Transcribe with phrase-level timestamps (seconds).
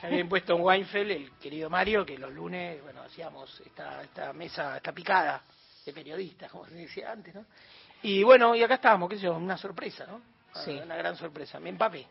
[0.00, 4.32] Que había impuesto en Weinfeld, el querido Mario, que los lunes, bueno, hacíamos esta, esta
[4.32, 5.42] mesa, esta picada
[5.86, 7.44] de periodistas, como se decía antes, ¿no?
[8.02, 10.20] Y bueno, y acá estábamos, qué sé yo, una sorpresa, ¿no?
[10.64, 10.72] Sí.
[10.82, 11.58] Una gran sorpresa.
[11.60, 12.06] Me empapé.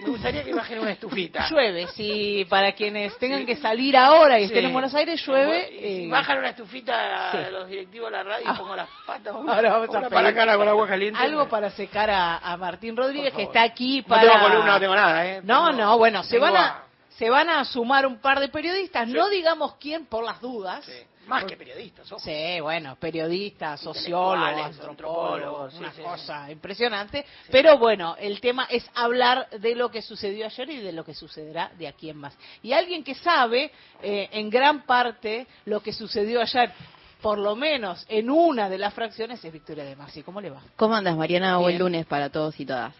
[0.00, 1.46] Me gustaría que bajen una estufita.
[1.50, 4.66] Llueve, si para quienes tengan que salir ahora y estén Sí.
[4.66, 5.70] en Buenos Aires, llueve.
[5.72, 7.38] Y si eh, bajan una estufita sí.
[7.38, 8.54] a los directivos de la radio y Ah.
[8.58, 9.34] pongo las patas.
[9.48, 11.18] Ahora vamos a para la cara con agua caliente.
[11.20, 14.22] Algo para secar a, a Martín Rodríguez, que está aquí No para...
[14.22, 15.40] tengo columna, no tengo nada, ¿eh?
[15.44, 18.40] No, Tengo- no, bueno, se tengo van a, a- se van a sumar un par
[18.40, 19.12] de periodistas, Sí.
[19.14, 20.84] no digamos quién por las dudas.
[21.24, 22.22] Sí, Más que periodistas, ojo.
[22.22, 27.24] Sí, bueno, periodistas, sociólogos, antropólogos, antropólogos, una sí, sí, cosa impresionante.
[27.50, 31.14] Pero bueno, el tema es hablar de lo que sucedió ayer y de lo que
[31.14, 32.36] sucederá de aquí en más.
[32.62, 36.70] Y alguien que sabe eh, en gran parte lo que sucedió ayer,
[37.22, 40.22] por lo menos en una de las fracciones, es Victoria de Masi.
[40.22, 40.60] ¿Cómo le va?
[40.76, 41.52] ¿Cómo andas, Mariana?
[41.52, 41.62] Bien.
[41.62, 42.94] Buen lunes para todos y todas.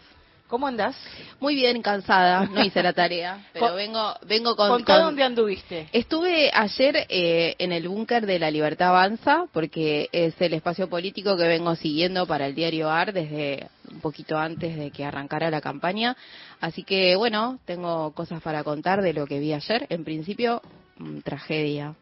[0.48, 0.94] ¿Cómo andás?
[1.40, 2.44] Muy bien, cansada.
[2.46, 4.82] No hice la tarea, pero Con- vengo, vengo con.
[4.84, 5.88] Con- dónde anduviste.
[5.92, 11.36] Estuve ayer eh, en el búnker de la Libertad Avanza, porque es el espacio político
[11.36, 15.60] que vengo siguiendo para el diario AR desde un poquito antes de que arrancara la
[15.62, 16.14] campaña.
[16.60, 19.86] Así que, bueno, tengo cosas para contar de lo que vi ayer.
[19.88, 20.60] En principio,
[20.98, 21.94] mm, tragedia.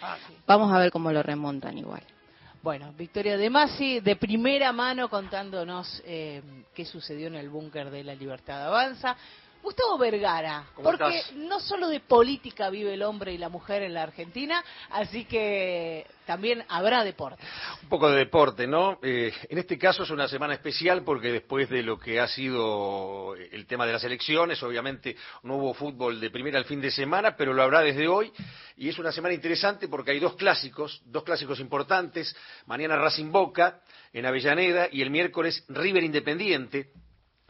[0.00, 0.34] Ah, sí.
[0.46, 2.02] Vamos a ver cómo lo remontan igual.
[2.68, 6.42] Bueno, Victoria De Masi, de primera mano contándonos eh,
[6.74, 9.16] qué sucedió en el búnker de la Libertad Avanza.
[9.62, 11.34] Gustavo Vergara, ¿Cómo porque estás?
[11.34, 16.06] no solo de política vive el hombre y la mujer en la Argentina, así que
[16.26, 17.42] también habrá deporte.
[17.82, 18.98] Un poco de deporte, ¿no?
[19.02, 23.34] Eh, en este caso es una semana especial porque después de lo que ha sido
[23.34, 27.36] el tema de las elecciones, obviamente no hubo fútbol de primera al fin de semana,
[27.36, 28.32] pero lo habrá desde hoy.
[28.76, 32.34] Y es una semana interesante porque hay dos clásicos, dos clásicos importantes.
[32.66, 33.80] Mañana Racing Boca
[34.12, 36.90] en Avellaneda y el miércoles River Independiente,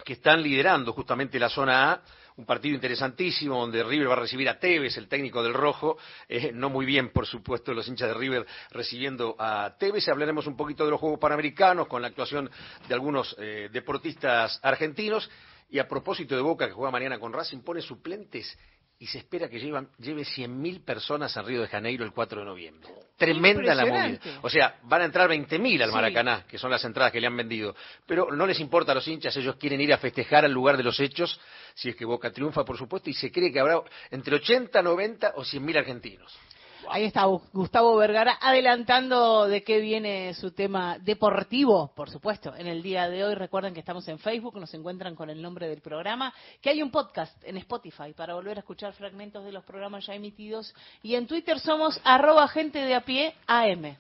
[0.05, 2.03] que están liderando justamente la zona A.
[2.37, 5.99] Un partido interesantísimo donde River va a recibir a Tevez, el técnico del Rojo.
[6.29, 10.07] Eh, no muy bien, por supuesto, los hinchas de River recibiendo a Tevez.
[10.09, 12.49] Hablaremos un poquito de los Juegos Panamericanos con la actuación
[12.87, 15.29] de algunos eh, deportistas argentinos.
[15.71, 18.57] Y a propósito de Boca, que juega mañana con Racing, pone suplentes
[19.01, 22.47] y se espera que llevan, lleve 100.000 personas a Río de Janeiro el 4 de
[22.47, 22.89] noviembre.
[23.17, 24.19] Tremenda la movida.
[24.43, 25.95] O sea, van a entrar 20.000 al Sí.
[25.95, 27.77] Maracaná, que son las entradas que le han vendido.
[28.07, 30.83] Pero no les importa a los hinchas, ellos quieren ir a festejar al lugar de
[30.83, 31.41] los hechos,
[31.75, 35.33] si es que Boca triunfa, por supuesto, y se cree que habrá entre 80, 90
[35.37, 36.37] o 100.000 argentinos.
[36.91, 42.55] Ahí está Gustavo Vergara adelantando de qué viene su tema deportivo, por supuesto.
[42.57, 45.69] En el día de hoy recuerden que estamos en Facebook, nos encuentran con el nombre
[45.69, 49.65] del programa, que hay un podcast en Spotify para volver a escuchar fragmentos de los
[49.65, 53.97] programas ya emitidos y en Twitter somos arroba gente de a pie AM.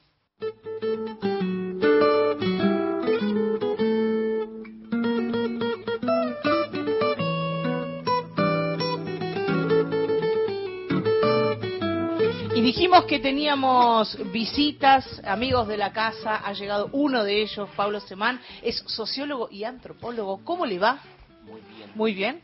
[12.68, 18.42] Dijimos que teníamos visitas, amigos de la casa, ha llegado uno de ellos, Pablo Semán,
[18.62, 20.44] es sociólogo y antropólogo.
[20.44, 20.98] ¿Cómo le va?
[21.44, 21.90] Muy bien.
[21.94, 22.42] Muy bien.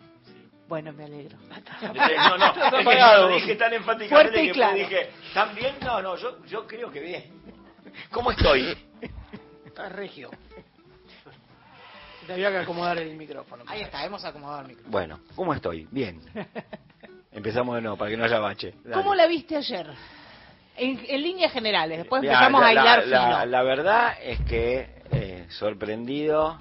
[0.66, 1.36] Bueno, me alegro.
[1.82, 2.46] No, no,
[2.78, 4.76] es que lo dije tan enfáticamente Fuerte y que claro.
[4.78, 5.74] dije, ¿también?
[5.82, 7.24] No, no, yo, yo creo que bien.
[8.10, 8.74] ¿Cómo estoy?
[9.66, 10.30] Está regio.
[12.26, 13.64] Te había que acomodar el micrófono.
[13.66, 14.90] Ahí está, hemos acomodado el micrófono.
[14.90, 15.86] Bueno, ¿cómo estoy?
[15.90, 16.22] Bien.
[17.34, 18.74] Empezamos de nuevo, para que no haya bache.
[18.84, 18.94] Dale.
[19.02, 19.86] ¿Cómo la viste ayer?
[20.76, 24.88] En, en líneas generales, después Mirá, empezamos la- a hilar la, la verdad es que
[25.12, 26.60] eh, sorprendido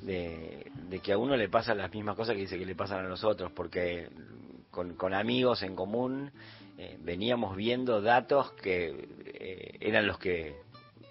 [0.00, 3.04] de, de que a uno le pasan las mismas cosas que dice que le pasan
[3.04, 4.08] a nosotros, porque
[4.70, 6.32] con, con amigos en común
[6.78, 10.56] eh, veníamos viendo datos que eh, eran los que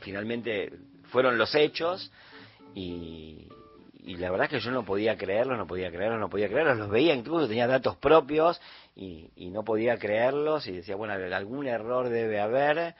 [0.01, 0.73] finalmente
[1.09, 2.11] fueron los hechos
[2.75, 3.47] y,
[4.03, 6.77] y la verdad es que yo no podía creerlos, no podía creerlos, no podía creerlos,
[6.77, 8.59] los veía incluso, tenía datos propios
[8.95, 12.95] y, y no podía creerlos y decía, bueno, algún error debe haber.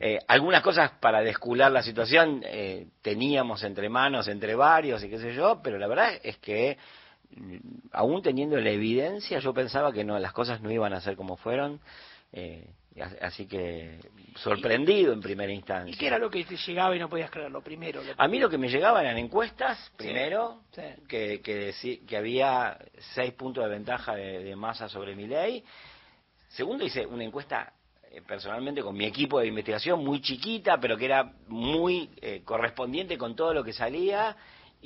[0.00, 5.18] Eh, algunas cosas para descular la situación eh, teníamos entre manos, entre varios y qué
[5.18, 6.78] sé yo, pero la verdad es que
[7.36, 7.56] mm,
[7.92, 11.36] aún teniendo la evidencia yo pensaba que no, las cosas no iban a ser como
[11.36, 11.80] fueron.
[12.32, 12.68] eh,
[13.20, 13.98] así que
[14.36, 15.92] sorprendido en primera instancia.
[15.92, 17.60] ¿Y qué era lo que te llegaba y no podías creerlo?
[17.60, 18.02] Primero.
[18.02, 20.82] Lo A mí lo que me llegaba eran encuestas, primero, Sí.
[21.08, 21.72] que, que,
[22.06, 22.78] que había
[23.14, 25.64] seis puntos de ventaja de, de masa sobre mi ley.
[26.48, 27.72] Segundo, hice una encuesta
[28.10, 33.18] eh, personalmente con mi equipo de investigación, muy chiquita, pero que era muy eh, correspondiente
[33.18, 34.36] con todo lo que salía.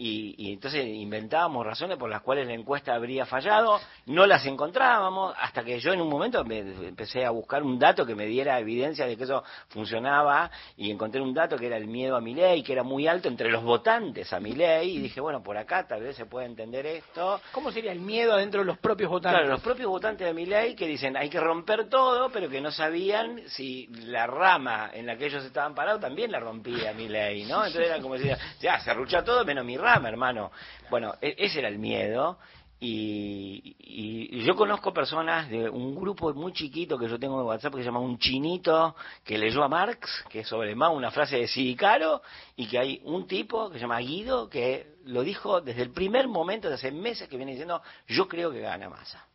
[0.00, 5.34] Y, y entonces inventábamos razones por las cuales la encuesta habría fallado, no las encontrábamos,
[5.40, 8.60] hasta que yo en un momento me empecé a buscar un dato que me diera
[8.60, 12.32] evidencia de que eso funcionaba, y encontré un dato que era el miedo a mi
[12.32, 15.56] ley, que era muy alto entre los votantes a mi ley, y dije, bueno, por
[15.56, 17.40] acá tal vez se puede entender esto.
[17.50, 19.40] ¿Cómo sería el miedo dentro de los propios votantes?
[19.40, 22.60] Claro, los propios votantes de mi ley que dicen hay que romper todo, pero que
[22.60, 27.08] no sabían si la rama en la que ellos estaban parados también la rompía mi
[27.08, 27.66] ley, ¿no?
[27.66, 30.50] Entonces era como decir, ya, se arrucha todo menos mi rama, hermano.
[30.90, 32.38] Bueno, e- ese era el miedo.
[32.80, 37.72] Y, y- yo conozco personas de un grupo muy chiquito que yo tengo de WhatsApp
[37.74, 38.94] que se llama Un Chinito
[39.24, 42.22] que leyó a Marx, que es sobre Mao una frase de Sidicaro,
[42.54, 46.28] y que hay un tipo que se llama Guido que lo dijo desde el primer
[46.28, 49.26] momento, de hace meses que viene diciendo, yo creo que gana masa.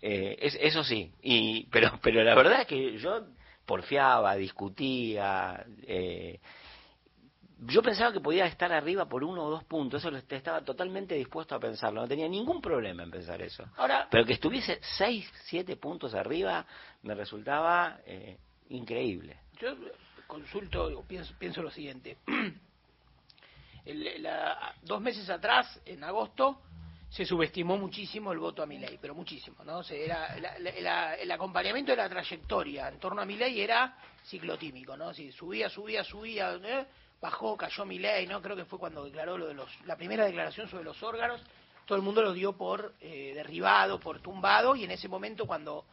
[0.00, 3.20] Eh, es- eso sí, y, pero, pero la verdad es que yo
[3.64, 6.40] porfiaba, discutía, eh,
[7.66, 11.14] yo pensaba que podía estar arriba por uno o dos puntos, eso lo- estaba totalmente
[11.14, 13.64] dispuesto a pensarlo, no tenía ningún problema en pensar eso.
[13.76, 16.66] Ahora, Pero que estuviese seis, siete puntos arriba
[17.02, 18.36] me resultaba eh,
[18.70, 19.38] increíble.
[19.60, 19.74] yo
[20.26, 22.16] consulto, pienso, pienso lo siguiente.
[23.84, 26.62] El- la- dos meses atrás, en agosto,
[27.10, 29.78] se subestimó muchísimo el voto a Milei, pero muchísimo, ¿no?
[29.78, 34.96] O sea, era, la- el acompañamiento de la trayectoria en torno a Milei era ciclotímico,
[34.96, 35.12] ¿no?
[35.12, 36.86] Si subía, subía, subía, ¿eh?
[37.22, 38.42] Bajó, cayó Milei, ¿no?
[38.42, 41.40] Creo que fue cuando declaró lo de los, la primera declaración sobre los órganos,
[41.86, 45.86] todo el mundo lo dio por eh, derribado, por tumbado, y en ese momento cuando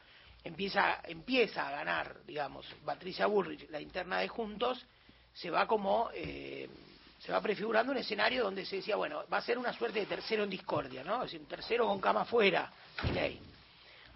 [0.43, 4.83] empieza, empieza a ganar, digamos, Patricia Bullrich, la interna de Juntos,
[5.31, 6.67] se va como, eh,
[7.19, 10.07] se va prefigurando un escenario donde se decía, bueno, va a ser una suerte de
[10.07, 11.17] tercero en discordia, ¿no?
[11.17, 12.71] Es decir, un tercero con cama afuera,
[13.03, 13.39] Milei.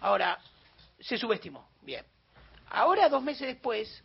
[0.00, 0.36] Ahora,
[0.98, 2.04] se subestimó, bien.
[2.70, 4.02] Ahora, dos meses después,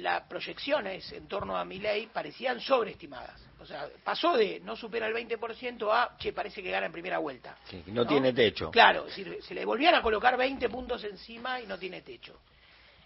[0.00, 3.40] las proyecciones en torno a Milei parecían sobreestimadas.
[3.60, 7.18] O sea, pasó de no supera el 20% a, che, parece que gana en primera
[7.18, 7.56] vuelta.
[7.64, 8.70] Sí, no tiene techo.
[8.70, 12.40] Claro, es decir, se le volvían a colocar 20 puntos encima y no tiene techo.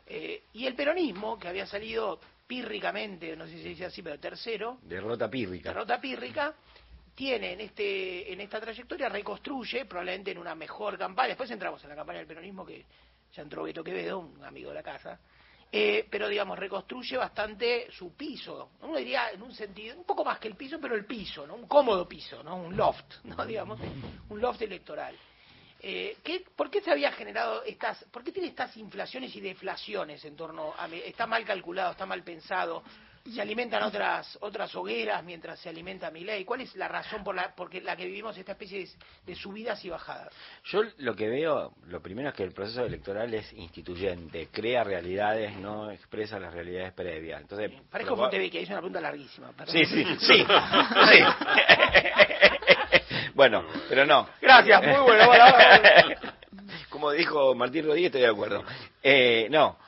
[0.06, 4.18] Eh, y el peronismo, que había salido pírricamente, no sé si se dice así, pero
[4.18, 5.70] tercero, Derrota pírrica.
[5.70, 6.54] derrota pírrica,
[7.14, 11.28] tiene en este en esta trayectoria, reconstruye, probablemente en una mejor campaña.
[11.28, 12.84] Después entramos en la campaña del peronismo, que
[13.34, 15.18] ya entró Beto Quevedo, un amigo de la casa.
[15.72, 18.70] Eh, pero digamos, reconstruye bastante su piso.
[18.82, 21.54] Uno diría en un sentido, un poco más que el piso, pero el piso, ¿no?
[21.54, 22.56] Un cómodo piso, ¿no?
[22.56, 23.44] Un loft, ¿no?
[23.46, 23.80] Digamos,
[24.28, 25.16] un loft electoral.
[25.80, 30.24] Eh, ¿qué, ¿Por qué se había generado estas, por qué tiene estas inflaciones y deflaciones
[30.24, 32.82] en torno a, está mal calculado, está mal pensado,
[33.34, 36.44] se alimentan otras otras hogueras mientras se alimenta mi ley?
[36.44, 38.88] ¿Cuál es la razón por la porque la que vivimos esta especie de,
[39.26, 40.32] de subidas y bajadas?
[40.64, 45.54] Yo lo que veo, lo primero es que el proceso electoral es instituyente, crea realidades,
[45.56, 47.40] no expresa las realidades previas.
[47.40, 49.52] Entonces, Parezco proba- Fontevecchia, es una pregunta larguísima.
[49.52, 49.74] perdón.
[49.74, 50.46] Sí, sí, sí, sí.
[53.34, 54.28] bueno, pero no.
[54.40, 55.26] Gracias, muy bueno.
[55.26, 55.44] bueno.
[56.88, 58.64] Como dijo Martín Rodríguez, estoy de acuerdo.
[59.02, 59.78] Eh, no,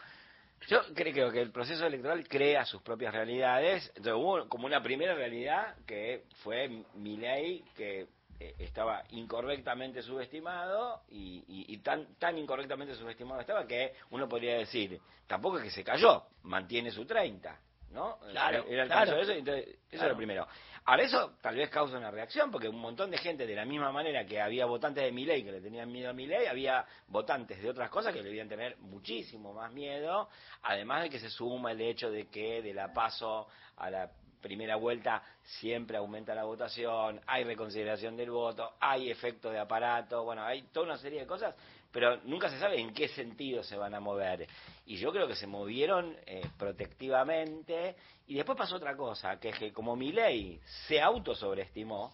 [0.68, 3.86] yo creo que el proceso electoral crea sus propias realidades.
[3.96, 8.06] Entonces, hubo como una primera realidad que fue mi ley que
[8.40, 14.58] eh, estaba incorrectamente subestimado y, y- y tan, tan incorrectamente subestimado estaba que uno podría
[14.58, 17.58] decir, tampoco es que se cayó, mantiene su 30.
[17.90, 18.18] ¿No?
[18.30, 19.06] Claro, Era el claro.
[19.12, 20.04] caso de eso, entonces, eso Claro.
[20.06, 20.48] es lo primero.
[20.84, 23.92] Ahora, eso tal vez causa una reacción, porque un montón de gente, de la misma
[23.92, 27.70] manera que había votantes de Milei que le tenían miedo a Milei, había votantes de
[27.70, 30.28] otras cosas que le debían tener muchísimo más miedo,
[30.62, 34.76] además de que se suma el hecho de que de la paso a la primera
[34.76, 40.62] vuelta siempre aumenta la votación, hay reconsideración del voto, hay efecto de aparato, bueno, hay
[40.62, 41.54] toda una serie de cosas,
[41.92, 44.46] pero nunca se sabe en qué sentido se van a mover.
[44.86, 49.58] Y yo creo que se movieron eh, protectivamente, y después pasó otra cosa, que es
[49.58, 52.12] que como ley se autosobreestimó,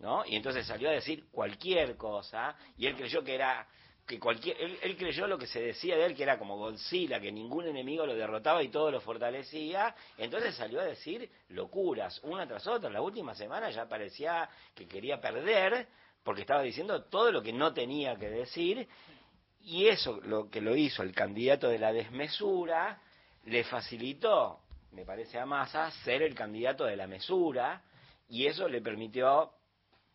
[0.00, 0.24] ¿no?
[0.26, 3.66] Y entonces salió a decir cualquier cosa, y él creyó que era
[4.08, 7.30] que cualquier, él, creyó lo que se decía de él, que era como Godzilla, que
[7.30, 12.66] ningún enemigo lo derrotaba y todo lo fortalecía, entonces salió a decir locuras, una tras
[12.66, 12.88] otra.
[12.88, 15.88] La última semana ya parecía que quería perder,
[16.28, 18.86] porque estaba diciendo todo lo que no tenía que decir,
[19.62, 23.00] y eso lo que lo hizo el candidato de la desmesura,
[23.46, 24.60] le facilitó,
[24.92, 27.82] me parece a Massa, ser el candidato de la mesura,
[28.28, 29.52] y eso le permitió,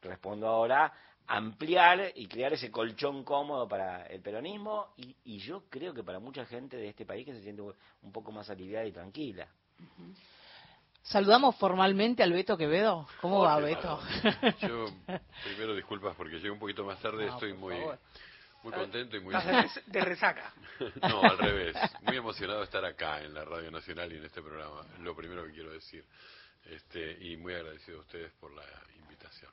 [0.03, 0.93] respondo ahora,
[1.25, 6.46] ampliar y crear ese colchón cómodo para el peronismo y, yo creo que para mucha
[6.46, 9.48] gente de este país que se siente un poco más aliviada y tranquila.
[11.03, 13.07] Saludamos formalmente al Beto Quevedo.
[13.19, 14.00] ¿Cómo va, Beto?
[14.62, 14.86] Yo,
[15.43, 17.75] primero disculpas porque llegué un poquito más tarde, estoy muy,
[18.63, 19.36] muy contento y muy...
[19.88, 20.53] de resaca?
[21.01, 21.75] no, al revés.
[22.03, 25.45] Muy emocionado de estar acá en la Radio Nacional y en este programa, lo primero
[25.45, 26.05] que quiero decir.
[26.65, 28.63] Este, y muy agradecido a ustedes por la
[28.98, 29.51] invitación.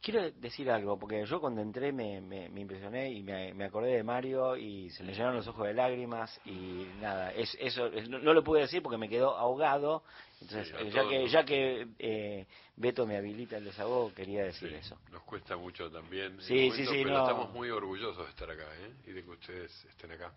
[0.00, 4.56] Quiero decir algo, porque yo cuando entré me, me, impresioné y me, acordé de Mario
[4.56, 8.62] y se me llenaron los ojos de lágrimas y nada, es, eso no, lo pude
[8.62, 10.02] decir porque me quedó ahogado.
[10.40, 14.98] Entonces, eh, ya, que, ya que eh, Beto me habilita el desahogo, quería decir eso.
[15.10, 18.92] Nos cuesta mucho también, sí, sí, sí, pero estamos muy orgullosos de estar acá ¿eh?
[19.06, 20.32] y de que ustedes estén acá.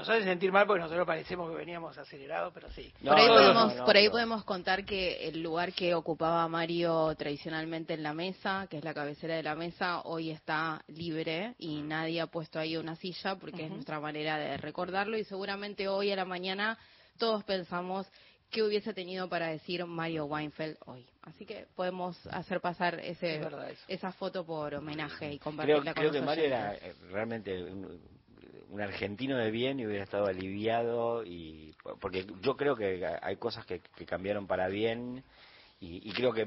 [0.00, 2.90] Nos hace sentir mal porque nosotros parecemos que veníamos acelerados, pero sí.
[3.04, 8.02] por, ahí podemos, por ahí podemos contar que el lugar que ocupaba Mario tradicionalmente en
[8.02, 12.28] la mesa, que es la cabecera de la mesa, hoy está libre y nadie ha
[12.28, 16.24] puesto ahí una silla porque es nuestra manera de recordarlo y seguramente hoy a la
[16.24, 16.78] mañana
[17.18, 18.10] todos pensamos
[18.50, 21.06] qué hubiese tenido para decir Mario Weinfeld hoy.
[21.20, 23.38] Así que podemos hacer pasar ese,
[23.86, 26.74] esa foto por homenaje y compartirla creo, creo que Mario era
[27.10, 28.19] realmente un
[28.78, 33.80] argentino de bien y hubiera estado aliviado y porque yo creo que hay cosas que,
[34.06, 35.24] cambiaron para bien
[35.80, 36.46] y, creo que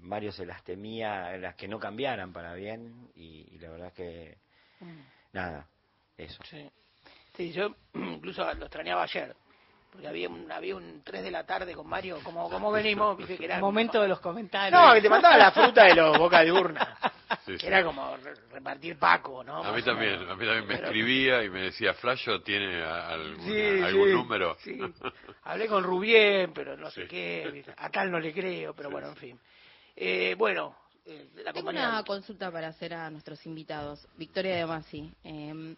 [0.00, 4.38] Mario se las temía las que no cambiaran para bien y, la verdad es que
[4.80, 5.00] mm.
[5.32, 5.68] nada
[6.16, 6.68] eso sí.
[7.36, 9.36] sí yo incluso lo extrañaba ayer
[9.96, 13.42] porque había un, había un 3 de la tarde con Mario, como, como venimos, que
[13.42, 14.78] era momento de los comentarios.
[14.78, 16.98] No, que te mandaba la fruta de los boca de urna.
[17.62, 18.16] Era como
[18.52, 19.64] repartir Paco, ¿no?
[19.64, 24.56] A mí también, a mí también me escribía y me decía, Flasho, ¿tiene algún número?
[24.60, 24.78] Sí,
[25.44, 29.16] hablé con Rubien, pero no sé qué, a tal no le creo, pero bueno, en
[29.16, 29.40] fin.
[29.96, 30.76] Eh, bueno,
[31.06, 34.06] eh, la Tengo una consulta para hacer a nuestros invitados.
[34.16, 35.10] Victoria de Masi.
[35.24, 35.76] Eh,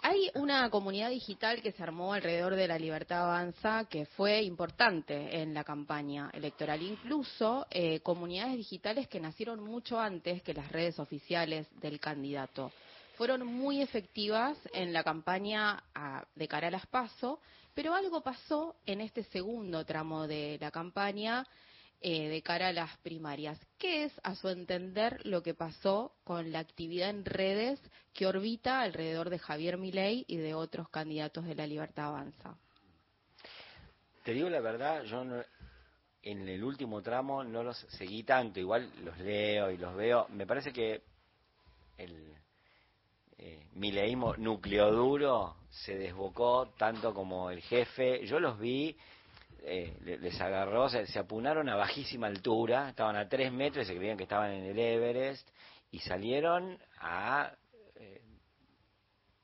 [0.00, 5.40] hay una comunidad digital que se armó alrededor de la Libertad Avanza que fue importante
[5.40, 6.82] en la campaña electoral.
[6.82, 12.70] Incluso eh, comunidades digitales que nacieron mucho antes que las redes oficiales del candidato.
[13.16, 15.82] Fueron muy efectivas en la campaña
[16.36, 17.40] de cara a las PASO,
[17.74, 21.44] pero algo pasó en este segundo tramo de la campaña
[22.00, 23.58] eh, de cara a las primarias.
[23.76, 27.80] ¿Qué es, a su entender, lo que pasó con la actividad en redes
[28.14, 32.56] que orbita alrededor de Javier Milei y de otros candidatos de la Libertad Avanza?
[34.24, 35.24] Te digo la verdad, yo
[36.22, 40.28] en el último tramo no los seguí tanto, igual los leo y los veo.
[40.28, 41.02] Me parece que
[41.96, 42.34] el
[43.38, 48.26] eh, mileísmo núcleo duro se desbocó tanto como el jefe.
[48.26, 48.96] Yo los vi
[49.62, 54.16] eh, les agarró, se, apunaron a bajísima altura, estaban a tres metros y se creían
[54.16, 55.48] que estaban en el Everest
[55.90, 57.52] y salieron a
[57.96, 58.22] eh,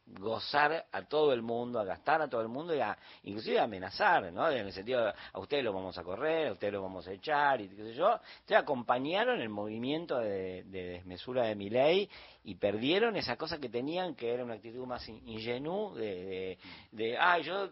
[0.06, 3.64] gozar a todo el mundo, a gastar a todo el mundo y a inclusive a
[3.64, 4.49] amenazar, ¿no?
[4.50, 7.61] En el sentido, a ustedes lo vamos a correr, a ustedes lo vamos a echar
[7.61, 8.12] y qué sé yo.
[8.12, 12.09] Entonces acompañaron el movimiento de, desmesura de mi ley
[12.44, 16.59] y perdieron esa cosa que tenían, que era una actitud más ingenua de, de,
[16.92, 17.71] de ah, yo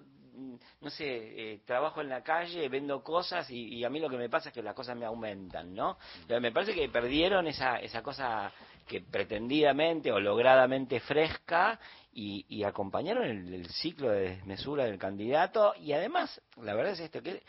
[0.81, 4.29] no sé, eh, trabajo en la calle, vendo cosas y, a mí lo que me
[4.29, 5.99] pasa es que las cosas me aumentan, ¿no?
[6.29, 8.53] me parece que perdieron esa, esa cosa
[8.87, 11.79] que pretendidamente o logradamente fresca
[12.15, 17.43] y, acompañaron el, ciclo de desmesura del candidato y además, la verdad es esto, que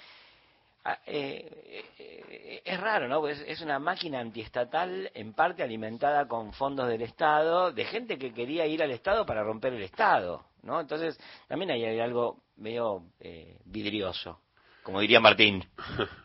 [0.86, 3.28] ah, eh, eh, es raro, ¿no?
[3.28, 8.66] Es, una máquina antiestatal en parte alimentada con fondos del Estado, de gente que quería
[8.66, 10.80] ir al Estado para romper el Estado, ¿no?
[10.80, 14.42] Entonces, también hay algo medio eh, vidrioso,
[14.84, 15.64] como diría Martín.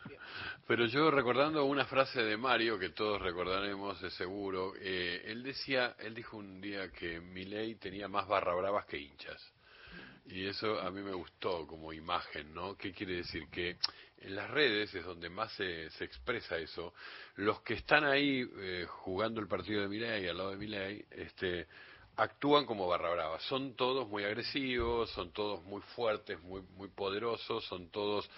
[0.68, 5.96] Pero yo recordando una frase de Mario que todos recordaremos de seguro, eh, él decía,
[5.98, 9.42] él dijo un día que Milei tenía más barra bravas que hinchas.
[10.26, 12.76] Y eso a mí me gustó como imagen, ¿no?
[12.76, 13.48] ¿Qué quiere decir?
[13.50, 13.78] Que
[14.18, 16.92] en las redes es donde más se, se expresa eso.
[17.36, 21.66] Los que están ahí eh, jugando el partido de Milei al lado de Milei, este,
[22.18, 23.40] actúan como barra brava.
[23.40, 28.28] Son todos muy agresivos, son todos muy fuertes, muy, muy poderosos, son todos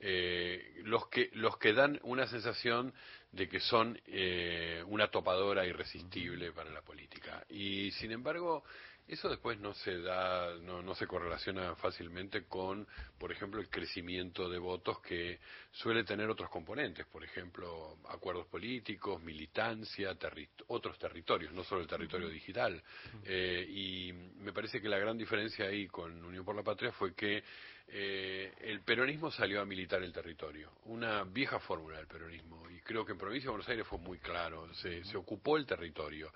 [0.00, 2.92] eh, los que los que dan una sensación
[3.32, 7.44] de que son eh, una topadora irresistible para la política.
[7.48, 8.64] Y sin embargo,
[9.06, 12.86] eso después no se da, no, no se correlaciona fácilmente con,
[13.18, 15.38] por ejemplo, el crecimiento de votos que
[15.72, 21.86] suele tener otros componentes, por ejemplo, acuerdos políticos, militancia, terri- otros territorios, no solo el
[21.86, 22.82] territorio digital.
[23.24, 27.14] Eh, y me parece que la gran diferencia ahí con Unión por la Patria fue
[27.14, 27.44] que
[27.88, 33.04] eh, el peronismo salió a militar el territorio, una vieja fórmula del peronismo, y creo
[33.04, 36.32] que en Provincia de Buenos Aires fue muy claro, se, se ocupó el territorio.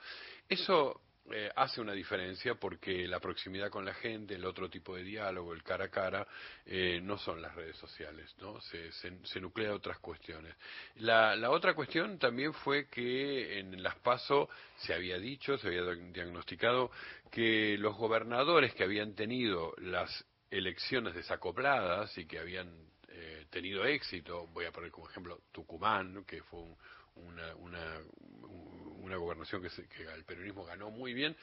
[0.46, 1.00] Eso
[1.32, 5.52] eh, hace una diferencia porque la proximidad con la gente, el otro tipo de diálogo,
[5.52, 6.26] el cara a cara,
[6.66, 8.60] eh, no son las redes sociales, ¿no?
[8.60, 10.54] Se, se, nuclea otras cuestiones.
[10.96, 15.84] La, la otra cuestión también fue que en las PASO se había dicho, se había
[15.84, 16.90] diagnosticado
[17.30, 22.68] que los gobernadores que habían tenido las elecciones desacopladas y que habían
[23.08, 26.76] eh, tenido éxito, voy a poner como ejemplo Tucumán, que fue un,
[27.26, 28.00] una, una,
[29.00, 31.36] una gobernación que, se, que, el peronismo ganó muy bien.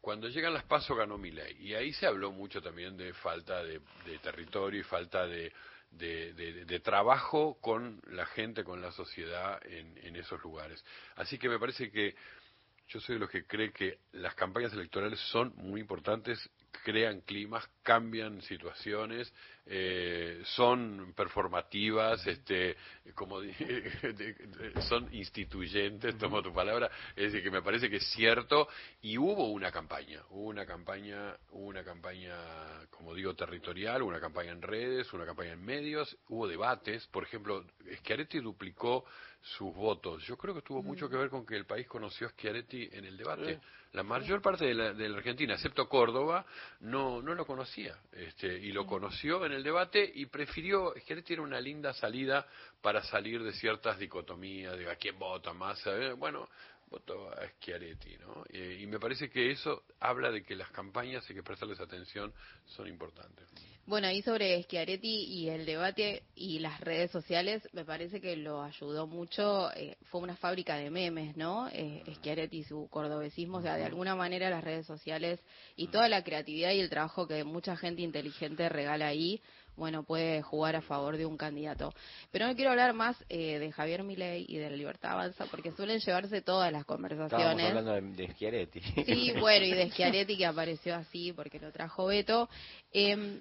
[0.00, 1.56] Cuando llegan las pasos ganó Milei.
[1.60, 5.52] Y ahí se habló mucho también de falta de, de territorio y falta de,
[5.92, 10.84] de, de, de, trabajo con la gente, con la sociedad en, en, esos lugares.
[11.16, 12.16] Así que me parece que
[12.88, 16.50] yo soy de los que cree que las campañas electorales son muy importantes,
[16.84, 19.32] crean climas, cambian situaciones,
[19.66, 22.76] eh, son performativas, este,
[23.14, 23.40] como
[24.88, 28.68] son instituyentes, tomo tu palabra, es decir, que me parece que es cierto,
[29.02, 32.34] y hubo una campaña, hubo una campaña, hubo una campaña,
[32.90, 37.64] como digo, territorial, una campaña en redes, una campaña en medios, hubo debates, por ejemplo,
[38.00, 39.04] Schiaretti duplicó
[39.42, 40.24] sus votos.
[40.24, 43.04] Yo creo que tuvo mucho que ver con que el país conoció a Schiaretti en
[43.04, 43.60] el debate.
[43.92, 46.46] La mayor parte de la, de la Argentina, excepto Córdoba,
[46.80, 47.98] no, no lo conocía.
[48.12, 52.46] Este, y lo conoció en el debate y prefirió, Schiaretti era una linda salida
[52.80, 55.82] para salir de ciertas dicotomías, de a quién vota más.
[56.16, 56.48] Bueno,
[56.96, 58.44] a Schiaretti, ¿no?
[58.50, 62.32] Eh, y me parece que eso habla de que las campañas, hay que prestarles atención,
[62.66, 63.48] son importantes.
[63.84, 68.62] Bueno, ahí sobre Schiaretti y el debate y las redes sociales, me parece que lo
[68.62, 71.68] ayudó mucho, eh, fue una fábrica de memes, ¿no?
[71.72, 75.40] Eh, Schiaretti y su cordobesismo, o sea, de alguna manera las redes sociales
[75.76, 79.40] y toda la creatividad y el trabajo que mucha gente inteligente regala ahí,
[79.76, 81.92] bueno, puede jugar a favor de un candidato.
[82.30, 85.72] Pero no quiero hablar más eh, de Javier Milei y de la Libertad Avanza, porque
[85.72, 87.66] suelen llevarse todas las conversaciones.
[87.66, 88.80] Estábamos hablando de, de Schiaretti.
[89.04, 92.48] Sí, bueno, y de Schiaretti que apareció así porque lo trajo Beto.
[92.92, 93.40] Eh,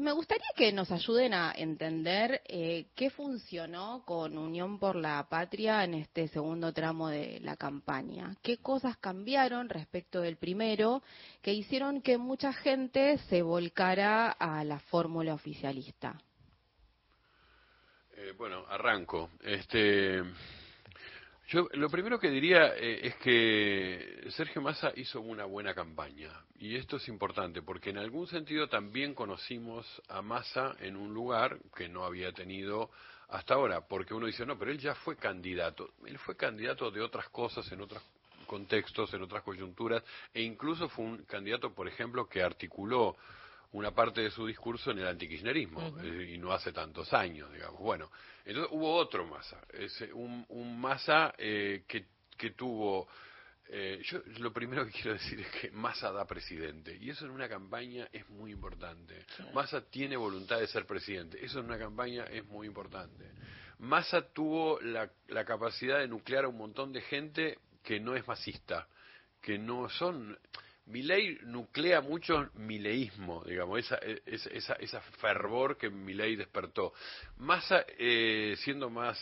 [0.00, 5.84] me gustaría que nos ayuden a entender eh, qué funcionó con Unión por la Patria
[5.84, 8.34] en este segundo tramo de la campaña.
[8.42, 11.02] ¿Qué cosas cambiaron respecto del primero
[11.42, 16.20] que hicieron que mucha gente se volcara a la fórmula oficialista?
[18.16, 19.30] Eh, bueno, arranco.
[19.42, 20.22] Este,
[21.50, 26.76] yo lo primero que diría eh, es que Sergio Massa hizo una buena campaña y
[26.76, 31.88] esto es importante porque en algún sentido también conocimos a Massa en un lugar que
[31.88, 32.90] no había tenido
[33.30, 37.00] hasta ahora, porque uno dice, no, pero él ya fue candidato, él fue candidato de
[37.00, 38.02] otras cosas en otros
[38.46, 43.16] contextos, en otras coyunturas e incluso fue un candidato, por ejemplo, que articuló
[43.72, 46.04] una parte de su discurso en el antikirchnerismo, uh -huh.
[46.04, 47.80] eh, y no hace tantos años, digamos.
[47.80, 48.10] Bueno,
[48.44, 52.06] entonces hubo otro Massa, es un, un Massa eh, que,
[52.36, 53.08] que tuvo...
[53.72, 57.30] Eh, yo lo primero que quiero decir es que Massa da presidente, y eso en
[57.30, 59.24] una campaña es muy importante.
[59.36, 59.44] Sí.
[59.54, 63.30] Massa tiene voluntad de ser presidente, eso en una campaña es muy importante.
[63.78, 68.26] Massa tuvo la, la capacidad de nuclear a un montón de gente que no es
[68.26, 68.88] masista,
[69.40, 70.36] que no son
[70.90, 76.92] Milei nuclea mucho mileísmo, digamos, esa, esa, esa, esa fervor que Milei despertó.
[77.38, 79.18] Massa, eh, siendo más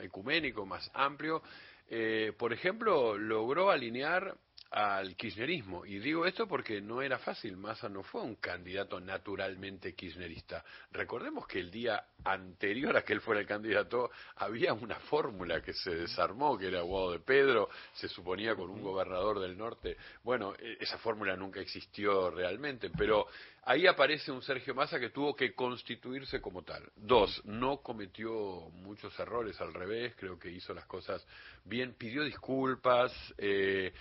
[0.00, 1.42] ecuménico, más amplio,
[1.88, 4.34] eh, por ejemplo, logró alinear
[4.72, 5.84] al kirchnerismo.
[5.84, 7.58] Y digo esto porque no era fácil.
[7.58, 10.64] Massa no fue un candidato naturalmente kirchnerista.
[10.92, 15.74] Recordemos que el día anterior a que él fuera el candidato había una fórmula que
[15.74, 19.98] se desarmó, que era Guado de Pedro, se suponía con un gobernador del norte.
[20.22, 23.26] Bueno, esa fórmula nunca existió realmente, pero
[23.64, 26.82] ahí aparece un Sergio Massa que tuvo que constituirse como tal.
[26.96, 31.26] Dos, no cometió muchos errores, al revés, creo que hizo las cosas
[31.64, 33.12] bien, pidió disculpas.
[33.36, 33.92] Eh,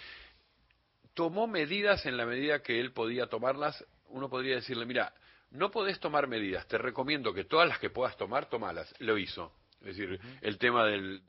[1.14, 3.86] tomó medidas en la medida que él podía tomarlas.
[4.08, 5.14] Uno podría decirle, mira,
[5.52, 6.68] no podés tomar medidas.
[6.68, 8.94] Te recomiendo que todas las que puedas tomar, tomalas.
[9.00, 9.54] Lo hizo.
[9.82, 11.24] Es decir, el tema del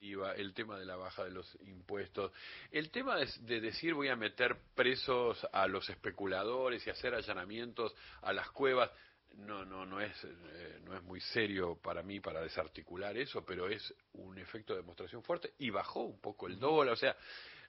[0.00, 2.32] IVA, el tema de la baja de los impuestos,
[2.70, 7.92] el tema de, de decir voy a meter presos a los especuladores y hacer allanamientos
[8.22, 8.90] a las cuevas,
[9.34, 13.68] no, no, no es, eh, no es muy serio para mí para desarticular eso, pero
[13.68, 17.16] es un efecto de demostración fuerte y bajó un poco el dólar, o sea,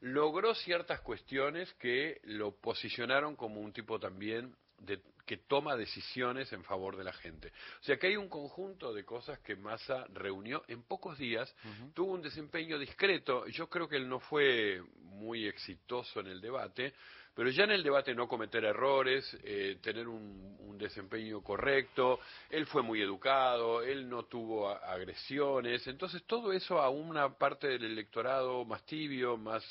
[0.01, 6.63] logró ciertas cuestiones que lo posicionaron como un tipo también de, que toma decisiones en
[6.63, 7.49] favor de la gente.
[7.81, 11.53] O sea que hay un conjunto de cosas que Massa reunió en pocos días,
[11.93, 16.93] tuvo un desempeño discreto, yo creo que él no fue muy exitoso en el debate,
[17.39, 22.65] pero ya en el debate no cometer errores, eh, tener un, un, desempeño correcto, él
[22.65, 28.65] fue muy educado, él no tuvo agresiones, entonces todo eso a una parte del electorado
[28.65, 29.63] más tibio, más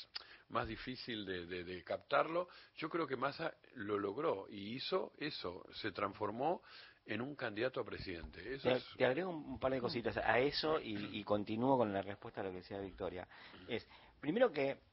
[0.49, 5.63] más difícil de, de, de, captarlo, yo creo que Massa lo logró y hizo eso,
[5.73, 6.63] se transformó
[7.05, 8.55] en un candidato a presidente.
[8.55, 8.85] Eso te, es...
[8.97, 12.41] te, agrego un, un, par de cositas a eso y, y, continúo con la respuesta
[12.41, 13.27] a lo que decía Victoria.
[13.67, 13.87] Es,
[14.19, 14.88] primero que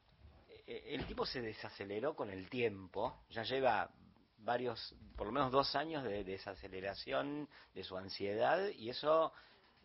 [0.66, 3.90] el tipo se desaceleró con el tiempo, ya lleva
[4.38, 9.32] varios, por lo menos dos años de desaceleración de su ansiedad y eso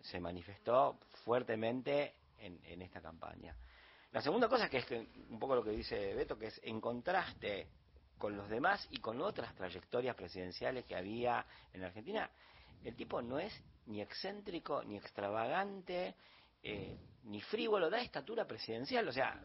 [0.01, 3.55] se manifestó fuertemente en, en esta campaña.
[4.11, 6.81] La segunda cosa que es que, un poco lo que dice Beto, que es en
[6.81, 7.67] contraste
[8.17, 12.29] con los demás y con otras trayectorias presidenciales que había en Argentina,
[12.83, 13.53] el tipo no es
[13.85, 16.15] ni excéntrico, ni extravagante,
[16.61, 19.07] eh, ni frívolo, da estatura presidencial.
[19.07, 19.41] O sea,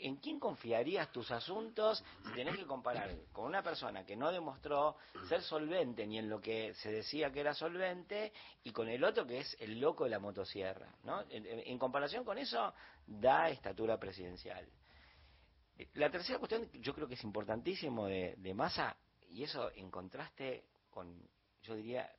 [0.00, 4.96] ¿en quién confiarías tus asuntos si tenés que comparar con una persona que no demostró
[5.28, 8.32] ser solvente ni en lo que se decía que era solvente
[8.64, 10.94] y con el otro que es el loco de la motosierra?
[11.04, 11.24] ¿no?
[11.30, 12.72] En, comparación con eso,
[13.06, 14.68] da estatura presidencial.
[15.94, 18.54] La tercera cuestión, yo creo que es importantísimo de, de
[19.30, 21.16] y eso en contraste con,
[21.62, 22.10] yo diría,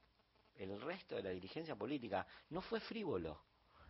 [0.55, 3.41] el resto de la dirigencia política, no fue frívolo.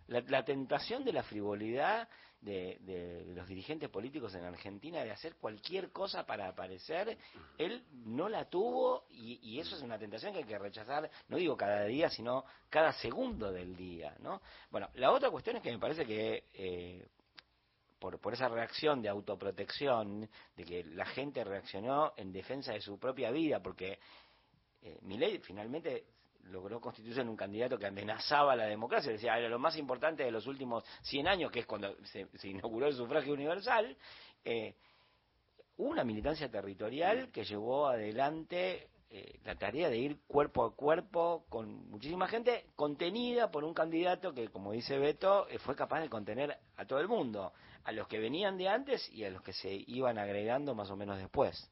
[0.10, 2.08] La, la, tentación de la frivolidad
[2.42, 7.18] de, de, los dirigentes políticos en Argentina de hacer cualquier cosa para aparecer,
[7.58, 11.38] él no la tuvo y, y, eso es una tentación que hay que rechazar, no
[11.38, 14.16] digo cada día, sino cada segundo del día.
[14.20, 14.42] ¿no?
[14.72, 17.08] Bueno, la otra cuestión es que me parece que eh,
[18.00, 22.98] por, por esa reacción de autoprotección, de que la gente reaccionó en defensa de su
[22.98, 24.00] propia vida, porque
[24.82, 26.06] eh, Milei finalmente
[26.50, 30.32] logró constituirse en un candidato que amenazaba la democracia, decía, era lo más importante de
[30.32, 33.96] los últimos 100 años, que es cuando se, se inauguró el sufragio universal,
[34.44, 34.76] eh,
[35.78, 41.46] hubo una militancia territorial que llevó adelante eh, la tarea de ir cuerpo a cuerpo
[41.50, 46.10] con muchísima gente, contenida por un candidato que, como dice Beto, eh, fue capaz de
[46.10, 47.52] contener a todo el mundo,
[47.86, 50.96] a los que venían de antes y a los que se iban agregando más o
[50.96, 51.72] menos después.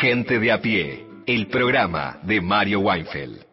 [0.02, 3.46] Gente de a pie, el programa de Mario Weinfeld.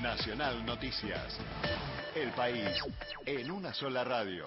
[0.00, 1.38] Nacional Noticias.
[2.14, 2.66] El país
[3.26, 4.46] en una sola radio.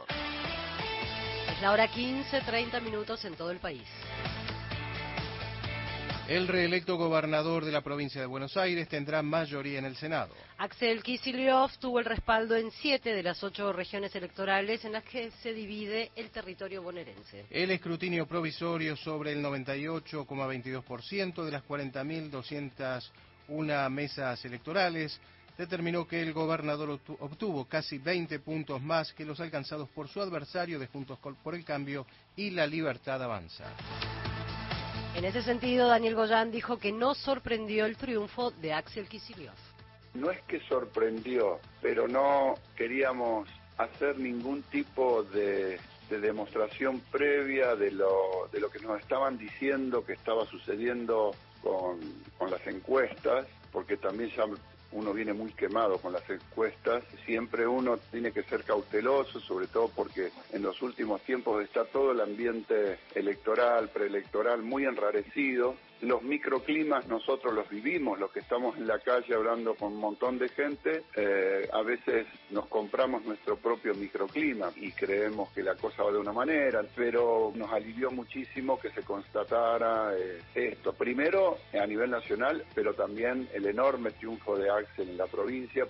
[1.52, 3.88] Es la hora 15, 30 minutos en todo el país.
[6.28, 10.34] El reelecto gobernador de la provincia de Buenos Aires tendrá mayoría en el Senado.
[10.58, 15.32] Axel Kicillof tuvo el respaldo en siete de las ocho regiones electorales en las que
[15.42, 17.46] se divide el territorio bonaerense.
[17.50, 25.18] El escrutinio provisorio sobre el 98,22% de las 40.201 mesas electorales
[25.58, 30.78] determinó que el gobernador obtuvo casi 20 puntos más que los alcanzados por su adversario
[30.78, 33.64] de Juntos por el Cambio y La Libertad Avanza.
[35.18, 39.58] En ese sentido, Daniel Goyán dijo que no sorprendió el triunfo de Axel Kicillof.
[40.14, 43.50] No es que sorprendió, pero no queríamos
[43.80, 45.80] hacer ningún tipo de,
[46.12, 52.00] de demostración previa de lo, de lo que nos estaban diciendo que estaba sucediendo con,
[52.38, 54.46] con las encuestas, porque también ya
[54.92, 59.90] uno viene muy quemado con las encuestas, siempre uno tiene que ser cauteloso, sobre todo
[59.90, 67.08] porque en los últimos tiempos está todo el ambiente electoral, preelectoral muy enrarecido los microclimas
[67.08, 71.04] nosotros los vivimos, los que estamos en la calle hablando con un montón de gente,
[71.16, 76.20] eh, a veces nos compramos nuestro propio microclima y creemos que la cosa va de
[76.20, 80.94] una manera, pero nos alivió muchísimo que se constatara eh, esto.
[80.94, 85.88] Primero a nivel nacional, pero también el enorme triunfo de Axel en la provincia.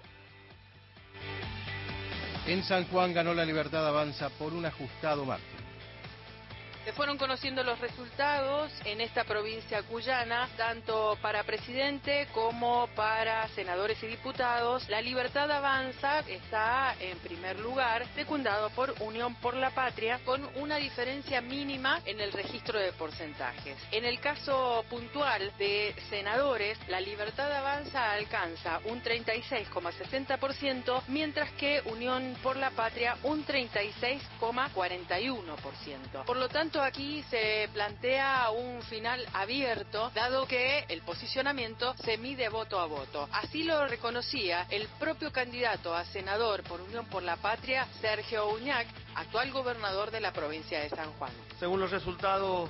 [2.48, 5.67] En San Juan ganó la Libertad Avanza por un ajustado margen.
[6.88, 14.02] Se fueron conociendo los resultados en esta provincia cuyana, tanto para presidente como para senadores
[14.04, 14.88] y diputados.
[14.88, 20.78] La Libertad Avanza está en primer lugar, secundado por Unión por la Patria, con una
[20.78, 23.78] diferencia mínima en el registro de porcentajes.
[23.92, 32.38] En el caso puntual de senadores, la Libertad Avanza alcanza un 36,60%, mientras que Unión
[32.42, 36.24] por la Patria un 36,41%.
[36.26, 42.50] Por lo tanto, aquí se plantea un final abierto, dado que el posicionamiento se mide
[42.50, 43.28] voto a voto.
[43.32, 48.88] Así lo reconocía el propio candidato a senador por Unión por la Patria, Sergio Uñac,
[49.16, 51.32] actual gobernador de la provincia de San Juan.
[51.60, 52.70] Según los resultados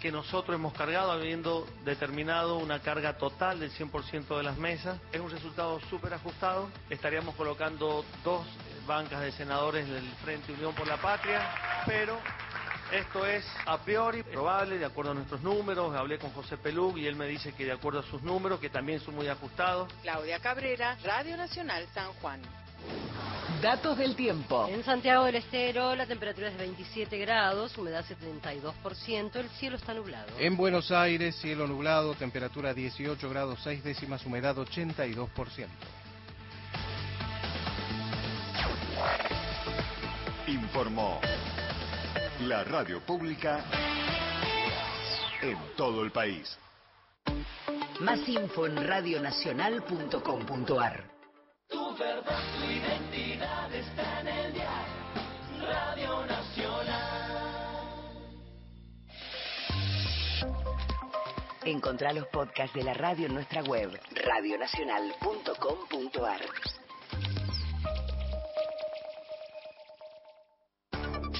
[0.00, 5.00] que nosotros hemos cargado, habiendo determinado una carga total del 100% de las mesas.
[5.12, 6.70] Es un resultado súper ajustado.
[6.88, 8.46] Estaríamos colocando dos
[8.86, 11.40] bancas de senadores del Frente Unión por la Patria,
[11.84, 12.18] pero
[12.92, 15.94] esto es a priori probable, de acuerdo a nuestros números.
[15.94, 18.70] Hablé con José Pelú y él me dice que de acuerdo a sus números, que
[18.70, 19.92] también son muy ajustados.
[20.02, 22.40] Claudia Cabrera, Radio Nacional San Juan.
[23.60, 24.68] Datos del tiempo.
[24.68, 29.94] En Santiago del Estero la temperatura es de 27 grados, humedad 72%, el cielo está
[29.94, 30.28] nublado.
[30.38, 35.66] En Buenos Aires, cielo nublado, temperatura 18 grados 6 décimas, humedad 82%.
[40.46, 41.20] Informó
[42.40, 43.64] la radio pública
[45.42, 46.56] en todo el país.
[48.00, 51.04] Más info en radionacional.com.ar.
[51.68, 54.86] Tu verdad, tu identidad está en el dial.
[55.60, 57.24] Radio Nacional.
[61.64, 66.40] Encontrá los podcasts de la radio en nuestra web, radionacional.com.ar.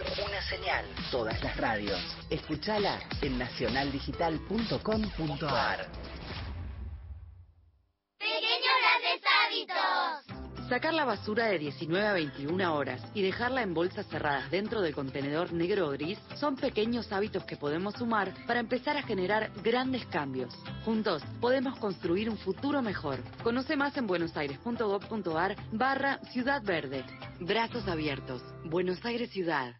[0.00, 2.00] Una señal, todas las radios.
[2.30, 5.86] Escúchala en nacionaldigital.com.ar.
[8.18, 10.24] Pequeños grandes hábitos.
[10.70, 14.94] Sacar la basura de 19 a 21 horas y dejarla en bolsas cerradas dentro del
[14.94, 20.06] contenedor negro o gris son pequeños hábitos que podemos sumar para empezar a generar grandes
[20.06, 20.54] cambios.
[20.84, 23.18] Juntos podemos construir un futuro mejor.
[23.42, 27.04] Conoce más en buenosaires.gov.ar barra Ciudad Verde.
[27.40, 28.40] Brazos abiertos.
[28.64, 29.79] Buenos Aires Ciudad.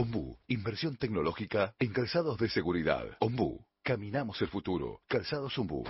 [0.00, 3.04] Ombú, inversión tecnológica en calzados de seguridad.
[3.18, 5.00] Ombú, caminamos el futuro.
[5.08, 5.82] Calzados Ombú,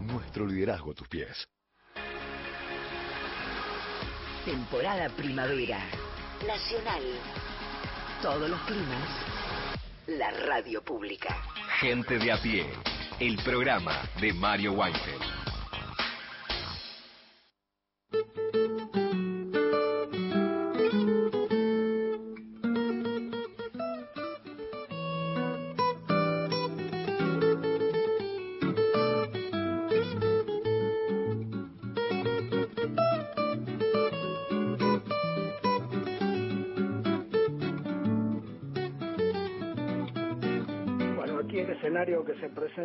[0.00, 1.46] nuestro liderazgo a tus pies.
[4.46, 5.80] Temporada primavera.
[6.46, 7.02] Nacional.
[8.22, 9.08] Todos los climas.
[10.06, 11.36] La radio pública.
[11.78, 12.64] Gente de a pie.
[13.20, 15.41] El programa de Mario Weinfeld.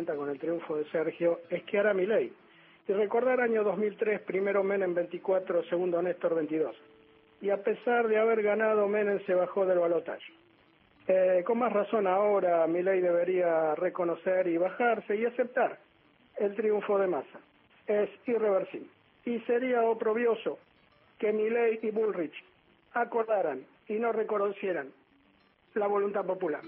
[0.06, 2.32] con el triunfo de Sergio es que hará mi ley.
[2.86, 6.74] Y recordar año 2003, primero Menem 24, segundo Néstor 22.
[7.40, 10.32] Y a pesar de haber ganado, Menem se bajó del balotaje.
[11.06, 15.78] Eh, con más razón ahora, Milei debería reconocer y bajarse y aceptar
[16.36, 17.40] el triunfo de Massa.
[17.86, 18.88] Es irreversible.
[19.24, 20.58] Y sería oprobioso
[21.18, 22.34] que Milei y Bullrich
[22.92, 24.92] acordaran y no reconocieran
[25.74, 26.62] la voluntad popular.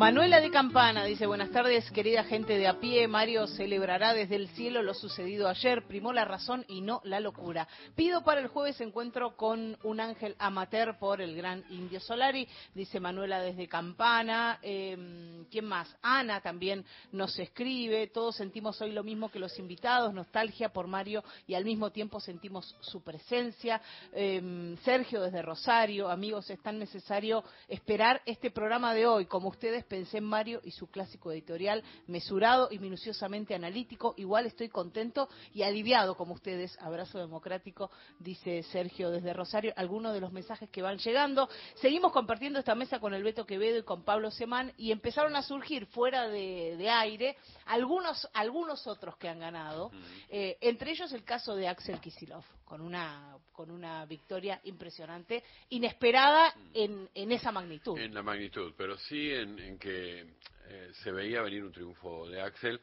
[0.00, 3.06] Manuela de Campana dice, buenas tardes, querida gente de a pie.
[3.06, 5.86] Mario celebrará desde el cielo lo sucedido ayer.
[5.86, 7.68] Primó la razón y no la locura.
[7.96, 12.98] Pido para el jueves encuentro con un ángel amateur por el gran Indio Solari, dice
[12.98, 14.58] Manuela desde Campana.
[14.62, 15.94] Eh, ¿Quién más?
[16.00, 16.82] Ana también
[17.12, 18.06] nos escribe.
[18.06, 22.20] Todos sentimos hoy lo mismo que los invitados, nostalgia por Mario y al mismo tiempo
[22.20, 23.82] sentimos su presencia.
[24.14, 29.26] Eh, Sergio desde Rosario, amigos, es tan necesario esperar este programa de hoy.
[29.26, 34.14] Como ustedes pensé en Mario y su clásico editorial, mesurado y minuciosamente analítico.
[34.16, 36.78] Igual estoy contento y aliviado como ustedes.
[36.80, 39.74] Abrazo democrático, dice Sergio desde Rosario.
[39.76, 41.48] Algunos de los mensajes que van llegando.
[41.74, 45.42] Seguimos compartiendo esta mesa con el Beto Quevedo y con Pablo Semán y empezaron a
[45.42, 49.90] surgir fuera de, de aire algunos, algunos otros que han ganado.
[50.28, 56.54] Eh, entre ellos el caso de Axel Kisilov, con una, con una victoria impresionante, inesperada
[56.72, 57.98] en, en esa magnitud.
[57.98, 60.20] En la magnitud, pero sí en, en que
[60.68, 62.80] eh, se veía venir un triunfo de Axel.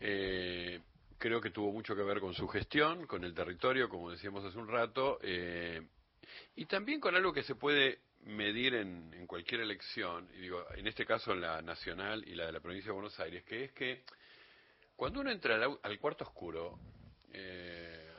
[0.00, 0.80] Eh,
[1.16, 4.58] creo que tuvo mucho que ver con su gestión, con el territorio, como decíamos hace
[4.58, 5.80] un rato, eh,
[6.56, 10.88] y también con algo que se puede medir en, en cualquier elección, y digo, en
[10.88, 14.02] este caso la nacional y la de la provincia de Buenos Aires, que es que
[14.96, 16.80] cuando uno entra al, al cuarto oscuro,
[17.32, 18.09] eh,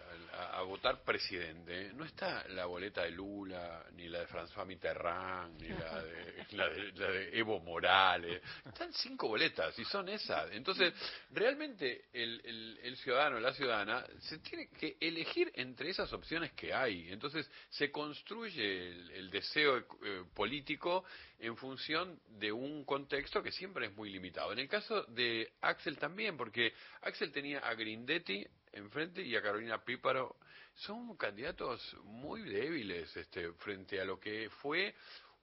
[0.42, 5.62] a, a votar presidente, no está la boleta de Lula, ni la de François Mitterrand,
[5.62, 8.42] ni la de, la de, la de Evo Morales.
[8.66, 10.52] Están cinco boletas y son esas.
[10.52, 10.94] Entonces,
[11.32, 16.74] realmente el, el, el ciudadano, la ciudadana, se tiene que elegir entre esas opciones que
[16.74, 17.12] hay.
[17.12, 21.04] Entonces, se construye el, el deseo eh, político
[21.40, 24.54] en función de un contexto que siempre es muy limitado.
[24.54, 29.84] En el caso de Axel también, porque Axel tenía a Grindetti enfrente y a Carolina
[29.84, 30.38] Píparo.
[30.76, 34.96] Son candidatos muy débiles este, frente a lo que fue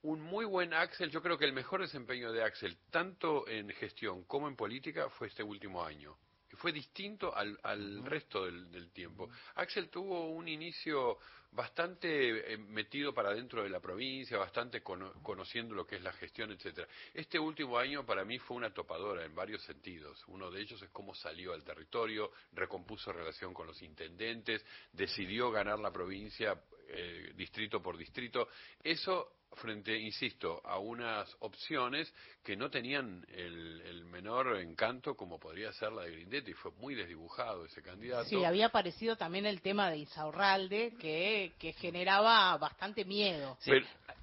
[0.02, 1.10] un muy buen Axel.
[1.10, 5.28] Yo creo que el mejor desempeño de Axel, tanto en gestión como en política, fue
[5.28, 6.16] este último año.
[6.58, 9.30] Fue distinto al, al resto del, del tiempo.
[9.54, 11.18] Axel tuvo un inicio
[11.50, 16.12] bastante eh, metido para dentro de la provincia, bastante cono- conociendo lo que es la
[16.12, 16.86] gestión, etcétera.
[17.14, 20.22] Este último año para mí fue una topadora en varios sentidos.
[20.26, 25.78] Uno de ellos es cómo salió al territorio, recompuso relación con los intendentes, decidió ganar
[25.78, 28.48] la provincia eh, distrito por distrito.
[28.82, 35.72] Eso frente, insisto, a unas opciones que no tenían el, el menor encanto como podría
[35.72, 36.52] ser la de Grindetti.
[36.52, 38.28] Fue muy desdibujado ese candidato.
[38.28, 43.56] Sí, había aparecido también el tema de Insaurralde, que, que generaba bastante miedo.
[43.60, 43.72] Sí,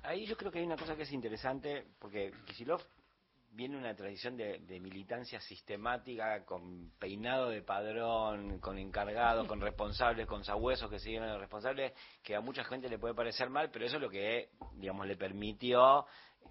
[0.03, 2.81] ahí yo creo que hay una cosa que es interesante, porque Kisilov
[3.55, 10.27] viene una tradición de, de militancia sistemática, con peinado de padrón, con encargados, con responsables,
[10.27, 13.69] con sabuesos que siguen a los responsables, que a mucha gente le puede parecer mal,
[13.71, 16.05] pero eso es lo que, digamos, le permitió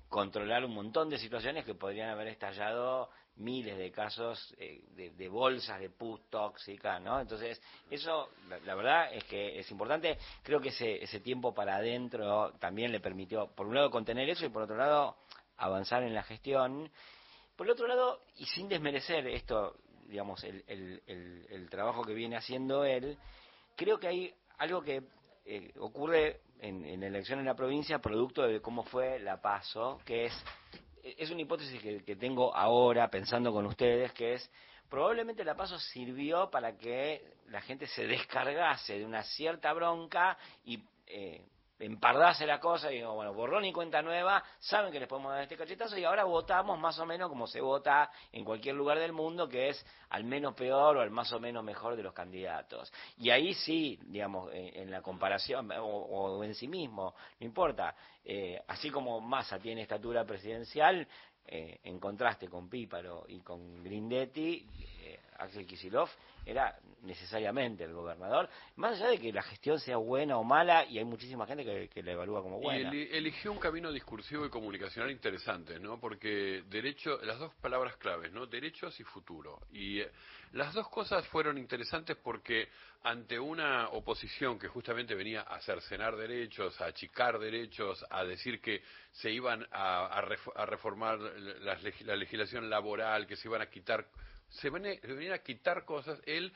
[0.09, 5.29] controlar un montón de situaciones que podrían haber estallado miles de casos eh, de, de
[5.29, 7.21] bolsas de pus tóxica, ¿no?
[7.21, 10.17] Entonces, eso, la, la verdad es que es importante.
[10.43, 14.47] Creo que ese, ese tiempo para adentro también le permitió, por un lado, contener eso
[14.47, 15.17] y por otro lado,
[15.57, 16.91] avanzar en la gestión.
[17.57, 23.19] Por el otro lado, y sin desmerecer esto, digamos, el, trabajo que viene haciendo él,
[23.77, 25.03] creo que hay algo que
[25.45, 30.01] eh, ocurre en, en la elección en la provincia producto de cómo fue la paso,
[30.05, 30.45] que es,
[31.03, 34.51] es una hipótesis que, que tengo ahora pensando con ustedes, que es,
[34.89, 40.83] probablemente la paso sirvió para que la gente se descargase de una cierta bronca y
[41.07, 41.45] eh,
[41.79, 45.43] empardase la cosa y digo, bueno, borrón y cuenta nueva, saben que les podemos dar
[45.43, 49.13] este cachetazo y ahora votamos más o menos como se vota en cualquier lugar del
[49.13, 52.93] mundo, que es al menos peor o al más o menos mejor de los candidatos.
[53.19, 58.63] Y ahí sí, digamos, en, la comparación o, o, en sí mismo, no importa, eh,
[58.69, 61.07] así como Massa tiene estatura presidencial,
[61.47, 64.67] eh, en contraste con Píparo y con Grindetti,
[65.39, 66.09] Axel Kisilov
[66.47, 70.99] era necesariamente el gobernador, más allá de que la gestión sea buena o mala, y
[70.99, 72.91] hay muchísima gente que, que la evalúa como Y buena.
[72.91, 75.99] eli- eligió un camino discursivo y comunicacional interesante, ¿no?
[75.99, 78.47] Porque derecho, las dos palabras claves, ¿no?
[78.47, 79.61] Derechos y futuro.
[79.73, 80.11] Y eh,
[80.53, 82.69] las dos cosas fueron interesantes porque
[83.03, 88.83] ante una oposición que justamente venía a cercenar derechos, a achicar derechos, a decir que
[89.13, 93.67] se iban a, a ref- a reformar la, la legislación laboral, que se iban a
[93.71, 94.07] quitar,
[94.61, 96.53] se ven- se venían a quitar cosas, él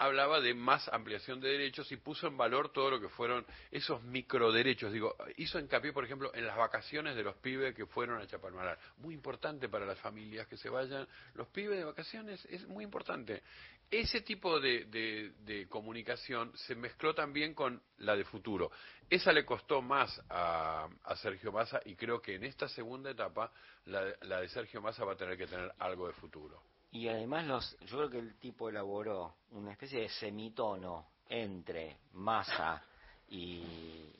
[0.00, 4.02] hablaba de más ampliación de derechos y puso en valor todo lo que fueron esos
[4.02, 4.90] microderechos.
[4.94, 8.78] Digo, hizo hincapié, por ejemplo, en las vacaciones de los pibes que fueron a Chapalmalar.
[8.96, 11.06] Muy importante para las familias que se vayan.
[11.34, 13.42] Los pibes de vacaciones es muy importante.
[13.90, 18.70] Ese tipo de, comunicación se mezcló también con la de futuro.
[19.10, 23.52] Esa le costó más a, a Sergio Massa y creo que en esta segunda etapa
[23.84, 26.62] la, la de Sergio Massa va a tener que tener algo de futuro.
[26.92, 32.82] Y además los, yo creo que el tipo elaboró una especie de semitono entre masa
[33.28, 33.62] y,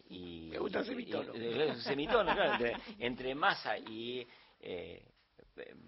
[0.09, 1.35] y Me gusta el semitono.
[1.35, 4.27] y- eh, semitono, claro, entre, entre masa y
[4.61, 5.03] eh,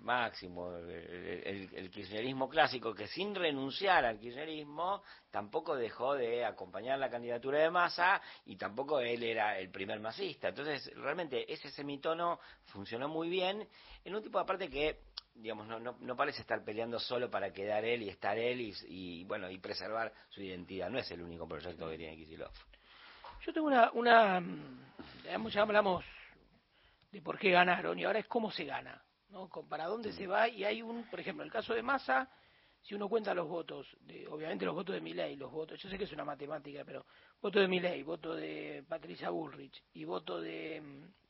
[0.00, 6.98] Máximo, el, el- el kirchnerismo clásico, que sin renunciar al kirchnerismo, tampoco dejó de acompañar
[6.98, 10.48] la candidatura de Massa y tampoco él era el primer masista.
[10.48, 13.66] Entonces, realmente ese semitono funcionó muy bien
[14.04, 14.98] en un tipo aparte que
[15.34, 18.74] digamos no, no, no parece estar peleando solo para quedar él y estar él y,
[18.88, 22.56] y, bueno y preservar su identidad no es el único proyecto que tiene Kicillof
[23.44, 26.04] Yo tengo una, una mm, ya hablamos
[27.12, 29.48] de por qué ganaron y ahora es cómo se gana, ¿no?
[29.68, 32.28] Para dónde se va y hay un, por ejemplo, el caso de Massa,
[32.80, 35.98] si uno cuenta los votos, de, obviamente los votos de Milei, los votos, yo sé
[35.98, 37.04] que es una matemática, pero
[37.40, 41.21] voto de Milei, voto de Patricia Bullrich y voto de mm,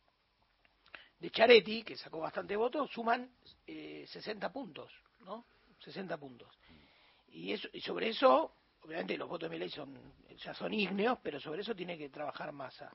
[1.23, 3.31] de Charetti, que sacó bastante votos, suman
[3.67, 5.47] eh, 60 puntos, ¿no?
[5.79, 6.53] 60 puntos.
[7.31, 9.97] Y, eso, y sobre eso, obviamente los votos de Milei son,
[10.37, 12.93] ya son ígneos, pero sobre eso tiene que trabajar Massa.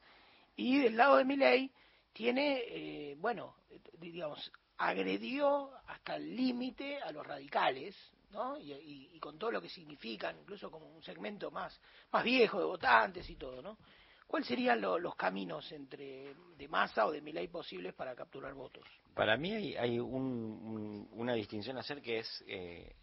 [0.57, 1.71] Y del lado de Milei
[2.11, 3.55] tiene, eh, bueno,
[3.97, 7.95] digamos, agredió hasta el límite a los radicales,
[8.31, 8.57] ¿no?
[8.57, 11.79] Y, y- y con todo lo que significan, incluso como un segmento más,
[12.11, 13.77] más viejo de votantes y todo, ¿no?
[14.27, 18.85] ¿Cuáles serían lo- los caminos entre de Massa o de Milei posibles para capturar votos?
[19.15, 22.93] para mí hay, hay un- un- una distinción a hacer que es eh,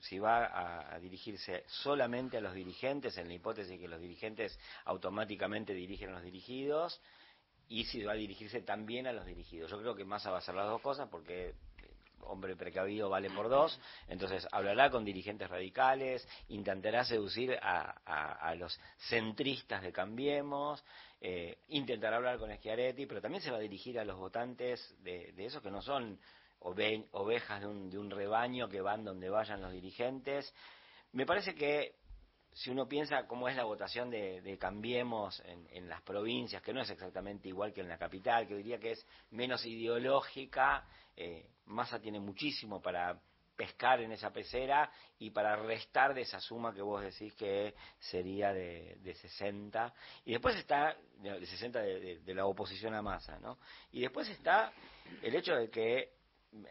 [0.00, 5.72] si va a, dirigirse solamente a los dirigentes en la hipótesis que los dirigentes automáticamente
[5.74, 7.00] dirigen a los dirigidos
[7.68, 10.38] y si va a dirigirse también a los dirigidos yo creo que Massa va a
[10.40, 11.54] hacer las dos cosas porque
[12.22, 19.82] hombre precavido vale por dos, entonces hablará con dirigentes radicales, intentará seducir a, los centristas
[19.82, 20.84] de Cambiemos,
[21.20, 25.32] eh, intentará hablar con Schiaretti, pero también se va a dirigir a los votantes de,
[25.32, 26.18] de esos que no son
[26.60, 30.52] ove- ovejas de un, de un rebaño que van donde vayan los dirigentes.
[31.12, 31.94] Me parece que
[32.54, 36.72] si uno piensa cómo es la votación de, de Cambiemos en, en las provincias, que
[36.72, 40.84] no es exactamente igual que en la capital, que diría que es menos ideológica,
[41.16, 43.18] eh, Massa tiene muchísimo para
[43.56, 48.52] pescar en esa pecera y para restar de esa suma que vos decís que sería
[48.52, 49.92] de, de 60.
[50.24, 53.58] Y después está, de de 60 de, de- de la oposición a Massa, ¿no?
[53.92, 54.72] Y después está
[55.22, 56.12] el hecho de que
[56.52, 56.64] mm,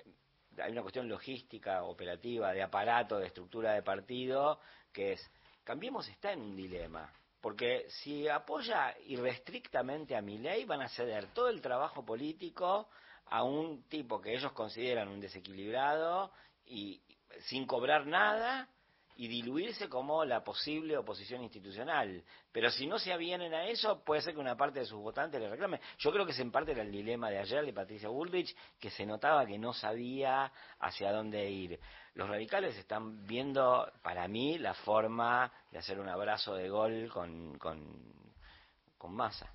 [0.61, 4.59] hay una cuestión logística, operativa, de aparato, de estructura de partido,
[4.91, 5.31] que es,
[5.63, 11.49] Cambiemos está en un dilema, porque si apoya irrestrictamente a Milei van a ceder todo
[11.49, 12.89] el trabajo político
[13.31, 16.31] a un tipo que ellos consideran un desequilibrado
[16.65, 17.01] y
[17.45, 18.67] sin cobrar nada
[19.15, 22.23] y diluirse como la posible oposición institucional.
[22.51, 25.39] Pero si no se avienen a eso, puede ser que una parte de sus votantes
[25.39, 25.79] le reclame.
[25.97, 28.89] Yo creo que ese en parte era el dilema de ayer de Patricia Bullrich, que
[28.89, 31.79] se notaba que no sabía hacia dónde ir.
[32.15, 37.57] Los radicales están viendo, para mí, la forma de hacer un abrazo de gol con,
[37.57, 39.53] con masa.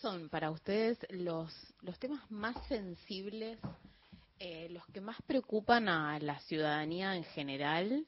[0.00, 3.58] ¿Cuáles son para ustedes los, los temas más sensibles,
[4.38, 8.06] eh, los que más preocupan a la ciudadanía en general,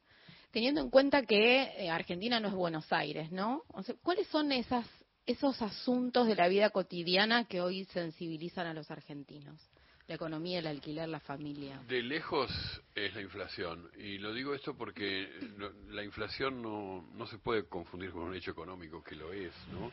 [0.53, 3.65] teniendo en cuenta que eh, Argentina no es Buenos Aires, ¿no?
[3.69, 4.87] O sea, ¿Cuáles son esas,
[5.27, 9.61] esos asuntos de la vida cotidiana que hoy sensibilizan a los argentinos?
[10.09, 11.81] La economía, el alquiler, la familia.
[11.89, 12.51] De lejos
[12.95, 13.89] es la inflación.
[13.97, 15.29] Y lo digo esto porque
[15.91, 19.55] la inflación no, no se puede confundir con un hecho económico, que lo es.
[19.71, 19.93] ¿no?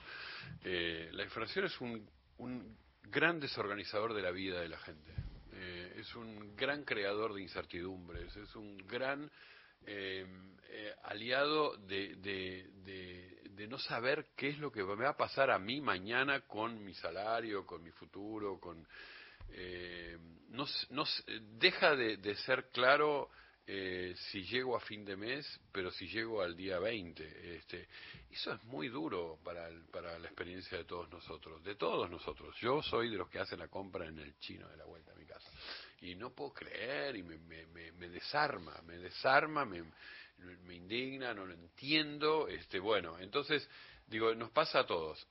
[0.63, 2.09] Eh, la inflación es un,
[2.39, 5.11] un gran desorganizador de la vida de la gente.
[5.53, 8.35] Eh, es un gran creador de incertidumbres.
[8.35, 9.29] Es un gran
[9.85, 10.25] eh,
[10.69, 12.15] eh, aliado de-
[13.59, 16.81] de no saber qué es lo que me va a pasar a mí mañana con
[16.81, 18.87] mi salario, con mi futuro, con
[19.49, 20.17] eh,
[20.51, 21.03] no, no
[21.57, 23.29] deja de, de ser claro
[23.67, 27.57] eh, si llego a fin de mes, pero si llego al día 20.
[27.57, 27.89] Este,
[28.31, 32.55] eso es muy duro para, para la experiencia de todos nosotros, de todos nosotros.
[32.61, 35.15] Yo soy de los que hacen la compra en el chino de la vuelta a
[35.15, 35.51] mi casa.
[35.99, 39.83] Y no puedo creer y me, me, me, me desarma, me desarma, me,
[40.63, 42.47] me indigna, no lo entiendo.
[42.47, 43.67] Este, bueno, entonces,
[44.07, 45.27] digo, nos pasa a todos.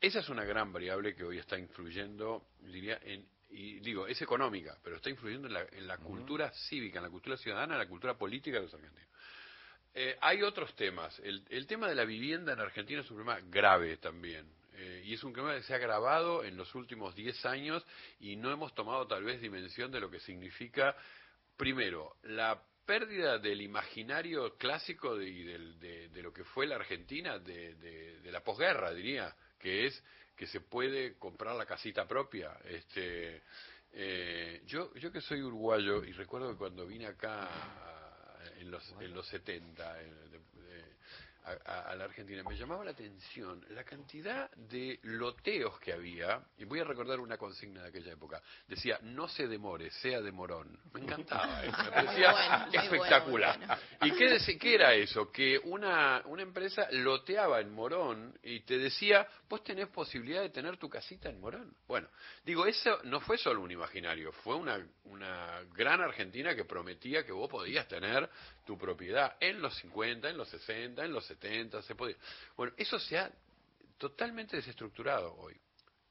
[0.00, 4.76] Esa es una gran variable que hoy está influyendo, diría, en, y digo, es económica,
[4.82, 7.88] pero está influyendo en la, en la cultura cívica, en la cultura ciudadana, en la
[7.88, 9.08] cultura política de los argentinos.
[9.94, 11.18] eh, hay otros temas.
[11.20, 14.46] El, el tema de la vivienda en Argentina es un problema grave también.
[14.74, 17.82] Eh, y es un problema que se ha agravado en los últimos 10 años
[18.20, 20.94] y no hemos tomado tal vez dimensión de lo que significa,
[21.56, 26.76] primero, la pérdida del imaginario clásico de, y del- de, de lo que fue la
[26.76, 30.02] Argentina de, de- de la posguerra, diría, que es
[30.36, 32.52] que se puede comprar la casita propia.
[32.64, 33.42] Este,
[33.92, 37.48] eh, yo, yo que soy uruguayo y recuerdo que cuando vine acá
[38.58, 40.55] en los, en los 70 eh, de- de-
[41.46, 46.64] a, a- la Argentina, me llamaba la atención la cantidad de loteos que había, y
[46.64, 50.78] voy a recordar una consigna de aquella época, decía, no se demore, sea de morón.
[50.92, 53.58] Me encantaba, eso, me parecía bueno, bueno, espectacular.
[53.58, 53.74] bueno.
[54.02, 55.30] ¿Y qué, dec- qué era eso?
[55.30, 60.76] Que una, una empresa loteaba en Morón y te decía, vos tenés posibilidad de tener
[60.78, 61.74] tu casita en Morón.
[61.86, 62.08] Bueno,
[62.44, 67.32] digo, eso no fue solo un imaginario, fue una, una gran Argentina que prometía que
[67.32, 68.28] vos podías tener
[68.64, 71.35] tu propiedad en los 50, en los 60, en los 70,
[71.82, 72.16] se podía.
[72.56, 73.30] Bueno, eso se ha
[73.98, 75.54] totalmente desestructurado hoy.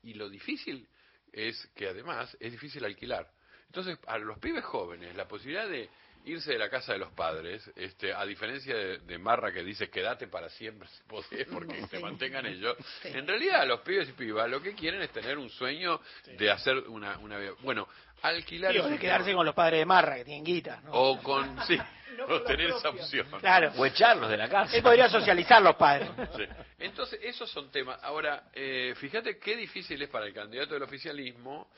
[0.03, 0.87] Y lo difícil
[1.31, 3.29] es que además es difícil alquilar.
[3.67, 5.89] Entonces, a los pibes jóvenes, la posibilidad de
[6.25, 9.89] irse de la casa de los padres, este, a diferencia de, de Marra que dice
[9.89, 14.49] quédate para siempre si podés porque te mantengan ellos, en realidad los pibes y pibas
[14.49, 15.99] lo que quieren es tener un sueño
[16.37, 17.37] de hacer una, una.
[17.61, 17.87] Bueno,
[18.21, 18.75] alquilar...
[18.75, 20.81] Es de quedarse con los padres de Marra, que tienen guita.
[20.81, 20.91] ¿no?
[20.93, 21.57] O con...
[21.67, 21.77] Sí,
[22.23, 23.27] o tener esa opción.
[23.39, 23.71] Claro.
[23.77, 24.75] O echarlos de la casa.
[24.75, 26.09] Él podría socializar los padres.
[26.35, 26.43] Sí.
[26.79, 27.99] Entonces, esos son temas.
[28.03, 31.69] Ahora, eh, fíjate qué difícil es para el candidato del oficialismo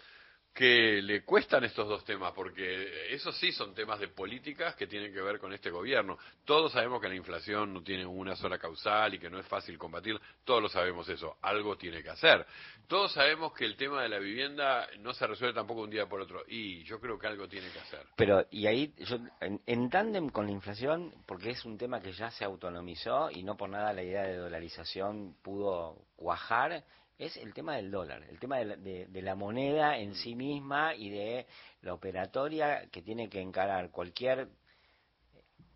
[0.57, 5.13] que le cuestan estos dos temas, porque esos sí son temas de políticas que tienen
[5.13, 6.17] que ver con este gobierno.
[6.45, 9.77] Todos sabemos que la inflación no tiene una sola causal y que no es fácil
[9.77, 12.43] combatir, todos lo sabemos eso, algo tiene que hacer.
[12.87, 16.21] Todos sabemos que el tema de la vivienda no se resuelve tampoco un día por
[16.21, 18.07] otro, y yo creo que algo tiene que hacer.
[18.15, 22.13] Pero, y ahí, yo, en, en tándem con la inflación, porque es un tema que
[22.13, 26.83] ya se autonomizó y no por nada la idea de dolarización pudo cuajar,
[27.17, 30.35] es el tema del dólar, el tema de la, de- de la moneda en sí
[30.35, 31.47] misma y de
[31.81, 34.49] la operatoria que tiene que encarar cualquier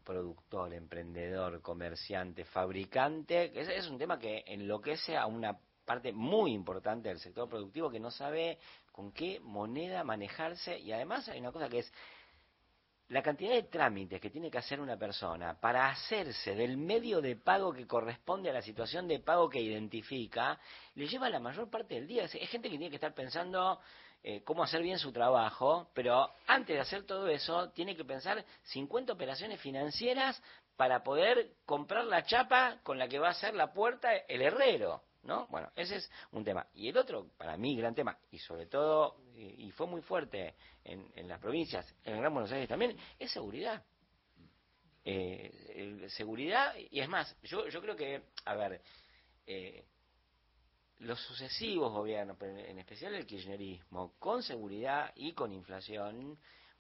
[0.04, 6.54] productor, emprendedor, comerciante, fabricante, que es, es un tema que enloquece a una parte muy
[6.54, 8.58] importante del sector productivo que no sabe
[8.92, 11.94] con qué moneda manejarse y además hay una cosa que es
[13.12, 17.36] la cantidad de trámites que tiene que hacer una persona para hacerse del medio de
[17.36, 20.58] pago que corresponde a la situación de pago que identifica,
[20.96, 22.24] le lleva la mayor parte del día.
[22.24, 23.82] Es, gente que tiene que estar pensando
[24.24, 28.46] eh, cómo hacer bien su trabajo, pero antes de hacer todo eso, tiene que pensar
[28.64, 30.42] 50 operaciones financieras
[30.78, 35.04] para poder comprar la chapa con la que va a hacer la puerta el herrero.
[35.24, 35.46] ¿No?
[35.48, 36.66] Bueno, ese es un tema.
[36.74, 41.12] Y el otro, para mí, gran tema, y sobre todo, y, fue muy fuerte en,
[41.16, 43.84] en las provincias, en Gran Buenos Aires también, es seguridad.
[45.04, 48.82] Eh, seguridad, y es más, yo, yo creo que, a ver,
[49.48, 49.86] eh,
[51.00, 56.38] los sucesivos gobiernos, pero en especial el kirchnerismo, con seguridad y con inflación,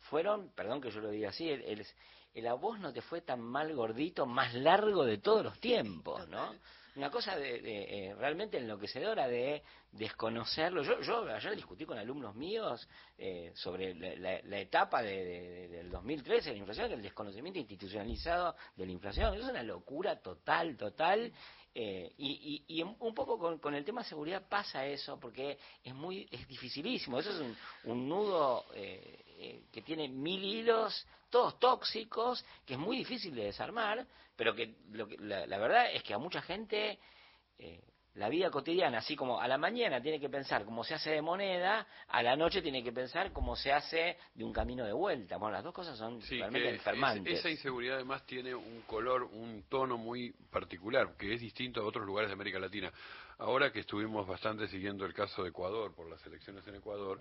[0.10, 1.88] fueron, perdón que yo lo diga así, el, el,
[2.36, 6.56] el no te fue tan mal gordito, más largo de todos los tiempos, ¿no?
[6.96, 9.64] Una cosa de, de, eh, realmente enloquecedora de
[9.94, 10.84] desconocerlo.
[10.84, 12.88] Yo, yo ayer discutí con alumnos míos
[13.18, 18.86] eh, sobre la, etapa de, de- del 2013 de la inflación, el desconocimiento institucionalizado de
[18.86, 19.34] la inflación.
[19.36, 21.32] Es una locura total, total.
[21.74, 25.96] Eh, y, y, y un poco con, con el tema seguridad pasa eso, porque es
[25.96, 27.20] muy es dificilísimo.
[27.20, 32.80] Eso es un, un nudo eh, eh, que tiene mil hilos, todos tóxicos, que es
[32.80, 34.06] muy difícil de desarmar,
[34.42, 36.98] pero que, lo que la, la verdad es que a mucha gente
[37.60, 37.80] eh,
[38.16, 41.22] la vida cotidiana, así como a la mañana tiene que pensar cómo se hace de
[41.22, 45.38] moneda, a la noche tiene que pensar cómo se hace de un camino de vuelta.
[45.38, 47.34] Bueno, las dos cosas son Sí, realmente enfermantes.
[47.34, 51.86] es- esa inseguridad además tiene un color, un tono muy particular, que es distinto a
[51.86, 52.92] otros lugares de América Latina.
[53.38, 57.20] Ahora que estuvimos bastante siguiendo el caso de Ecuador, por las elecciones en Ecuador,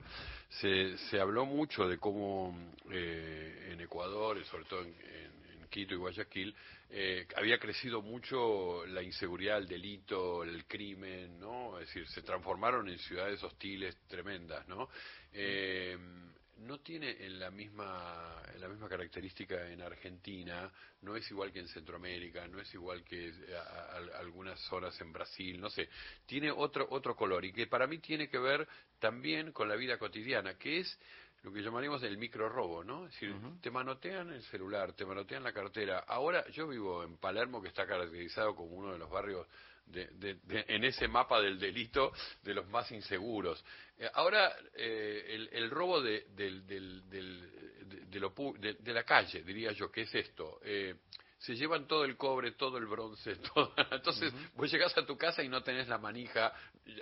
[0.49, 2.57] se, se habló mucho de cómo
[2.91, 5.41] eh, en Ecuador, y sobre todo en
[5.71, 6.53] Quito y Guayaquil,
[6.93, 11.78] eh, había crecido mucho la inseguridad, el delito, el crimen, ¿no?
[11.78, 14.88] Es decir, se transformaron en ciudades hostiles tremendas, ¿no?
[15.32, 15.97] Eh,
[16.59, 20.70] no tiene en la misma en la misma característica en Argentina,
[21.03, 25.59] no es igual que en Centroamérica, no es igual que a- algunas zonas en Brasil,
[25.61, 25.88] no sé,
[26.26, 28.68] tiene otro otro color y que para mí tiene que ver
[28.99, 30.99] también con la vida cotidiana, que es
[31.43, 33.07] lo que llamaríamos el micro robo, ¿no?
[33.07, 36.01] Es decir, te manotean el celular, te manotean la cartera.
[36.01, 39.47] Ahora yo vivo en Palermo, que está caracterizado como uno de los barrios
[39.86, 42.12] de, de- de- en ese mapa del delito
[42.43, 43.64] de los más inseguros.
[43.99, 47.51] Eh, ahora, eh, el, el robo de, del- del- del-
[47.88, 50.61] de- de lo de la calle, diría yo, ¿qué es esto?
[50.62, 50.95] Eh,
[51.41, 53.72] se llevan todo el cobre, todo el bronce, todo.
[53.91, 56.53] Entonces, vos llegás a tu casa y no tenés la manija.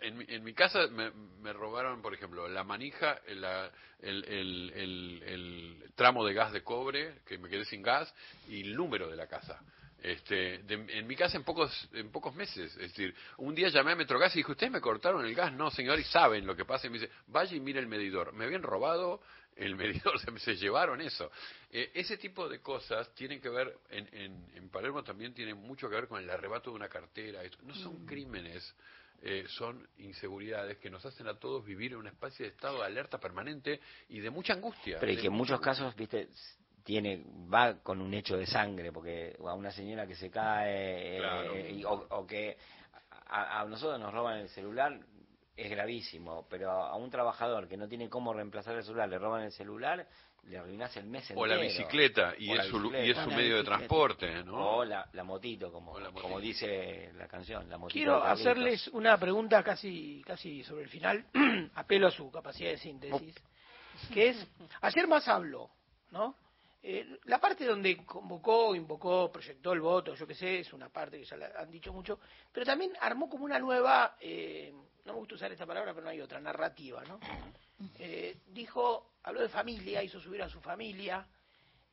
[0.03, 1.11] En, mi- en mi casa me,
[1.43, 3.71] me robaron, por ejemplo, la manija, la-
[4.01, 8.13] el, el- el- el tramo de gas de cobre, que me quedé sin gas,
[8.49, 9.61] y el número de la casa.
[10.01, 13.93] Este, de- en mi casa en pocos en pocos meses, es decir, un día llamé
[13.93, 15.53] a Metrogas y dije, ¿ustedes me cortaron el gas?
[15.53, 16.87] No, señor, y saben lo que pasa.
[16.87, 18.33] Y me dice, vaya y mire el medidor.
[18.33, 19.21] Me habían robado
[19.59, 21.31] el medidor, se, se llevaron eso.
[21.71, 25.89] Eh, ese tipo de cosas tienen que ver, en, en, en Palermo también tienen mucho
[25.89, 27.41] que ver con el arrebato de una cartera.
[27.65, 28.75] No son crímenes,
[29.23, 32.85] eh, son inseguridades que nos hacen a todos vivir en una especie de estado de
[32.87, 34.99] alerta permanente y de mucha angustia.
[35.01, 36.29] Pero y que en muchos casos, viste,
[36.85, 41.73] tiene va con un hecho de sangre, porque a una señora que se cae, eh,
[41.73, 42.57] y- o, o que
[43.27, 44.99] a, a nosotros nos roban el celular,
[45.59, 49.43] es gravísimo, pero a un trabajador que no tiene cómo reemplazar el celular, le roban
[49.43, 50.07] el celular,
[50.45, 51.69] le arruinas el mes O la entero.
[51.73, 54.77] bicicleta, y O la es su- y es su medio de transporte, ¿no?
[54.77, 57.95] O la, la motito, como, como dice la canción, la motito.
[57.99, 61.25] Quiero hacerles una pregunta casi, casi sobre el final,
[61.75, 63.35] apelo a su capacidad de síntesis,
[64.15, 64.47] que es,
[64.81, 65.71] ayer más habló,
[66.13, 66.37] ¿no?
[66.81, 71.19] Eh, la parte donde convocó, invocó, proyectó el voto, yo qué sé, es una parte
[71.19, 72.21] que ya la han dicho mucho,
[72.53, 74.73] pero también armó como una nueva, eh,
[75.09, 77.19] no me gusta usar esta palabra, pero no hay otra, narrativa, ¿no?
[77.99, 81.27] Eh, dijo, habló de familia, hizo subir a su familia,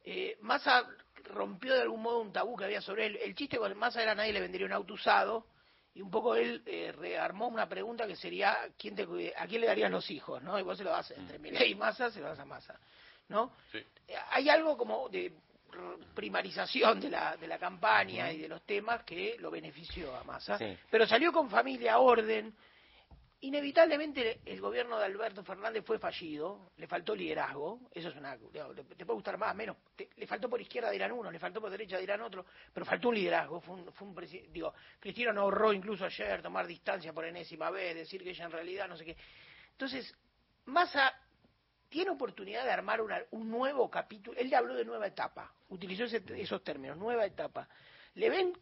[0.03, 0.85] eh, Massa
[1.25, 3.17] rompió de algún modo un tabú que había sobre él.
[3.21, 5.47] El chiste con Massa era nadie le vendería un auto usado
[5.95, 9.61] y un poco él eh, rearmó una pregunta que sería ¿quién te, cuide- ¿a quién
[9.61, 10.43] le darías los hijos?
[10.43, 10.59] ¿no?
[10.59, 12.79] Y vos se lo das entre Milei y Massa, se lo das a Massa.
[13.29, 13.53] ¿no?
[13.71, 13.79] Sí.
[14.07, 15.33] Eh, Hay algo como de
[16.13, 20.57] primarización de la, de la campaña y de los temas que lo benefició a Massa.
[20.57, 20.77] Sí.
[20.89, 22.53] Pero salió con familia, orden.
[23.41, 28.37] Inevitablemente el gobierno de Alberto Fernández fue fallido, le faltó liderazgo, eso es una...
[28.37, 31.69] Te puede gustar más, menos, te- le faltó por izquierda dirán uno, le faltó por
[31.69, 35.41] derecha dirán otro, pero faltó un liderazgo, fue un, fue un presi- digo, Cristina no
[35.41, 39.05] ahorró incluso ayer tomar distancia por enésima vez, decir que ella en realidad no sé
[39.05, 39.17] qué.
[39.71, 40.15] Entonces,
[40.65, 41.13] Massa
[41.89, 46.05] tiene oportunidad de armar una- un nuevo capítulo, él le habló de nueva etapa, utilizó
[46.05, 47.67] ese- esos términos, nueva etapa.
[48.15, 48.53] ¿Le ven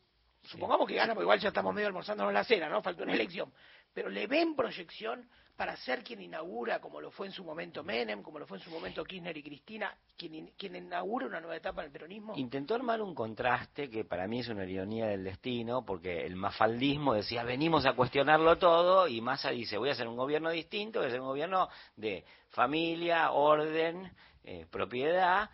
[0.45, 2.81] supongamos que gana, porque igual ya estamos medio almorzándonos la cena, ¿no?
[2.81, 3.53] Falta una elección.
[3.93, 8.23] Pero le ven proyección para ser quien inaugura, como lo fue en su momento Menem,
[8.23, 11.81] como lo fue en su momento Kirchner y Cristina, quien, quien inaugura una nueva etapa
[11.81, 12.33] en el peronismo.
[12.35, 17.13] Intentó armar un contraste que para mí es una ironía del destino, porque el mafaldismo
[17.13, 21.05] decía venimos a cuestionarlo todo y Massa dice voy a hacer un gobierno distinto, voy
[21.05, 24.11] a hacer un gobierno de familia, orden,
[24.43, 25.51] eh, propiedad,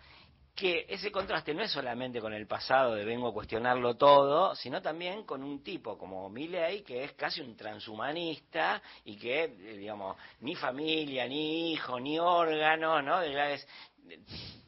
[0.59, 4.81] que ese contraste no es solamente con el pasado de vengo a cuestionarlo todo, sino
[4.81, 10.17] también con un tipo como Milley que es casi un transhumanista y que, eh, digamos,
[10.41, 13.21] ni familia, ni hijo, ni órgano, ¿no?
[13.21, 13.65] Es,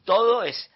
[0.04, 0.70] todo es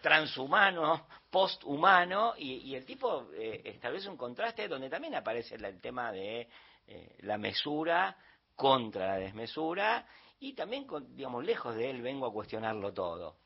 [0.00, 5.80] transhumano, posthumano, y, y el tipo eh, establece un contraste donde también aparece el, el
[5.80, 6.48] tema de
[6.86, 8.16] eh, la mesura
[8.54, 10.06] contra la desmesura,
[10.38, 10.86] y también,
[11.16, 13.43] digamos, lejos de él vengo a cuestionarlo todo.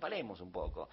[0.00, 0.88] Paremos un poco.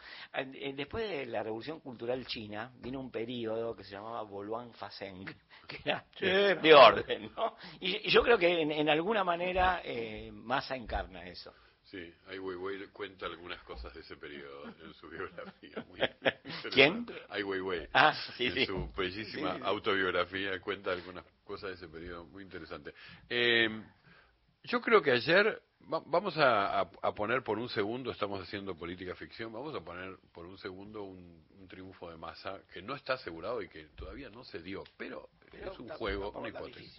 [0.75, 5.25] Después de la Revolución Cultural China, vino un periodo que se llamaba Boluan Faseng,
[5.67, 7.55] que era de, orden, ¿no?
[7.79, 11.53] Y, y yo creo que en, en alguna manera eh, Massa encarna eso.
[11.93, 15.85] Sí, Ai Weiwei cuenta algunas cosas de ese periodo en su biografía.
[15.87, 15.99] Muy.
[16.73, 17.05] ¿Quién?
[17.29, 17.87] Ai Weiwei.
[17.93, 18.65] Ah, sí, en sí.
[18.65, 19.61] su bellísima sí.
[19.63, 22.93] autobiografía cuenta algunas cosas de ese periodo muy interesante.
[23.29, 23.69] Eh,
[24.63, 25.61] yo creo que ayer,
[25.91, 30.45] va- vamos a, poner por un segundo, estamos haciendo política ficción, vamos a poner por
[30.45, 34.43] un segundo un, un triunfo de masa que no está asegurado y que todavía no
[34.43, 36.95] se dio, pero, Pero es un juego, una hipótesis.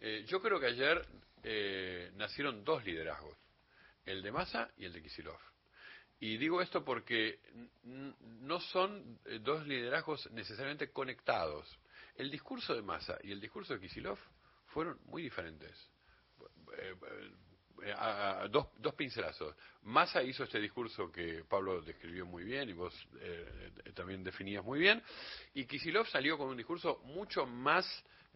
[0.00, 1.04] Eh, yo creo que ayer
[1.42, 3.36] eh, nacieron dos liderazgos,
[4.04, 5.38] el de Massa y el de Kisilov.
[6.20, 7.40] Y digo esto porque
[7.84, 11.78] no son eh, dos liderazgos necesariamente conectados.
[12.16, 14.18] El discurso de Massa y el discurso de Kisilov
[14.66, 15.76] fueron muy diferentes.
[16.76, 16.94] Eh,
[17.96, 19.54] a- a- dos, dos pincelazos.
[19.82, 24.64] Massa hizo este discurso que Pablo describió muy bien y vos eh, eh, también definías
[24.64, 25.02] muy bien,
[25.54, 27.86] y Kisilov salió con un discurso mucho más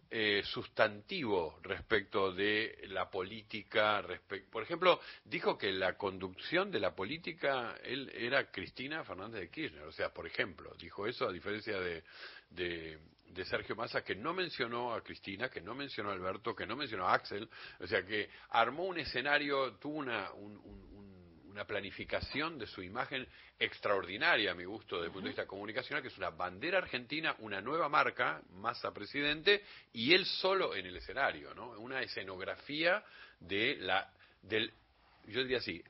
[0.09, 4.03] eh, sustantivo respecto de la política.
[4.51, 9.83] Por ejemplo, dijo que la conducción de la política él era Cristina Fernández de Kirchner.
[9.83, 12.03] O sea, por ejemplo, dijo eso a diferencia de,
[12.49, 12.99] de,
[13.45, 17.07] Sergio Massa, que no mencionó a Cristina, que no mencionó a Alberto, que no mencionó
[17.07, 17.49] a Axel.
[17.79, 20.92] O sea, que armó un escenario, tuvo una, un- un- un-
[21.53, 23.27] una planificación de su imagen
[23.59, 27.35] extraordinaria, a mi gusto, desde el punto de vista comunicacional, que es una bandera argentina,
[27.39, 31.69] una nueva marca, Massa presidente, y él solo en el escenario, ¿no?
[31.79, 33.03] Una escenografía
[33.39, 34.73] de la, del,
[35.27, 35.81] yo diría así,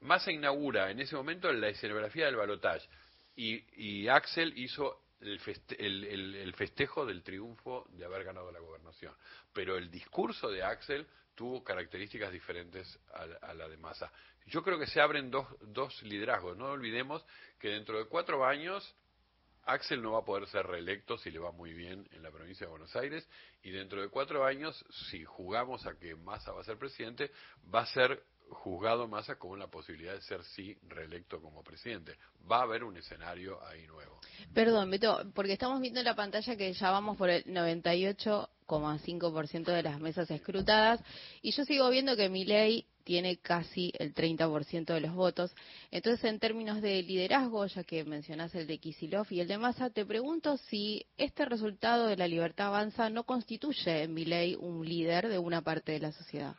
[0.00, 2.88] Massa inaugura en ese momento la escenografía del balotaje.
[3.36, 8.50] y, y Axel hizo el, feste- el- el- el festejo del triunfo de haber ganado
[8.50, 9.14] la gobernación.
[9.52, 11.06] Pero el discurso de Axel
[11.40, 14.12] tuvo características diferentes a, la- de Massa.
[14.44, 16.54] Yo creo que se abren dos, dos liderazgos.
[16.54, 17.24] No olvidemos
[17.58, 18.94] que dentro de cuatro años
[19.64, 22.66] Axel no va a poder ser reelecto si le va muy bien en la provincia
[22.66, 23.26] de Buenos Aires
[23.62, 27.30] y dentro de cuatro años, si jugamos a que Massa va a ser presidente,
[27.74, 32.16] va a ser juzgado Massa con la posibilidad de ser sí reelecto como presidente.
[32.50, 34.20] Va a haber un escenario ahí nuevo.
[34.52, 39.82] Perdón, Beto, porque estamos viendo en la pantalla que ya vamos por el 98,5% de
[39.82, 41.00] las mesas escrutadas
[41.42, 45.52] y yo sigo viendo que Milei tiene casi el 30% de los votos.
[45.90, 49.90] Entonces, en términos de liderazgo, ya que mencionás el de Kisilov y el de Massa,
[49.90, 55.28] te pregunto si este resultado de la libertad avanza no constituye en Milei un líder
[55.28, 56.54] de una parte de la sociedad.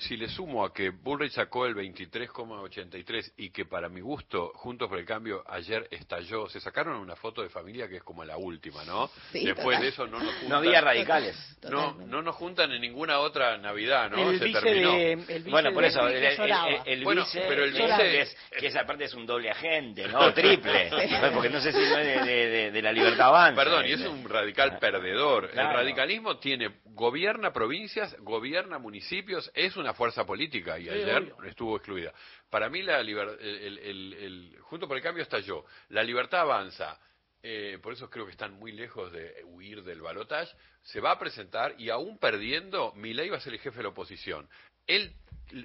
[0.00, 4.88] Si le sumo a que Bullrich sacó el 23,83 y que para mi gusto, Juntos
[4.88, 8.36] por el Cambio, ayer estalló, se sacaron una foto de familia que es como la
[8.36, 9.08] última, ¿no?
[9.32, 9.82] Sí, Después total.
[9.82, 10.48] de eso no nos juntan.
[10.48, 11.58] No había radicales.
[11.68, 14.30] No, no nos juntan en ninguna otra Navidad, ¿no?
[14.30, 14.92] El se vice terminó.
[14.92, 17.72] de- el vice Bueno, por de eso, el- el- el- el Bueno, vice- pero el
[17.72, 20.32] que vice es- que esa parte es un doble agente, ¿no?
[20.34, 20.90] Triple.
[21.34, 23.60] Porque no sé si no es de, de- de- de la libertad avanza.
[23.62, 25.50] Perdón, y es un radical perdedor.
[25.50, 25.70] Claro.
[25.70, 31.42] El radicalismo tiene, gobierna provincias, gobierna municipios, es una fuerza política y Sí, ayer obvio.
[31.44, 32.12] estuvo excluida.
[32.50, 35.64] Para mí la liber- el, el- el- el- Junto por el Cambio estalló.
[35.90, 36.98] La libertad avanza.
[37.48, 40.50] eh, por eso creo que están muy lejos de huir del balotaje.
[40.82, 43.90] Se va a presentar y aún perdiendo, Milei va a ser el jefe de la
[43.90, 44.48] oposición.
[44.88, 45.14] Él,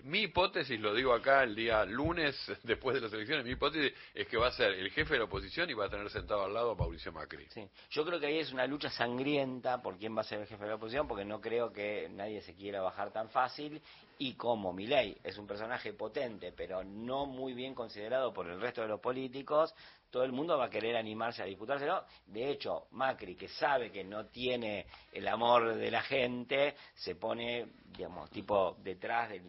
[0.03, 4.27] mi hipótesis, lo digo acá el día lunes, después de las elecciones, mi hipótesis es
[4.27, 6.53] que va a ser el jefe de la oposición y va a tener sentado al
[6.53, 7.45] lado a Mauricio Macri.
[7.49, 7.67] Sí.
[7.89, 10.63] Yo creo que ahí es una lucha sangrienta por quién va a ser el jefe
[10.63, 13.81] de la oposición, porque no creo que nadie se quiera bajar tan fácil.
[14.17, 18.81] Y como Milei es un personaje potente, pero no muy bien considerado por el resto
[18.81, 19.73] de los políticos,
[20.11, 22.03] todo el mundo va a querer animarse a disputárselo.
[22.27, 27.67] De hecho, Macri, que sabe que no tiene el amor de la gente, se pone,
[27.97, 29.39] digamos, tipo detrás de,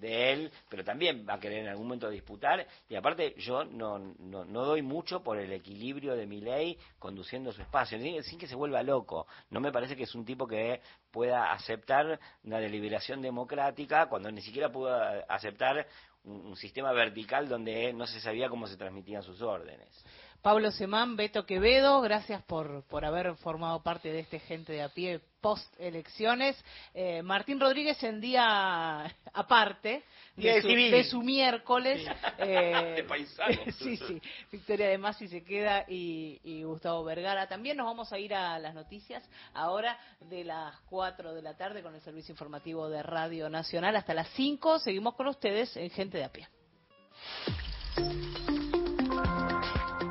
[0.00, 2.66] de- él, pero también va a querer en algún momento disputar.
[2.88, 7.60] Y aparte, yo no, no, no doy mucho por el equilibrio de Milei conduciendo su
[7.62, 9.26] espacio, sin, sin que se vuelva loco.
[9.50, 10.80] No me parece que es un tipo que
[11.10, 14.94] pueda aceptar una deliberación democrática cuando ni siquiera pudo
[15.28, 15.86] aceptar
[16.24, 20.04] un, sistema vertical donde no se sabía cómo se transmitían sus órdenes.
[20.40, 24.88] Pablo Semán, Beto Quevedo, gracias por, por haber formado parte de este gente de a
[24.88, 26.56] pie post elecciones.
[26.94, 30.04] Eh, Martín Rodríguez en día aparte
[30.36, 30.90] de, de su, civil.
[30.90, 32.08] de su miércoles.
[32.38, 33.04] eh,
[33.66, 34.22] De sí, sí.
[34.50, 37.48] Victoria de Masi se queda y, y Gustavo Vergara.
[37.48, 41.82] También nos vamos a ir a las noticias ahora de las 4 de la tarde
[41.82, 43.96] con el servicio informativo de Radio Nacional.
[43.96, 46.48] Hasta las 5 seguimos con ustedes en Gente de a pie.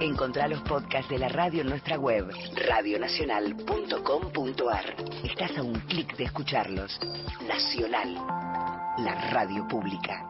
[0.02, 4.96] Encontrá los podcasts de la radio en nuestra web, radionacional.com.ar.
[5.24, 7.00] Estás a un clic de escucharlos.
[7.48, 8.16] Nacional,
[8.98, 10.28] la radio pública.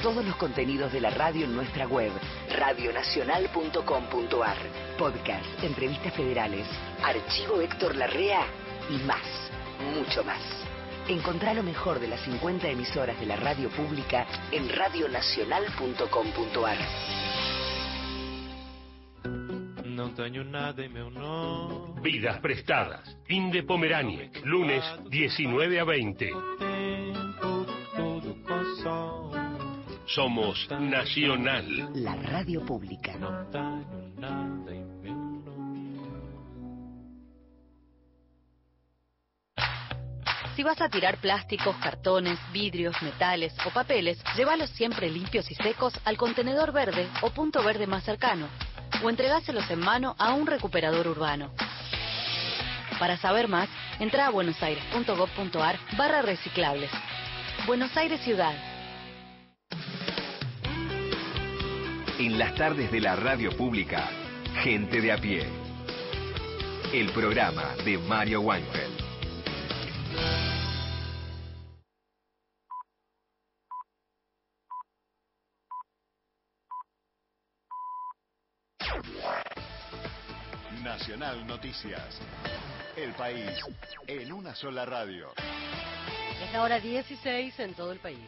[0.00, 2.12] Todos los contenidos de la radio en nuestra web,
[2.56, 4.56] radionacional.com.ar.
[4.96, 6.68] Podcast, entrevistas federales,
[7.02, 8.46] archivo Héctor Larrea
[8.90, 9.50] y más,
[9.96, 10.69] mucho más.
[11.10, 16.78] Encontrá lo mejor de las 50 emisoras de la radio pública en radionacional.com.ar.
[19.86, 21.96] No tengo nada y me uno.
[22.00, 23.16] Vidas prestadas.
[23.24, 24.40] Fin de Pomeraniec.
[24.44, 26.30] Lunes 19 a 20.
[30.06, 31.90] Somos Nacional.
[31.92, 33.16] La radio pública.
[40.60, 45.98] Si vas a tirar plásticos, cartones, vidrios, metales o papeles, llévalos siempre limpios y secos
[46.04, 48.46] al contenedor verde o punto verde más cercano,
[49.02, 51.50] o entregáselos en mano a un recuperador urbano.
[52.98, 56.90] Para saber más, entra a buenosaires.gov.ar barra reciclables.
[57.66, 58.54] Buenos Aires Ciudad.
[62.18, 64.10] En las tardes de la radio pública,
[64.62, 65.42] Gente de a pie.
[66.92, 68.99] El programa de Mario Weinfeld.
[80.90, 82.20] Nacional Noticias.
[82.96, 83.48] El país
[84.08, 85.32] en una sola radio.
[85.36, 88.18] Es la hora 16 en todo el país.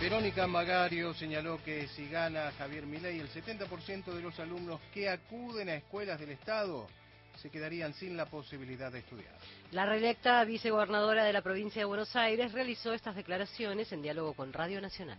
[0.00, 5.68] Verónica Magario señaló que si gana Javier Milei, el 70% de los alumnos que acuden
[5.68, 6.88] a escuelas del Estado
[7.36, 9.34] se quedarían sin la posibilidad de estudiar.
[9.72, 14.54] La reelecta vicegobernadora de la provincia de Buenos Aires realizó estas declaraciones en diálogo con
[14.54, 15.18] Radio Nacional.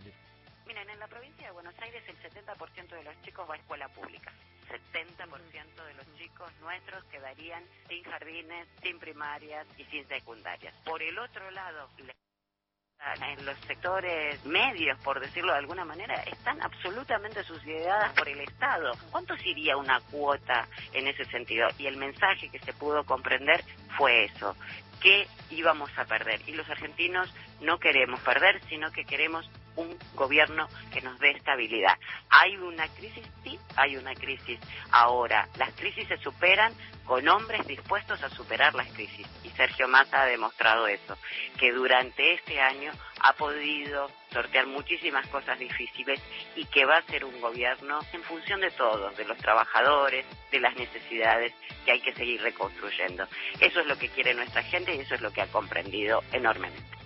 [0.66, 3.88] Miren, en la provincia de Buenos Aires el 70% de los chicos va a escuela
[3.90, 4.32] pública.
[4.72, 10.74] 70% de los chicos nuestros quedarían sin jardines, sin primarias y sin secundarias.
[10.84, 11.88] Por el otro lado,
[13.20, 18.92] en los sectores medios, por decirlo de alguna manera, están absolutamente subsidiadas por el Estado.
[19.10, 21.68] ¿Cuánto sería una cuota en ese sentido?
[21.78, 23.64] Y el mensaje que se pudo comprender
[23.96, 24.56] fue eso,
[25.00, 26.40] que íbamos a perder.
[26.46, 31.96] Y los argentinos no queremos perder, sino que queremos un gobierno que nos dé estabilidad.
[32.28, 33.24] ¿Hay una crisis?
[33.42, 34.58] Sí, hay una crisis.
[34.90, 36.72] Ahora, las crisis se superan
[37.04, 39.26] con hombres dispuestos a superar las crisis.
[39.44, 41.16] Y Sergio Massa ha demostrado eso,
[41.58, 46.20] que durante este año ha podido sortear muchísimas cosas difíciles
[46.56, 50.60] y que va a ser un gobierno en función de todos, de los trabajadores, de
[50.60, 51.52] las necesidades
[51.84, 53.26] que hay que seguir reconstruyendo.
[53.60, 57.01] Eso es lo que quiere nuestra gente y eso es lo que ha comprendido enormemente.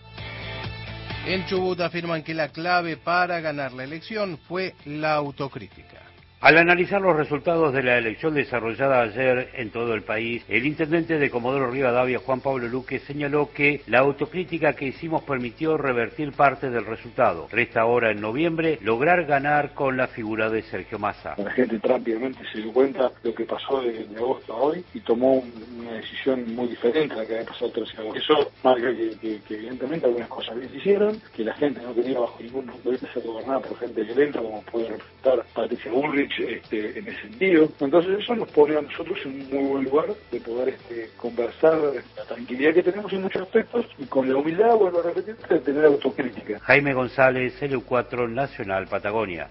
[1.27, 6.06] En Chubut afirman que la clave para ganar la elección fue la autocrítica.
[6.39, 11.19] Al analizar los resultados de la elección desarrollada ayer en todo el país, el intendente
[11.19, 16.69] de Comodoro Rivadavia, Juan Pablo Luque, señaló que la autocrítica que hicimos permitió revertir parte
[16.69, 17.49] del resultado.
[17.51, 21.35] Resta ahora en noviembre lograr ganar con la figura de Sergio Massa.
[21.39, 24.85] La gente rápidamente se dio cuenta de lo que pasó de, de agosto a hoy
[24.93, 28.03] y tomó un- una decisión muy diferente a la que había pasado el 13 de
[28.03, 28.21] agosto.
[28.21, 31.93] Eso marca que, que- que evidentemente algunas cosas bien se hicieron, que la gente no
[31.93, 35.91] tenía bajo ningún punto de vista ser gobernada por gente violenta como puede representar Patricia
[36.27, 37.69] Bullrich este, en ese sentido.
[37.81, 41.79] Entonces eso nos pone a nosotros en un muy buen lugar de poder este, conversar
[42.17, 45.59] la tranquilidad que tenemos en muchos aspectos y con la humildad, vuelvo a repetir, de
[45.61, 46.61] tener autocrítica.
[46.61, 49.49] Jaime González, LU4 Nacional Patagonia.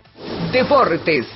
[0.51, 1.27] Deportes.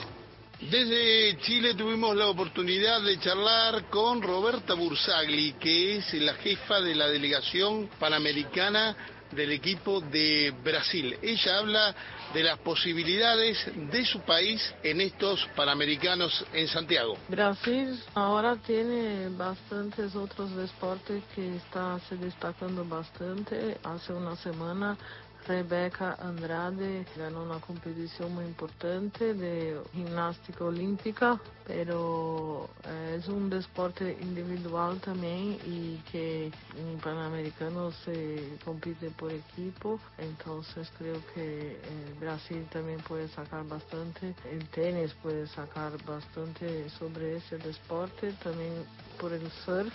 [0.62, 6.96] Desde Chile tuvimos la oportunidad de charlar con Roberta Bursagli, que es la jefa de
[6.96, 8.94] la delegación panamericana
[9.32, 11.18] del equipo de Brasil.
[11.22, 11.96] Ella habla
[12.34, 17.18] de las posibilidades de su país en estos panamericanos en Santiago.
[17.28, 23.78] Brasil ahora tiene bastantes otros deportes que está se destacando bastante.
[23.84, 24.98] Hace una semana
[25.50, 34.16] Rebeca Andrade ganó una competición muy importante de gimnástica olímpica, pero eh, es un deporte
[34.22, 42.68] individual también y que en Panamericano se compite por equipo, entonces creo que eh, Brasil
[42.72, 48.86] también puede sacar bastante, el tenis puede sacar bastante sobre ese deporte, también
[49.20, 49.92] por el surf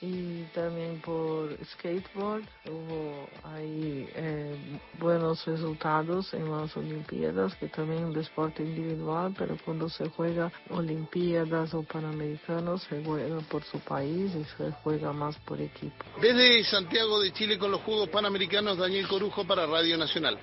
[0.00, 4.56] y también por skateboard hubo ahí eh,
[4.98, 10.52] buenos resultados en las Olimpiadas, que también es un deporte individual, pero cuando se juega
[10.70, 16.04] Olimpiadas o Panamericanos se juega por su país y se juega más por equipo.
[16.20, 20.38] Desde Santiago de Chile con los Juegos Panamericanos, Daniel Corujo para Radio Nacional.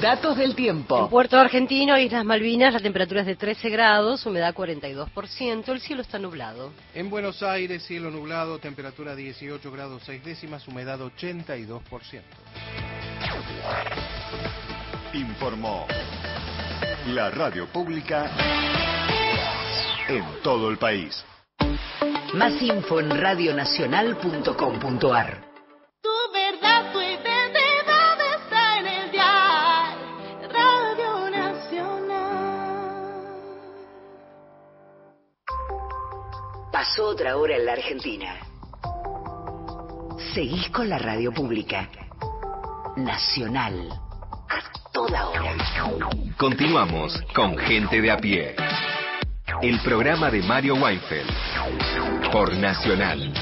[0.00, 1.10] Datos del En tiempo.
[1.10, 6.20] Puerto Argentino, Islas Malvinas, la temperatura es de 13 grados, humedad 42%, el cielo está
[6.20, 6.70] nublado.
[6.94, 11.80] En Buenos Aires, cielo nublado, temperatura 18 grados 6 décimas, humedad 82%.
[15.14, 15.88] Informó
[17.08, 18.30] la radio pública
[20.08, 21.24] en todo el país.
[22.34, 25.47] Más info en radionacional.com.ar.
[36.78, 38.36] Pasó otra hora en la Argentina.
[40.32, 41.90] Seguís con la radio pública.
[42.96, 43.90] Nacional.
[44.48, 45.56] A toda hora.
[46.36, 48.54] Continuamos con Gente de a pie.
[49.60, 51.28] El programa de Mario Weinfeld.
[52.30, 53.32] Por Nacional.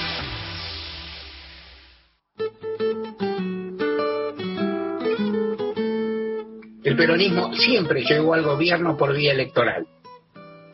[6.84, 9.87] El peronismo siempre llegó al gobierno por vía electoral.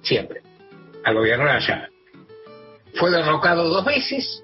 [0.02, 0.42] Siempre.
[1.02, 1.88] Al gobierno de allá.
[2.94, 4.42] Fue derrocado dos veces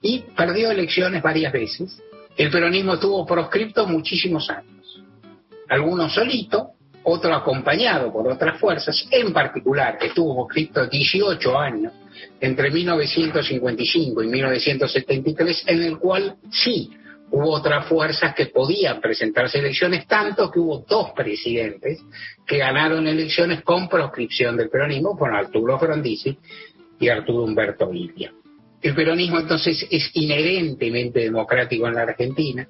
[0.00, 2.02] y perdió elecciones varias veces.
[2.36, 5.02] El peronismo estuvo proscripto muchísimos años.
[5.68, 6.70] Algunos solito,
[7.02, 11.92] otro acompañado por otras fuerzas, en particular estuvo proscripto 18 años,
[12.40, 16.90] entre 1955 y 1973, en el cual sí
[17.30, 22.00] hubo otras fuerzas que podían presentarse elecciones, tanto que hubo dos presidentes
[22.46, 26.38] que ganaron elecciones con proscripción del peronismo, con Arturo Frondizi
[26.98, 28.32] y Arturo Humberto Villa.
[28.80, 32.66] El peronismo entonces es inherentemente democrático en la Argentina.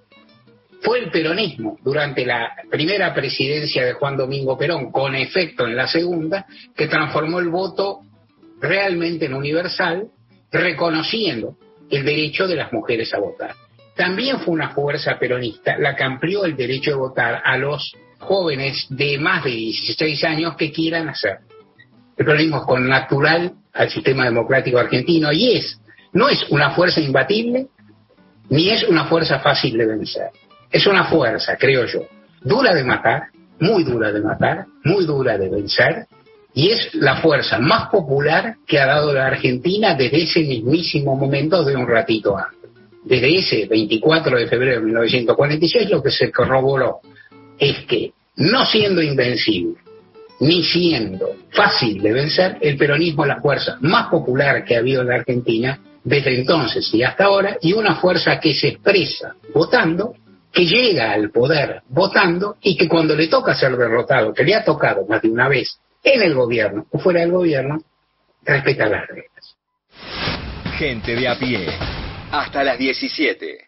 [0.81, 5.87] Fue el peronismo durante la primera presidencia de Juan Domingo Perón, con efecto en la
[5.87, 8.01] segunda, que transformó el voto
[8.61, 10.09] realmente en universal,
[10.51, 11.57] reconociendo
[11.91, 13.55] el derecho de las mujeres a votar.
[13.97, 18.87] También fue una fuerza peronista la que amplió el derecho de votar a los jóvenes
[18.91, 21.39] de más de 16 años que quieran hacer.
[22.17, 25.81] El peronismo es con natural al sistema democrático argentino y es,
[26.13, 27.69] no es una fuerza imbatible,
[28.51, 30.31] ni es una fuerza fácil de vencer.
[30.71, 32.01] Es una fuerza, creo yo,
[32.43, 33.29] dura de matar,
[33.61, 36.07] muy dura de matar, muy dura de vencer,
[36.55, 41.63] y es la fuerza más popular que ha dado la Argentina desde ese mismísimo momento
[41.63, 42.71] de un ratito antes.
[43.05, 46.99] Desde ese 24 de febrero de 1946 lo que se corroboró
[47.59, 49.77] es que no siendo invencible,
[50.41, 55.03] ni siendo fácil de vencer, el peronismo es la fuerza más popular que ha habido
[55.03, 60.15] en la Argentina desde entonces y hasta ahora, y una fuerza que se expresa votando,
[60.53, 64.65] que llega al poder votando y que cuando le toca ser derrotado, que le ha
[64.65, 67.79] tocado más de una vez en el gobierno o fuera del gobierno,
[68.45, 69.57] respeta las reglas.
[70.79, 71.67] Gente de a pie.
[72.31, 73.68] Hasta las 17.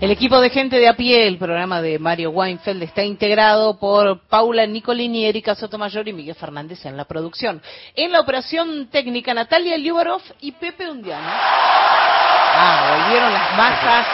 [0.00, 4.20] El equipo de gente de a pie, el programa de Mario Weinfeld, está integrado por
[4.28, 7.60] Paula Nicolini, Erika Sotomayor y Miguel Fernández en la producción.
[7.94, 11.28] En la operación técnica, Natalia Liubarov y Pepe Undiano.
[11.28, 14.06] Ah, volvieron las masas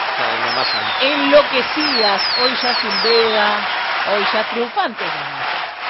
[1.01, 3.67] enloquecidas, hoy ya sin vega,
[4.13, 5.07] hoy ya triunfantes.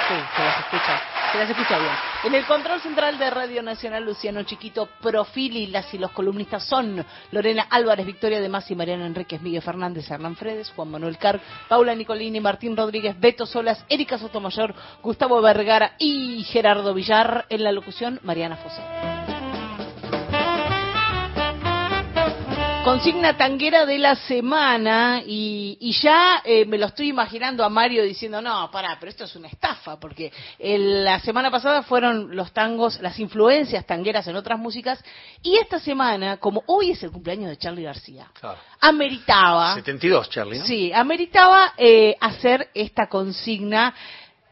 [0.08, 1.02] Sí, se las escucha,
[1.46, 1.92] se bien.
[2.24, 7.06] En el control central de Radio Nacional, Luciano Chiquito, Profili, las y los columnistas son
[7.32, 11.94] Lorena Álvarez, Victoria de Masi, Mariano Enríquez, Miguel Fernández, Hernán Fredes, Juan Manuel Carr, Paula
[11.94, 14.74] Nicolini, Martín Rodríguez, Beto Solas, Erika Sotomayor,
[15.04, 17.46] Gustavo Vergara y Gerardo Villar.
[17.50, 19.37] En la locución, Mariana Fosé.
[22.88, 28.02] Consigna tanguera de la semana y, y ya eh, me lo estoy imaginando a Mario
[28.04, 32.54] diciendo, no, pará, pero esto es una estafa, porque el- la semana pasada fueron los
[32.54, 35.04] tangos, las influencias tangueras en otras músicas,
[35.44, 38.32] y esta semana, como hoy es el cumpleaños de Charlie García,
[38.80, 40.66] ameritaba, 72, Charlie, ¿no?
[40.66, 43.94] sí, ameritaba eh, hacer esta consigna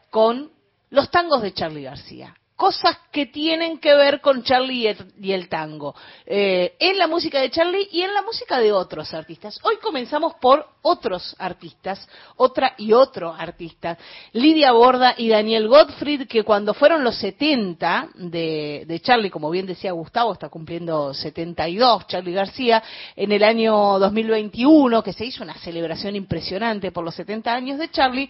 [0.09, 0.51] con
[0.89, 2.35] los tangos de Charlie García.
[2.55, 5.93] Cosas que tienen que ver con Charlie y el, y el tango.
[6.25, 9.59] Eh, en la música de Charlie y en la música de otros artistas.
[9.63, 13.97] Hoy comenzamos por otros artistas, otra y otro artista.
[14.31, 19.65] Lidia Borda y Daniel Gottfried, que cuando fueron los 70 de, de Charlie, como bien
[19.65, 22.81] decía Gustavo, está cumpliendo 72, Charlie García,
[23.17, 27.91] en el año 2021, que se hizo una celebración impresionante por los 70 años de
[27.91, 28.29] Charlie,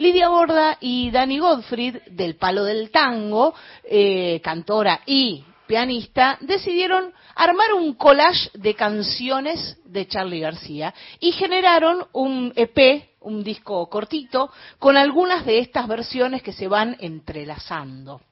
[0.00, 7.74] Lidia Borda y Dani Gottfried, del palo del tango, eh, cantora y pianista, decidieron armar
[7.74, 14.96] un collage de canciones de Charlie García y generaron un EP, un disco cortito, con
[14.96, 18.22] algunas de estas versiones que se van entrelazando.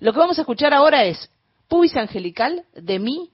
[0.00, 1.30] Lo que vamos a escuchar ahora es
[1.68, 3.30] Pubis Angelical de mí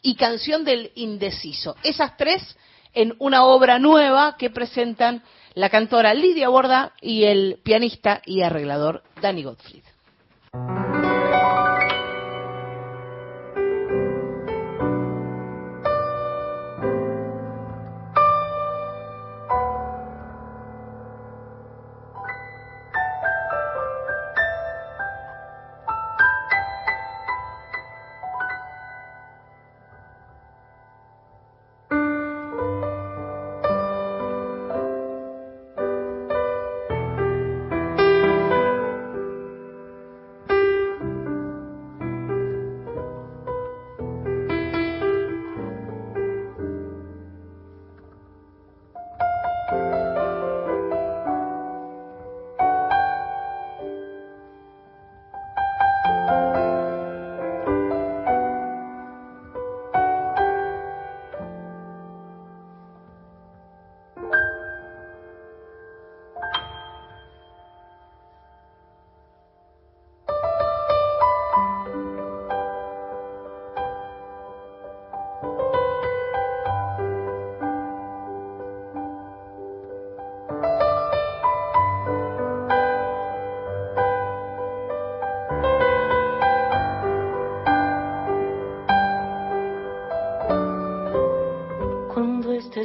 [0.00, 1.76] y Canción del Indeciso.
[1.82, 2.56] Esas tres
[2.94, 5.22] en una obra nueva que presentan
[5.54, 9.82] la cantora Lidia Borda y el pianista y arreglador Danny Gottfried.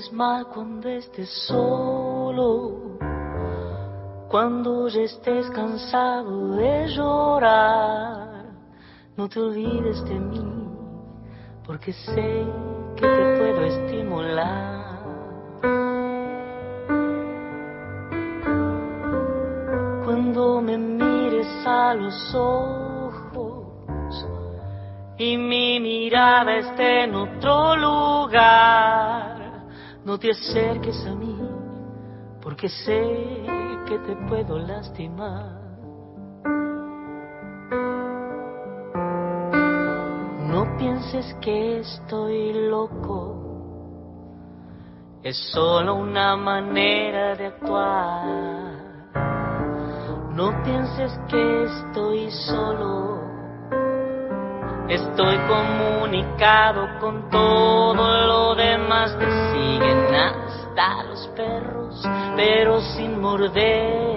[0.05, 2.97] Estés mal, cuando estés solo,
[4.29, 8.45] cuando ya estés cansado de llorar,
[9.17, 10.69] no te olvides de mí,
[11.65, 12.45] porque sé
[12.95, 14.99] que te puedo estimular.
[20.03, 24.27] Cuando me mires a los ojos,
[25.17, 27.15] y mi mirada esté en
[30.25, 31.37] te acerques a mí
[32.41, 33.43] porque sé
[33.85, 35.61] que te puedo lastimar.
[40.49, 43.35] No pienses que estoy loco,
[45.21, 48.65] es solo una manera de actuar.
[50.33, 53.19] No pienses que estoy solo,
[54.89, 59.15] estoy comunicado con todo lo demás.
[59.19, 59.44] Los
[61.35, 62.01] perros,
[62.35, 64.15] pero sin morder.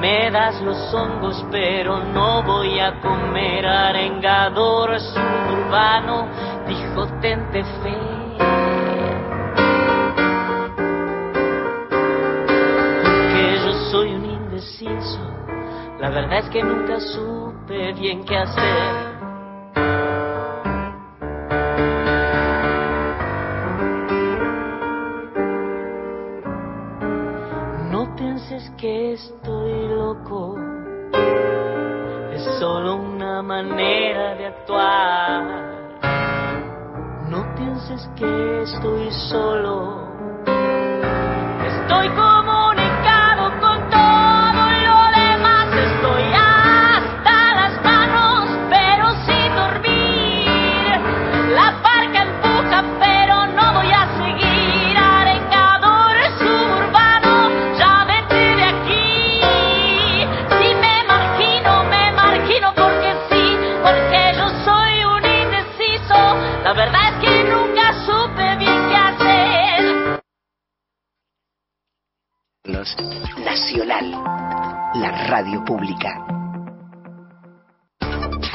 [0.00, 6.28] Me das los hongos, pero no voy a comer arengador suburbano,
[6.68, 7.98] dijo Tente Fe.
[13.32, 15.20] Que yo soy un indeciso,
[15.98, 19.05] la verdad es que nunca supe bien qué hacer.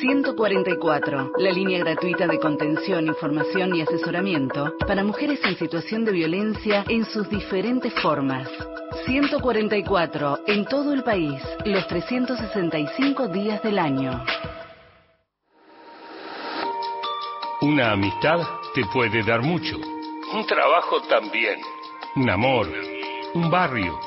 [0.00, 6.84] 144, la línea gratuita de contención, información y asesoramiento para mujeres en situación de violencia
[6.88, 8.48] en sus diferentes formas.
[9.04, 14.24] 144, en todo el país, los 365 días del año.
[17.60, 18.40] Una amistad
[18.74, 19.76] te puede dar mucho.
[20.32, 21.60] Un trabajo también.
[22.16, 22.68] Un amor.
[23.34, 23.98] Un barrio.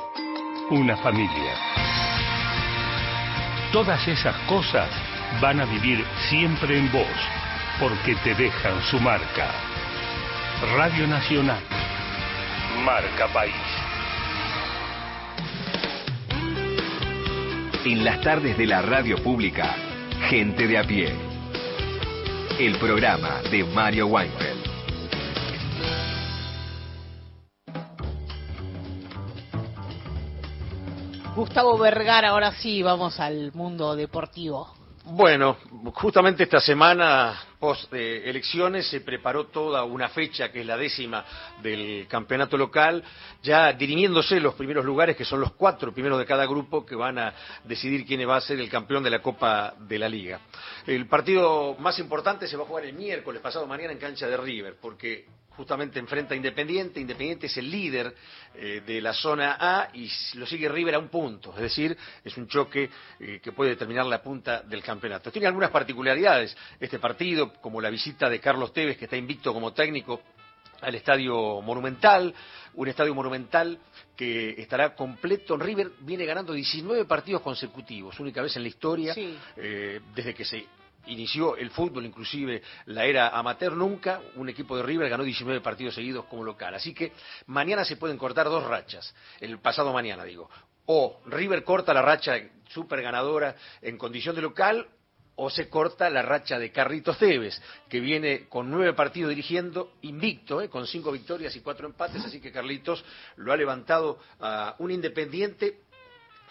[0.71, 1.53] Una familia.
[3.71, 5.08] Todas esas cosas
[5.41, 7.07] van a vivir siempre en vos,
[7.79, 9.51] porque te dejan su marca.
[10.75, 11.61] Radio Nacional.
[12.83, 13.53] Marca País.
[17.85, 19.75] En las tardes de la radio pública,
[20.27, 21.11] Gente de a pie.
[22.59, 24.59] El programa de Mario Weinfeld.
[31.35, 34.78] Gustavo Vergara, ahora sí, vamos al mundo deportivo.
[35.11, 35.57] Bueno,
[35.95, 41.25] justamente esta semana post eh, elecciones se preparó toda una fecha que es la décima
[41.63, 43.03] del campeonato local,
[43.41, 47.17] ya dirimiéndose los primeros lugares, que son los cuatro primeros de cada grupo que van
[47.17, 47.33] a
[47.63, 50.41] decidir quién va a ser el campeón de la Copa de la Liga.
[50.85, 54.37] El partido más importante se va a jugar el miércoles pasado mañana en cancha de
[54.37, 55.25] River, porque
[55.59, 57.01] justamente enfrenta a Independiente.
[57.01, 58.15] Independiente es el líder
[58.55, 61.53] eh, de la zona A y lo sigue River a un punto.
[61.53, 62.89] Es decir, es un choque
[63.19, 65.29] eh, que puede determinar la punta del campeonato.
[65.33, 69.73] Tiene algunas particularidades este partido, como la visita de Carlos Tevez, que está invicto como
[69.73, 70.21] técnico
[70.79, 72.33] al Estadio Monumental,
[72.75, 73.77] un estadio monumental
[74.15, 75.57] que estará completo.
[75.57, 79.13] River viene ganando 19 partidos consecutivos, única vez en la historia,
[79.57, 80.65] eh, desde que se
[81.07, 85.95] inició el fútbol, inclusive la era amateur, nunca un equipo de River ganó 19 partidos
[85.95, 86.75] seguidos como local.
[86.75, 87.13] Así que
[87.47, 90.49] mañana se pueden cortar dos rachas, el pasado mañana digo.
[90.85, 92.35] O River corta la racha
[92.69, 94.87] super ganadora en condición de local,
[95.41, 100.61] o se corta la racha de Carlitos Tevez, que viene con nueve partidos dirigiendo, invicto,
[100.61, 100.67] ¿eh?
[100.67, 103.05] con cinco victorias y cuatro empates, así que Carlitos
[103.37, 105.79] lo ha levantado a un independiente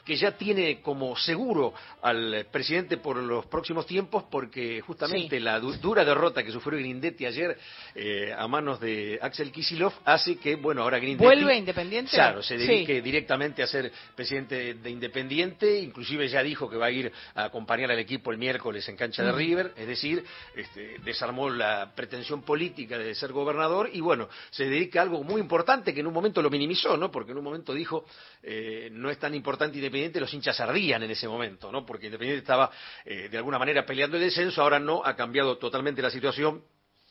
[0.09, 5.43] que ya tiene como seguro al presidente por los próximos tiempos, porque justamente Sí.
[5.44, 7.59] la du- dura derrota que sufrió Grindetti ayer
[7.94, 11.24] eh, a manos de Axel Kisilov hace que, bueno, ahora Grindetti...
[11.26, 12.10] ¿Vuelve Independiente?
[12.12, 12.66] Claro, se Sí.
[12.66, 17.44] dedique directamente a ser presidente de Independiente, inclusive ya dijo que va a ir a
[17.44, 19.36] acompañar al equipo el miércoles en cancha de Mm.
[19.36, 20.24] River, es decir,
[20.56, 25.39] este, desarmó la pretensión política de ser gobernador y bueno, se dedica a algo muy
[25.43, 27.10] importante que en un momento lo minimizó, ¿no?
[27.10, 28.06] Porque en un momento dijo,
[28.43, 31.85] eh, no es tan importante Independiente Independiente los hinchas ardían en ese momento, ¿no?
[31.85, 32.70] Porque Independiente estaba
[33.05, 36.62] eh, de alguna manera peleando el descenso, ahora no, ha cambiado totalmente la situación.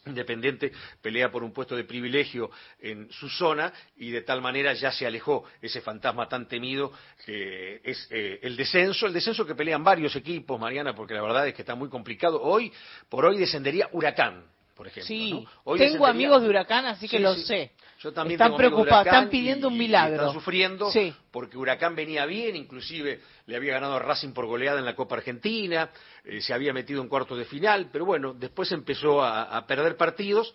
[0.06, 2.50] Independiente pelea por un puesto de privilegio
[2.80, 6.94] en su zona y de tal manera ya se alejó ese fantasma tan temido
[7.26, 11.46] que es eh, el descenso, el descenso que pelean varios equipos, Mariana, porque la verdad
[11.46, 12.42] es que está muy complicado.
[12.42, 12.72] Hoy,
[13.10, 14.46] por hoy descendería Huracán,
[14.78, 15.08] por ejemplo.
[15.08, 15.50] Sí, ¿no?
[15.66, 17.44] Hoy tengo amigos de Huracán, así que Sí, lo sí.
[17.44, 17.72] sé.
[18.00, 20.16] Yo también están tengo preocupados, están pidiendo y- un milagro.
[20.16, 21.14] están sufriendo Sí.
[21.32, 25.16] porque Huracán venía bien, inclusive le había ganado a Racing por goleada en la Copa
[25.16, 25.90] Argentina,
[26.24, 29.98] eh, se había metido en cuartos de final, pero bueno, después empezó a, a perder
[29.98, 30.54] partidos.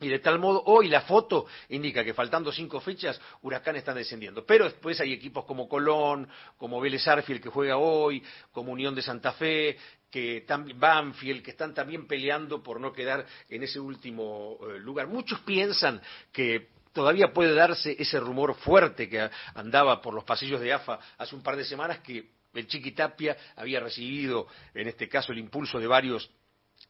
[0.00, 4.46] Y de tal modo, hoy la foto indica que faltando cinco fechas, Huracán está descendiendo.
[4.46, 8.22] Pero después hay equipos como Colón, como Vélez Arfield que juega hoy,
[8.52, 9.76] como Unión de Santa Fe,
[10.08, 15.08] que también Banfield, que están también peleando por no quedar en ese último eh, lugar.
[15.08, 16.00] Muchos piensan
[16.32, 21.34] que todavía puede darse ese rumor fuerte que andaba por los pasillos de AFA hace
[21.34, 25.86] un par de semanas que el Chiquitapia había recibido, en este caso, el impulso de
[25.86, 26.30] varios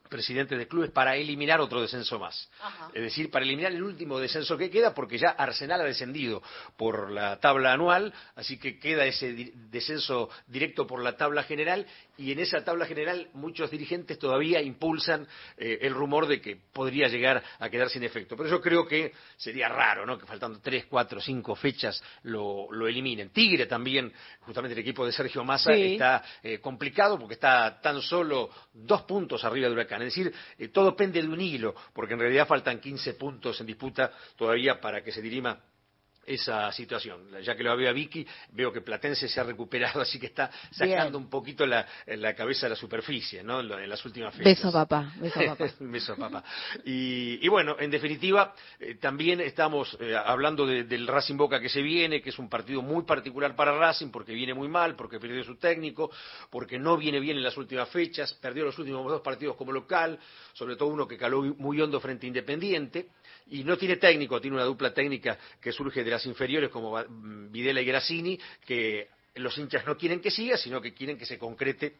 [0.09, 2.49] presidentes de clubes para eliminar otro descenso más.
[2.93, 6.41] Es decir, para eliminar el último descenso que queda, porque ya Arsenal ha descendido
[6.75, 11.85] por la tabla anual, así que queda ese descenso directo por la tabla general,
[12.19, 15.25] y en esa tabla general muchos dirigentes todavía impulsan
[15.57, 18.35] eh, el rumor de que podría llegar a quedar sin efecto.
[18.35, 20.17] Pero yo creo que sería raro, ¿no?
[20.17, 23.29] Que faltando tres, cuatro, cinco fechas lo, lo eliminen.
[23.29, 25.93] Tigre también, justamente el equipo de Sergio Massa, Sí.
[25.93, 30.01] está eh, complicado porque está tan solo dos puntos arriba de Huracán.
[30.01, 33.67] Es decir, eh, todo pende de un hilo, porque en realidad faltan 15 puntos en
[33.67, 35.57] disputa todavía para que se dirima
[36.33, 37.27] esa situación.
[37.41, 40.49] Ya que lo veo a Vicky, veo que Platense se ha recuperado, así que está
[40.71, 43.59] sacando un poquito la, la cabeza de la superficie, ¿no?
[43.61, 44.45] En las últimas fechas.
[44.57, 45.65] Beso papá, beso papá.
[45.79, 46.43] Beso, papá.
[46.85, 51.69] Y, y bueno, en definitiva, eh, también estamos eh, hablando de- del Racing Boca que
[51.69, 55.19] se viene, que es un partido muy particular para Racing, porque viene muy mal, porque
[55.19, 56.11] perdió su técnico,
[56.49, 60.19] porque no viene bien en las últimas fechas, perdió los últimos dos partidos como local,
[60.53, 63.07] sobre todo uno que caló muy hondo frente a Independiente,
[63.49, 67.05] y no tiene técnico, tiene una dupla técnica que surge de las inferiores como Va-
[67.09, 71.37] Videla y Grassini, que los hinchas no quieren que siga, sino que quieren que se
[71.37, 71.97] concrete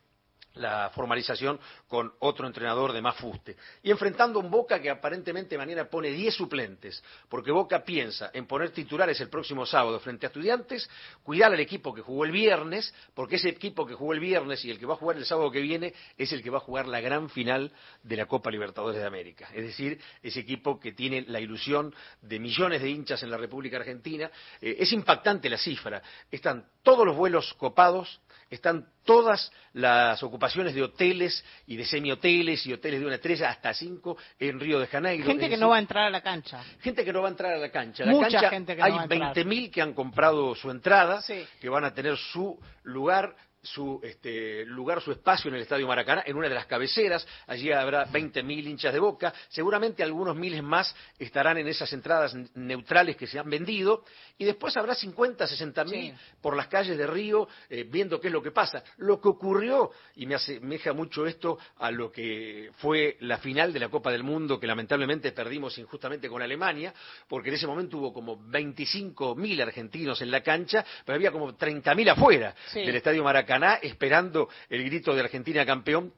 [0.55, 3.55] la formalización con otro entrenador de más fuste.
[3.83, 8.45] Y enfrentando a un Boca que aparentemente mañana pone 10 suplentes, porque Boca piensa en
[8.45, 10.89] poner titulares el próximo sábado frente a estudiantes,
[11.23, 14.71] cuidar al equipo que jugó el viernes, porque ese equipo que jugó el viernes y
[14.71, 16.87] el que va a jugar el sábado que viene es el que va a jugar
[16.87, 17.71] la gran final
[18.03, 19.49] de la Copa Libertadores de América.
[19.53, 23.77] Es decir, ese equipo que tiene la ilusión de millones de hinchas en la República
[23.77, 24.29] Argentina.
[24.61, 26.01] Eh, es impactante la cifra.
[26.31, 28.19] Están todos los vuelos copados,
[28.49, 33.73] están todas las ocupaciones de hoteles y de semihoteles y hoteles de una estrella hasta
[33.73, 35.25] cinco en Río de Janeiro.
[35.25, 36.63] Gente que decir, no va a entrar a la cancha.
[36.81, 38.05] Gente que no va a entrar a la cancha.
[38.05, 39.35] La Mucha cancha gente que no hay va a entrar.
[39.35, 41.45] 20.000 que han comprado su entrada, Sí.
[41.59, 46.23] que van a tener su lugar su este, lugar, su espacio en el Estadio Maracaná,
[46.25, 47.27] en una de las cabeceras.
[47.47, 49.33] Allí habrá 20.000 hinchas de boca.
[49.49, 54.05] Seguramente algunos miles más estarán en esas entradas neutrales que se han vendido.
[54.39, 58.33] Y después habrá 50, 60.000 mil por las calles de Río eh, viendo qué es
[58.33, 58.81] lo que pasa.
[58.97, 63.79] Lo que ocurrió, y me asemeja mucho esto a lo que fue la final de
[63.81, 66.93] la Copa del Mundo, que lamentablemente perdimos injustamente con Alemania,
[67.27, 72.09] porque en ese momento hubo como 25.000 argentinos en la cancha, pero había como 30.000
[72.09, 72.79] afuera Sí.
[72.79, 76.13] del Estadio Maracaná esperando el grito de Argentina campeón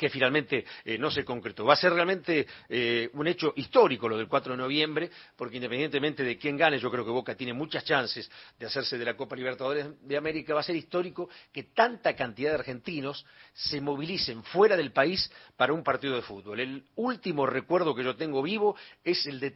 [0.00, 1.66] que finalmente eh, no se concretó.
[1.66, 6.24] Va a ser realmente eh, un hecho histórico lo del 4 de noviembre, porque independientemente
[6.24, 9.36] de quién gane, yo creo que Boca tiene muchas chances de hacerse de la Copa
[9.36, 10.54] Libertadores de América.
[10.54, 15.74] Va a ser histórico que tanta cantidad de argentinos se movilicen fuera del país para
[15.74, 16.60] un partido de fútbol.
[16.60, 19.50] El último recuerdo que yo tengo vivo es el de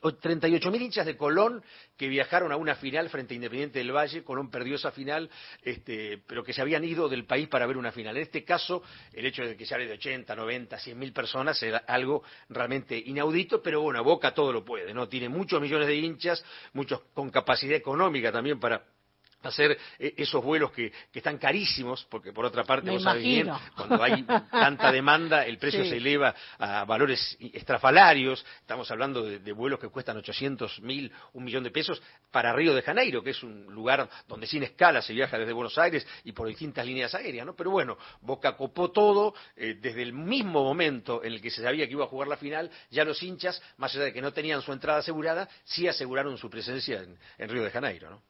[0.00, 1.62] 38 mil hinchas de Colón
[1.96, 4.24] que viajaron a una final frente a Independiente del Valle.
[4.24, 5.28] Colón perdió esa final,
[5.62, 8.16] este, pero que se habían ido del país para ver una final.
[8.16, 8.82] En este caso,
[9.12, 12.96] el hecho de que se hable de 80, 90, 100 mil personas era algo realmente
[12.96, 15.08] inaudito, pero bueno, Boca todo lo puede, ¿no?
[15.08, 18.82] Tiene muchos millones de hinchas, muchos con capacidad económica también para
[19.42, 23.22] hacer eh, esos vuelos que, que están carísimos, porque por otra parte Me vos sabés
[23.22, 25.90] bien, cuando hay tanta demanda, el precio Sí.
[25.90, 31.44] se eleva a valores estrafalarios, estamos hablando de, de vuelos que cuestan 800 mil, un
[31.44, 35.12] millón de pesos, para Río de Janeiro, que es un lugar donde sin escala se
[35.12, 37.54] viaja desde Buenos Aires y por distintas líneas aéreas, ¿no?
[37.56, 41.86] Pero bueno, Boca copó todo, eh, desde el mismo momento en el que se sabía
[41.86, 44.60] que iba a jugar la final, ya los hinchas, más allá de que no tenían
[44.62, 48.22] su entrada asegurada, sí aseguraron su presencia en, en Río de Janeiro, ¿no?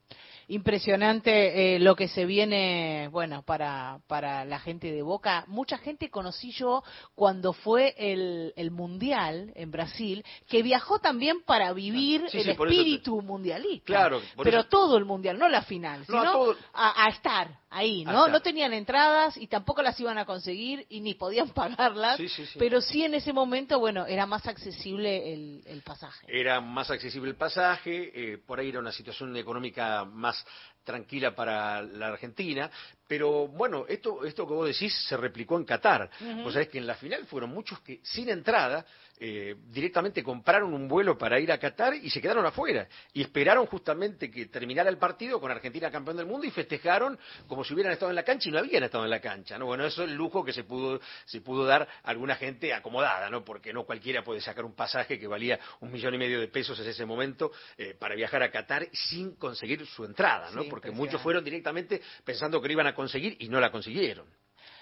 [0.51, 5.45] Impresionante eh, lo que se viene, bueno, para, para la gente de Boca.
[5.47, 6.83] Mucha gente conocí yo
[7.15, 12.49] cuando fue el, el Mundial en Brasil, que viajó también para vivir Sí, el sí,
[12.49, 13.85] te- espíritu mundialista.
[13.85, 17.09] Claro, Pero eso- todo el Mundial, no la final, No, sino a todo- a, a
[17.09, 18.11] estar ahí, ¿no?
[18.11, 18.31] estar.
[18.31, 22.45] No tenían entradas y tampoco las iban a conseguir y ni podían pagarlas, Sí, sí,
[22.45, 22.59] sí.
[22.59, 26.25] pero sí en ese momento, bueno, era más accesible el, el pasaje.
[26.27, 30.40] Era más accesible el pasaje, eh, por ahí era una situación económica más
[30.83, 32.69] tranquila para la Argentina,
[33.07, 36.09] pero bueno, esto, esto que vos decís se replicó en Qatar.
[36.19, 36.43] Ujú.
[36.43, 38.85] Vos sabés que en la final fueron muchos que sin entrada
[39.23, 42.87] eh, directamente compraron un vuelo para ir a Qatar y se quedaron afuera.
[43.13, 47.63] Y esperaron justamente que terminara el partido con Argentina campeón del mundo y festejaron como
[47.63, 49.59] si hubieran estado en la cancha y no habían estado en la cancha.
[49.59, 49.67] ¿no?
[49.67, 53.29] Bueno, eso es el lujo que se pudo, se pudo dar a alguna gente acomodada,
[53.29, 53.45] ¿no?
[53.45, 56.79] porque no cualquiera puede sacar un pasaje que valía un millón y medio de pesos
[56.79, 60.63] en ese momento eh, para viajar a Qatar sin conseguir su entrada, ¿no?
[60.63, 60.97] Sí, porque impresionante.
[60.97, 64.25] muchos fueron directamente pensando que lo iban a conseguir y no la consiguieron.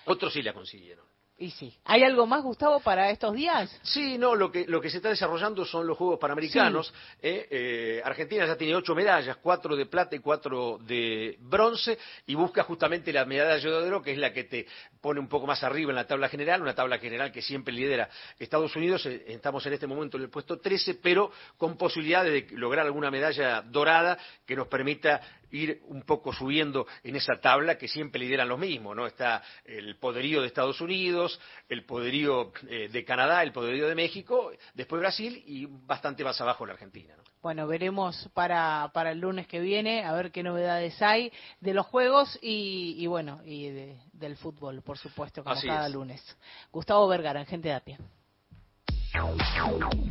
[0.06, 1.09] Otros sí la consiguieron.
[1.42, 1.74] Y sí.
[1.86, 3.74] ¿Hay algo más, Gustavo, para estos días?
[3.82, 6.94] Sí, no, lo que, lo que se está desarrollando son los Juegos Panamericanos.
[7.22, 11.98] Eh, eh, Argentina ya tiene ocho medallas, cuatro de plata y cuatro de bronce,
[12.28, 14.68] y busca justamente la medalla de oro, que es la que te
[15.00, 18.10] pone un poco más arriba en la tabla general, una tabla general que siempre lidera
[18.38, 19.06] Estados Unidos.
[19.06, 23.10] Eh, Estamos en este momento en el puesto 13, pero con posibilidades de lograr alguna
[23.10, 28.50] medalla dorada que nos permita ir un poco subiendo en esa tabla que siempre lideran
[28.50, 29.08] los mismos, ¿no?
[29.08, 34.52] Está el poderío de Estados Unidos, el poderío eh, de Canadá, el poderío de México,
[34.74, 37.14] después Brasil y bastante más abajo la Argentina.
[37.18, 37.24] ¿no?
[37.42, 41.32] Bueno, veremos para, para el lunes que viene, a ver qué novedades hay
[41.62, 45.88] de los juegos y, y bueno, y de- del fútbol, por supuesto, como Así cada
[45.88, 45.94] es.
[45.94, 46.38] lunes.
[46.72, 47.98] Gustavo Vergara, en Gente de a Pie.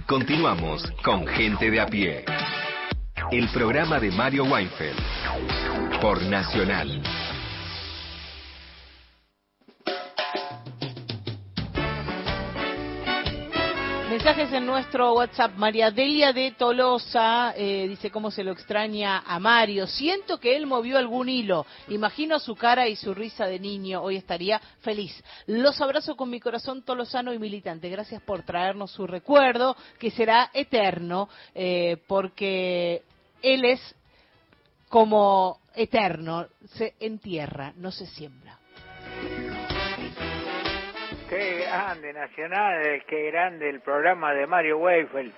[0.07, 2.25] Continuamos con Gente de a pie.
[3.31, 4.99] El programa de Mario Weinfeld
[6.01, 7.03] por Nacional.
[14.09, 15.57] Mensajes en nuestro WhatsApp.
[15.57, 19.87] María Delia de Tolosa eh, dice cómo se lo extraña a Mario.
[19.87, 21.67] Siento que él movió algún hilo.
[21.89, 24.03] Imagino su cara y su risa de niño.
[24.03, 25.23] Hoy estaría feliz.
[25.47, 27.91] Los abrazo con mi corazón tolosano y militante.
[27.91, 33.03] Gracias por traernos su recuerdo, que será eterno, eh, porque
[33.43, 33.95] él es
[34.89, 36.47] como eterno.
[36.67, 38.59] Se entierra, no se siembra.
[41.29, 45.33] Qué grande Nacional, qué grande el programa de Mario Weifel.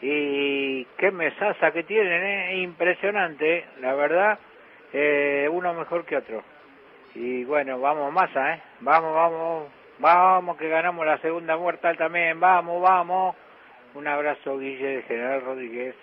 [0.00, 2.56] Y qué mesaza que tienen, ¿eh?
[2.62, 4.38] impresionante, la verdad,
[4.92, 6.42] eh, uno mejor que otro.
[7.14, 8.62] Y bueno, vamos masa, ¿eh?
[8.80, 9.68] Vamos, vamos,
[9.98, 13.36] vamos, que ganamos la segunda mortal también, vamos, vamos.
[13.94, 15.94] Un abrazo, Guille, de General Rodríguez.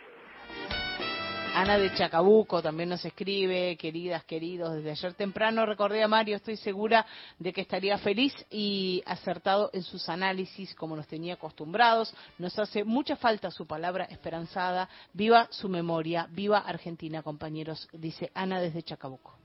[1.60, 6.56] Ana de Chacabuco también nos escribe, queridas, queridos, desde ayer temprano recordé a Mario, estoy
[6.56, 7.06] segura
[7.38, 12.16] de que estaría feliz y acertado en sus análisis como nos tenía acostumbrados.
[12.38, 14.88] Nos hace mucha falta su palabra esperanzada.
[15.12, 19.36] Viva su memoria, viva Argentina, compañeros, dice Ana desde Chacabuco.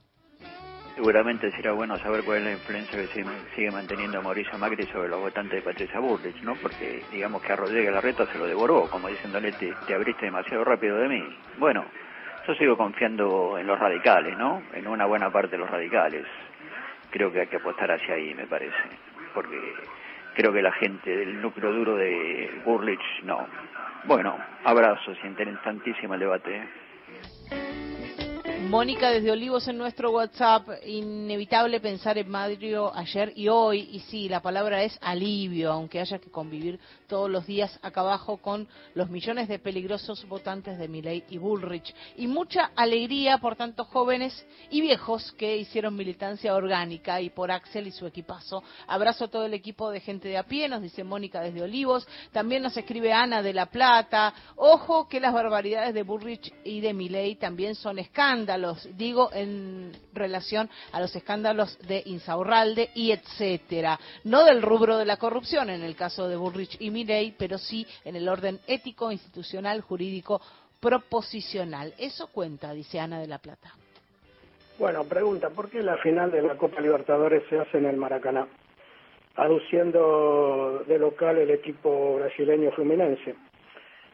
[0.95, 5.19] Seguramente será bueno saber cuál es la influencia que sigue, manteniendo Mauricio Macri sobre los
[5.19, 6.55] votantes de Patricia Burrich, ¿no?
[6.55, 10.63] Porque digamos que a Rodríguez Larreta se lo devoró, como diciéndole, te, te abriste demasiado
[10.63, 11.21] rápido de mí.
[11.57, 11.83] Bueno,
[12.47, 14.61] yo sigo confiando en los radicales, ¿no?
[14.73, 16.25] En una buena parte de los radicales.
[17.09, 18.75] Creo que hay que apostar hacia ahí, me parece.
[19.33, 19.59] Porque
[20.35, 23.47] creo que la gente del núcleo duro de Burrich, no.
[24.05, 26.61] Bueno, abrazos, interesantísimo el debate.
[28.69, 34.27] Mónica desde Olivos en nuestro WhatsApp, inevitable pensar en Mario ayer y hoy, y sí,
[34.27, 39.09] la palabra es alivio, aunque haya que convivir todos los días acá abajo con los
[39.09, 44.81] millones de peligrosos votantes de Milei y Bullrich, y mucha alegría por tantos jóvenes y
[44.81, 48.63] viejos que hicieron militancia orgánica y por Axel y su equipazo.
[48.87, 52.07] Abrazo a todo el equipo de gente de a pie, nos dice Mónica desde Olivos,
[52.31, 56.93] también nos escribe Ana de La Plata, ojo que las barbaridades de Bullrich y de
[56.93, 58.54] Milei también son escándalos,
[58.97, 65.17] digo en relación a los escándalos de Insaurralde y etcétera, no del rubro de la
[65.17, 69.81] corrupción en el caso de Bullrich y Milei, pero sí en el orden ético, institucional,
[69.81, 70.41] jurídico,
[70.79, 71.93] proposicional.
[71.97, 73.73] Eso cuenta, dice Ana de la Plata.
[74.77, 78.45] Bueno, pregunta, ¿por qué la final de la Copa Libertadores se hace en el Maracaná?
[79.37, 83.35] Aduciendo de local el equipo brasileño Fluminense.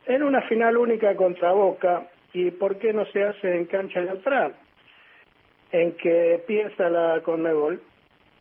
[0.06, 4.56] En una final única contra Boca, ¿y por qué no se hace en cancha neutral?
[5.72, 7.82] En que piensa la Conmebol.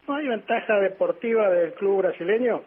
[0.09, 2.63] ¿No hay ventaja deportiva del club brasileño?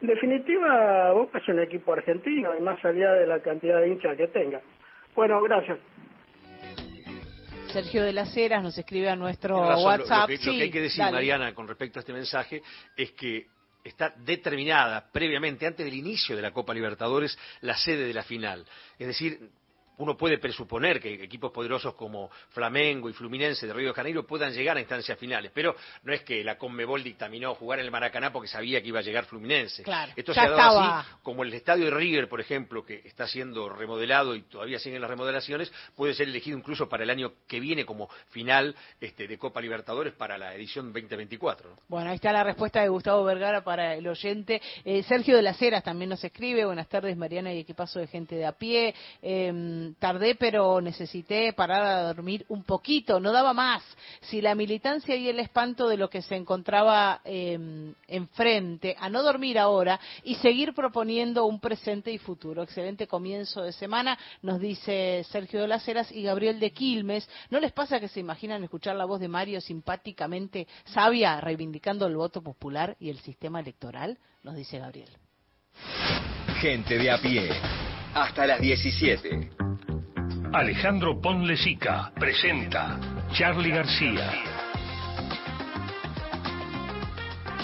[0.00, 4.16] En definitiva, Boca es un equipo argentino y más allá de la cantidad de hinchas
[4.16, 4.60] que tenga.
[5.14, 5.78] Bueno, gracias.
[7.72, 10.20] Sergio de las Heras nos escribe a nuestro razón, WhatsApp.
[10.22, 11.12] Lo, que, lo Sí, que hay que decir, dale.
[11.12, 12.62] Mariana, con respecto a este mensaje,
[12.96, 13.46] es que
[13.84, 18.64] está determinada previamente, antes del inicio de la Copa Libertadores, la sede de la final.
[18.98, 19.38] Es decir,
[20.00, 24.52] uno puede presuponer que equipos poderosos como Flamengo y Fluminense de Río de Janeiro puedan
[24.52, 28.32] llegar a instancias finales, pero no es que la Conmebol dictaminó jugar en el Maracaná
[28.32, 29.82] porque sabía que iba a llegar Fluminense.
[29.82, 33.26] Claro, Esto se ha dado así, como el estadio de River, por ejemplo, que está
[33.26, 37.60] siendo remodelado y todavía siguen las remodelaciones, puede ser elegido incluso para el año que
[37.60, 41.70] viene como final este, de Copa Libertadores para la edición 2024.
[41.70, 41.76] ¿no?
[41.88, 44.62] Bueno, ahí está la respuesta de Gustavo Vergara para el oyente.
[44.82, 46.64] Eh, Sergio de las Heras también nos escribe.
[46.64, 48.94] Buenas tardes, Mariana y equipazo de gente de a pie.
[49.20, 53.20] Eh, tardé, pero necesité parar a dormir un poquito.
[53.20, 53.82] No daba más.
[54.22, 59.22] Si la militancia y el espanto de lo que se encontraba eh, enfrente, a no
[59.22, 62.62] dormir ahora y seguir proponiendo un presente y futuro.
[62.62, 67.28] Excelente comienzo de semana, nos dice Sergio de las Heras y Gabriel de Quilmes.
[67.50, 72.16] ¿No les pasa que se imaginan escuchar la voz de Mario simpáticamente sabia, reivindicando el
[72.16, 74.18] voto popular y el sistema electoral?
[74.42, 75.10] Nos dice Gabriel.
[76.60, 77.89] Gente de a pie.
[78.14, 79.50] Hasta las 17.
[80.52, 82.98] Alejandro Ponlesica presenta
[83.32, 84.59] Charlie García.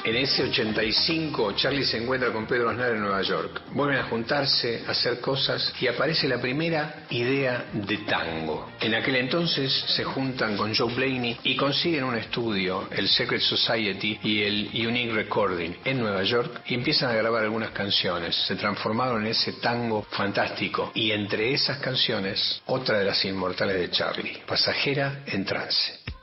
[0.06, 3.60] En ese 85, Charlie se encuentra con Pedro Aznar en Nueva York.
[3.72, 8.70] Vuelven a juntarse, a hacer cosas y aparece la primera idea de tango.
[8.80, 14.20] En aquel entonces se juntan con Joe Blaney y consiguen un estudio, el Secret Society
[14.22, 18.36] y el Unique Recording en Nueva York y empiezan a grabar algunas canciones.
[18.46, 23.90] Se transformaron en ese tango fantástico y entre esas canciones, otra de las inmortales de
[23.90, 26.15] Charlie, Pasajera en trance.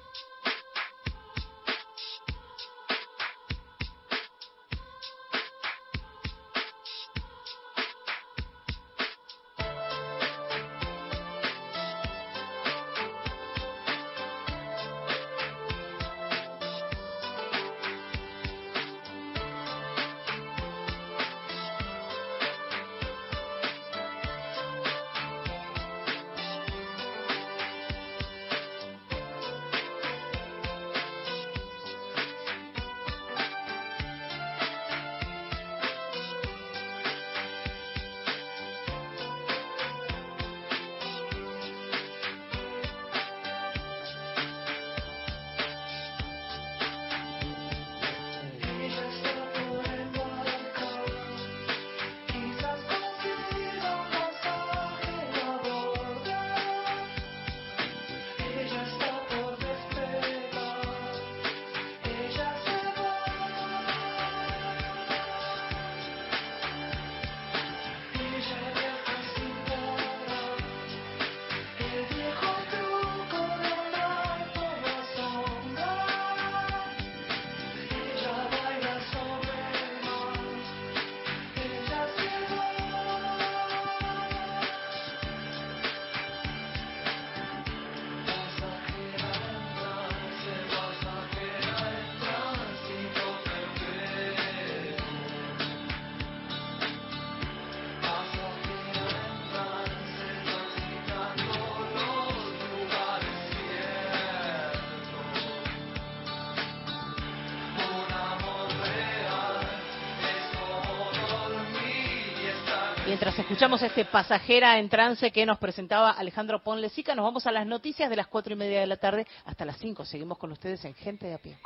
[113.84, 118.16] Este pasajera en trance que nos presentaba Alejandro Ponlesica, nos vamos a las noticias de
[118.16, 120.06] las cuatro y media de la tarde hasta las cinco.
[120.06, 121.58] Seguimos con ustedes en Gente de a pie.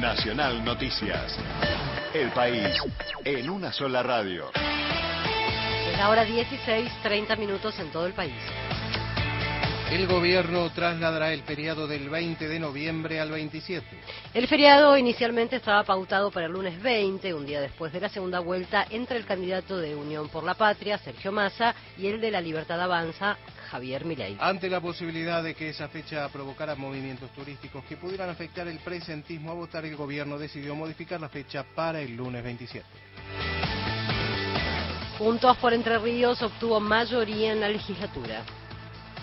[0.00, 1.36] Nacional Noticias.
[2.14, 2.76] El país
[3.24, 4.50] en una sola radio.
[4.54, 8.34] Es la hora 16, 30 minutos en todo el país.
[9.90, 13.84] El gobierno trasladará el feriado del 20 de noviembre al 27.
[14.32, 18.38] El feriado inicialmente estaba pautado para el lunes 20, un día después de la segunda
[18.38, 22.40] vuelta entre el candidato de Unión por la Patria, Sergio Massa, y el de la
[22.40, 23.36] Libertad Avanza,
[23.68, 24.36] Javier Milei.
[24.38, 29.50] Ante la posibilidad de que esa fecha provocara movimientos turísticos que pudieran afectar el presentismo
[29.50, 32.86] a votar, el gobierno decidió modificar la fecha para el lunes 27.
[35.18, 38.44] Juntos por Entre Ríos obtuvo mayoría en la legislatura.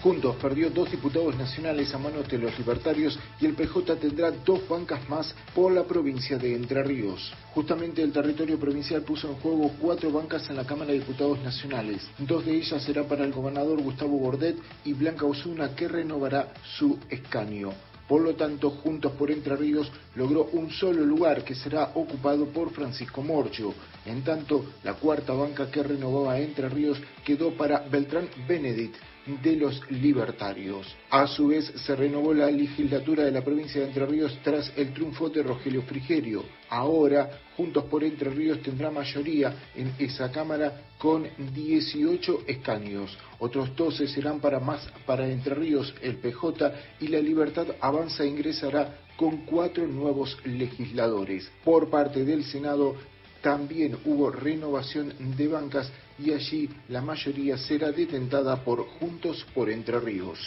[0.04, 4.68] Juntos perdió dos diputados nacionales a manos de los libertarios y el PJ tendrá dos
[4.70, 7.34] bancas más por la provincia de Entre Ríos.
[7.56, 12.08] Justamente el territorio provincial puso en juego cuatro bancas en la Cámara de Diputados Nacionales.
[12.20, 17.00] Dos de ellas será para el gobernador Gustavo Bordet y Blanca Osuna que renovará su
[17.10, 17.72] escaño.
[18.08, 22.72] Por lo tanto, Juntos por Entre Ríos logró un solo lugar que será ocupado por
[22.72, 23.74] Francisco Morcho.
[24.06, 28.96] En tanto, la cuarta banca que renovaba Entre Ríos quedó para Beltrán Benedict
[29.44, 30.88] de los libertarios.
[31.10, 34.94] A su vez, se renovó la legislatura de la provincia de Entre Ríos tras el
[34.94, 36.44] triunfo de Rogelio Frigerio.
[36.70, 43.18] Ahora, Juntos por Entre Ríos tendrá mayoría en esa Cámara con 18 escaños.
[43.40, 49.00] Otros 12 serán para más para Entre Ríos, el PJ y la Libertad Avanza ingresará
[49.16, 51.50] con cuatro nuevos legisladores.
[51.64, 52.96] Por parte del Senado
[53.42, 60.00] también hubo renovación de bancas y allí la mayoría será detentada por Juntos por Entre
[60.00, 60.40] Ríos.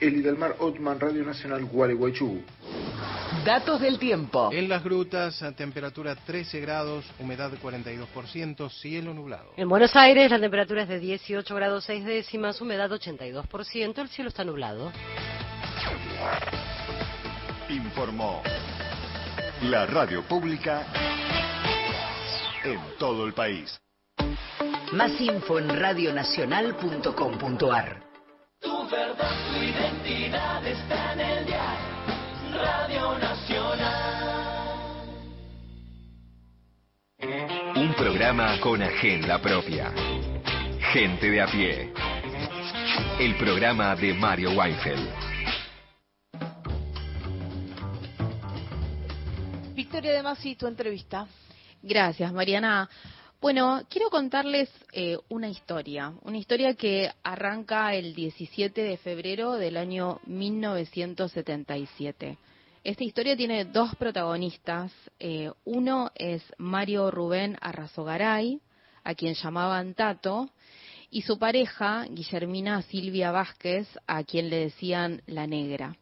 [0.00, 2.42] Eli del Mar Otman, Radio Nacional Gualeguaychú.
[3.44, 4.50] Datos del tiempo.
[4.52, 9.52] En las grutas, a temperatura 13 grados, humedad 42%, cielo nublado.
[9.56, 14.28] En Buenos Aires la temperatura es de 18 grados 6 décimas, humedad 82%, el cielo
[14.28, 14.92] está nublado.
[17.68, 18.42] Informó
[19.62, 20.86] la radio pública
[22.64, 23.80] en todo el país.
[24.92, 28.02] Más info en radionacional.com.ar.
[28.60, 31.78] Tu verdad, tu identidad está en el dial.
[32.52, 34.68] Radio Nacional.
[37.74, 39.90] Un programa con agenda propia.
[40.92, 41.90] Gente de a pie.
[43.18, 45.08] El programa de Mario Weinfeld.
[49.74, 51.26] Victoria de Masi, tu entrevista.
[51.82, 52.90] Gracias, Mariana.
[53.42, 59.78] Bueno, quiero contarles eh, una historia, una historia que arranca el 17 de febrero del
[59.78, 62.38] año 1977.
[62.84, 64.92] Esta historia tiene dos protagonistas.
[65.18, 68.60] Eh, uno es Mario Rubén Arrazogaray,
[69.02, 70.48] a quien llamaban Tato,
[71.10, 75.96] y su pareja, Guillermina Silvia Vázquez, a quien le decían La Negra.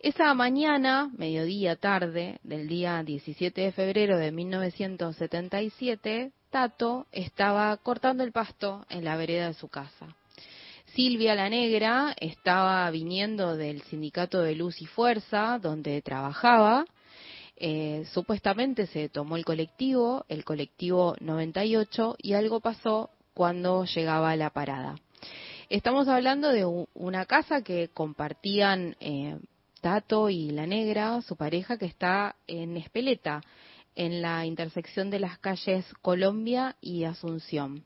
[0.00, 8.30] Esa mañana, mediodía tarde, del día 17 de febrero de 1977, Tato estaba cortando el
[8.30, 10.14] pasto en la vereda de su casa.
[10.94, 16.84] Silvia la Negra estaba viniendo del sindicato de Luz y Fuerza, donde trabajaba.
[17.56, 24.36] Eh, supuestamente se tomó el colectivo, el colectivo 98, y algo pasó cuando llegaba a
[24.36, 24.94] la parada.
[25.68, 26.64] Estamos hablando de
[26.94, 29.40] una casa que compartían eh,
[29.80, 33.40] Tato y la Negra, su pareja, que está en Espeleta,
[33.96, 37.84] en la intersección de las calles Colombia y Asunción.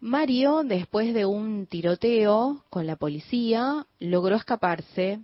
[0.00, 5.20] Mario, después de un tiroteo con la policía, logró escaparse.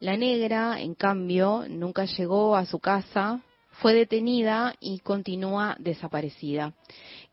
[0.00, 3.42] La negra, en cambio, nunca llegó a su casa,
[3.82, 6.72] fue detenida y continúa desaparecida.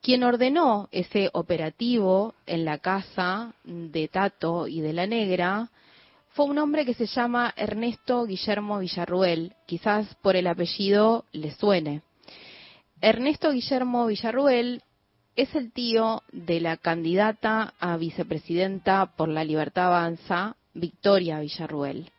[0.02, 5.69] Quien ordenó ese operativo en la casa de Tato y de la negra
[6.33, 12.03] fue un hombre que se llama Ernesto Guillermo Villarruel, quizás por el apellido le suene.
[13.01, 14.81] Ernesto Guillermo Villarruel
[15.35, 22.11] es el tío de la candidata a vicepresidenta por la Libertad Avanza, Victoria Villarruel.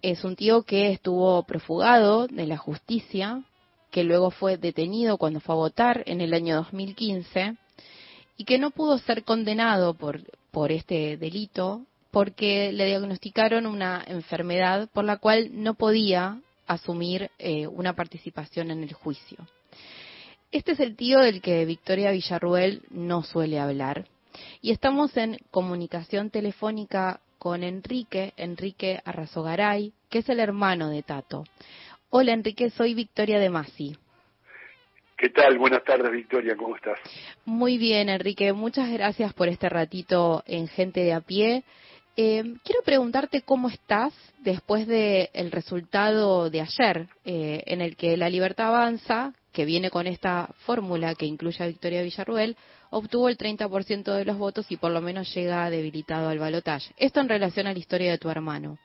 [0.00, 3.44] Es un tío que estuvo profugado de la justicia,
[3.92, 7.56] que luego fue detenido cuando fue a votar en el año 2015
[8.36, 14.88] y que no pudo ser condenado por, por este delito porque le diagnosticaron una enfermedad
[14.92, 19.38] por la cual no podía asumir eh, una participación en el juicio.
[20.52, 24.06] Este es el tío del que Victoria Villarruel no suele hablar.
[24.60, 31.44] Y estamos en comunicación telefónica con Enrique, Enrique Arrazogaray, que es el hermano de Tato.
[32.10, 33.96] Hola Enrique, soy Victoria de Masi.
[35.16, 35.56] ¿Qué tal?
[35.56, 36.98] Buenas tardes, Victoria, ¿cómo estás?
[37.46, 41.64] Muy bien, Enrique, muchas gracias por este ratito en Gente de a pie.
[42.16, 48.28] Eh, quiero preguntarte cómo estás después del resultado de ayer, eh, en el que la
[48.28, 52.56] Libertad Avanza, que viene con esta fórmula que incluye a Victoria Villarruel,
[52.90, 56.92] obtuvo el 30% de los votos y por lo menos llega debilitado al balotaje.
[56.98, 58.78] Esto en relación a la historia de tu hermano.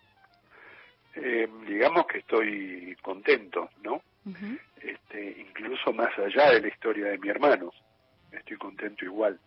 [1.15, 4.01] Eh, digamos que estoy contento, ¿no?
[4.81, 7.71] este, incluso más allá de la historia de mi hermano,
[8.31, 9.39] estoy contento igual.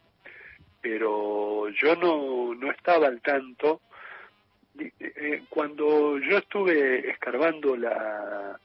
[0.80, 3.80] Pero yo no, no estaba al tanto.
[4.78, 8.58] Eh, cuando yo estuve escarbando la,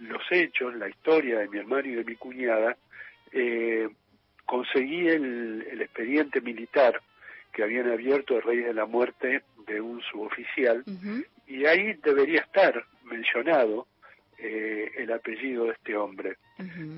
[0.00, 2.76] los hechos, la historia de mi hermano y de mi cuñada,
[3.32, 3.88] eh,
[4.44, 7.00] conseguí el, el expediente militar
[7.52, 10.84] que habían abierto a raíz de la muerte de un suboficial
[11.46, 13.86] y ahí debería estar mencionado
[14.38, 16.36] eh, el apellido de este hombre.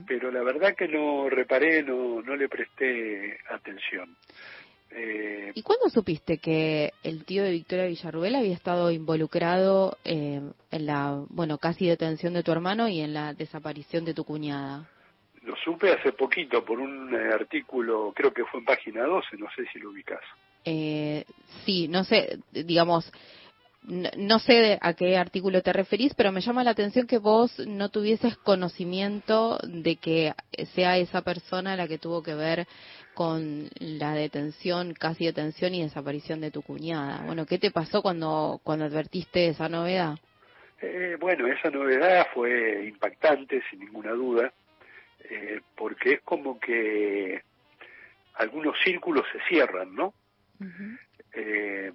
[0.06, 4.16] Pero la verdad que no reparé, no, no le presté atención.
[4.90, 10.40] Eh, ¿Y cuándo supiste que el tío de Victoria Villarruel había estado involucrado eh,
[10.70, 14.88] en la, bueno, casi detención de tu hermano y en la desaparición de tu cuñada?
[15.42, 19.46] lo supe hace poquito por un eh, artículo, creo que fue en página 12, no
[19.56, 20.20] sé si lo ubicas.
[20.64, 21.24] Eh,
[21.64, 23.10] sí, no sé, digamos,
[23.82, 27.88] no, sé a qué artículo te referís, pero me llama la atención que vos no
[27.88, 30.34] tuvieses conocimiento de que
[30.74, 32.66] sea esa persona la que tuvo que ver
[33.14, 37.22] con la detención, casi detención y desaparición de tu cuñada.
[37.24, 40.14] Bueno, ¿qué te pasó cuando, cuando advertiste esa novedad?
[40.82, 44.52] Eh, bueno, esa novedad fue impactante, sin ninguna duda,
[45.28, 47.42] eh, porque es como que
[48.34, 50.14] algunos círculos se cierran, ¿no?
[51.34, 51.92] Eh,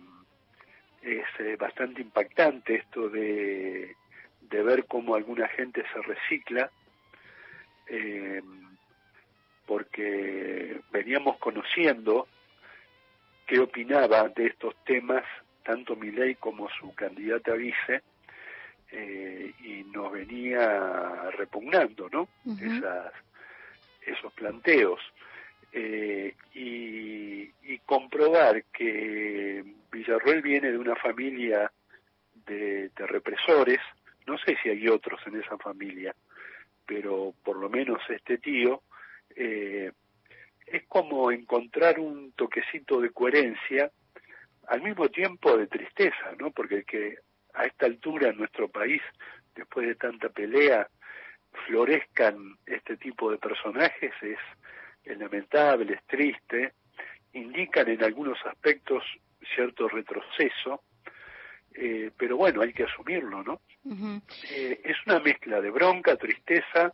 [1.05, 3.95] es eh, bastante impactante esto de,
[4.41, 6.71] de ver cómo alguna gente se recicla,
[7.87, 8.41] eh,
[9.65, 12.27] porque veníamos conociendo
[13.45, 15.23] qué opinaba de estos temas
[15.63, 18.03] tanto Milei como su candidata vice,
[18.91, 22.29] eh, y nos venía repugnando, ¿no?
[22.61, 23.11] Esas,
[24.05, 25.01] esos planteos.
[25.77, 27.53] Eh, y,
[27.85, 31.71] comprobar que Villarroel viene de una familia
[32.47, 33.79] de, de represores,
[34.25, 36.15] no sé si hay otros en esa familia,
[36.85, 38.81] pero por lo menos este tío,
[39.35, 39.91] eh,
[40.65, 43.91] es como encontrar un toquecito de coherencia
[44.67, 46.51] al mismo tiempo de tristeza, ¿no?
[46.51, 47.19] Porque que
[47.53, 49.01] a esta altura en nuestro país,
[49.53, 50.87] después de tanta pelea,
[51.67, 54.39] florezcan este tipo de personajes es,
[55.05, 56.73] es lamentable, es triste,
[57.33, 59.03] indican en algunos aspectos
[59.55, 60.81] cierto retroceso,
[61.73, 63.61] eh, pero bueno, hay que asumirlo, ¿no?
[64.51, 66.93] Eh, es una mezcla de bronca, tristeza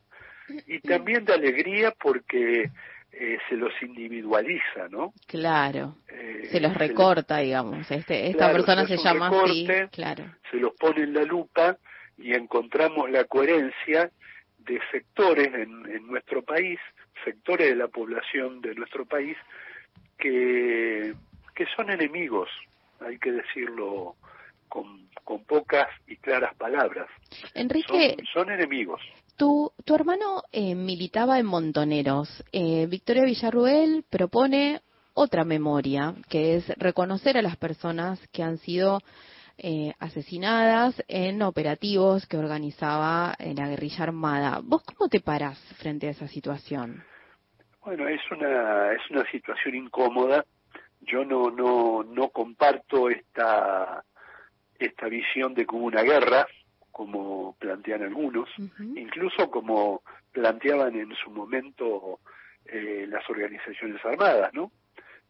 [0.67, 2.69] y también de alegría porque
[3.13, 5.13] eh, se los individualiza, ¿no?
[5.27, 7.89] Claro, Eh, se los se recorta, digamos.
[7.91, 10.25] Este, esta Claro, persona se llama así, recorte, claro.
[10.49, 11.77] se los pone en la lupa
[12.17, 14.09] y encontramos la coherencia
[14.59, 16.79] de sectores en, en nuestro país,
[17.23, 19.37] sectores de la población de nuestro país,
[20.17, 21.13] que,
[21.55, 22.49] que son enemigos,
[22.99, 24.15] hay que decirlo
[24.69, 27.07] con, con pocas y claras palabras.
[27.53, 29.01] Enrique, Son, son enemigos.
[29.37, 32.43] tu, tu hermano eh, militaba en Montoneros.
[32.51, 34.81] Eh, Victoria Villarruel propone
[35.13, 38.99] otra memoria, que es reconocer a las personas que han sido
[39.63, 44.59] eh, asesinadas en operativos que organizaba eh, la guerrilla armada.
[44.63, 47.03] ¿Vos cómo te parás frente a esa situación?
[47.85, 50.45] Bueno, es una, es una situación incómoda.
[51.01, 54.03] Yo no, no, no comparto esta,
[54.77, 56.47] esta visión de que hubo una guerra,
[56.91, 58.49] como plantean algunos,
[58.95, 60.01] incluso como
[60.31, 62.19] planteaban en su momento
[62.65, 64.71] eh, las organizaciones armadas, ¿no?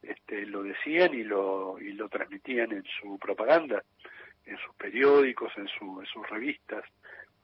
[0.02, 3.84] Este, lo decían y lo, y lo transmitían en su propaganda,
[4.45, 6.84] en sus periódicos, en, su, en sus revistas.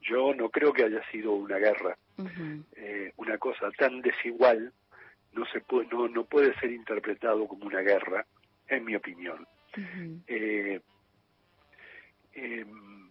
[0.01, 1.97] Yo no creo que haya sido una guerra.
[2.75, 4.71] Eh, una cosa tan desigual
[5.33, 8.25] no se puede, no, no puede ser interpretado como una guerra,
[8.67, 9.47] en mi opinión.
[10.27, 10.81] Eh,
[12.33, 13.09] em,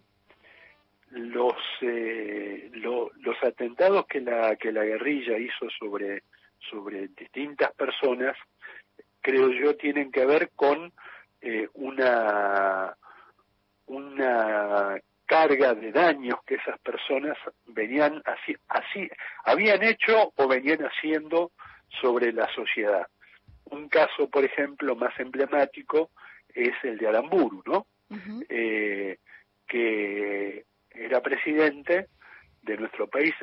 [1.11, 6.23] los eh, lo- los atentados que la que la guerrilla hizo sobre
[6.69, 8.35] sobre distintas personas
[9.21, 10.91] creo yo tienen que ver con
[11.41, 12.95] eh, una
[13.87, 19.09] una carga de daños que esas personas venían así así
[19.43, 21.51] habían hecho o venían haciendo
[22.01, 23.07] sobre la sociedad.
[23.65, 26.11] Un caso por ejemplo más emblemático
[26.53, 27.87] es el de Aramburu no
[28.49, 29.17] eh,
[29.67, 32.07] que era presidente
[32.61, 33.33] de nuestro país,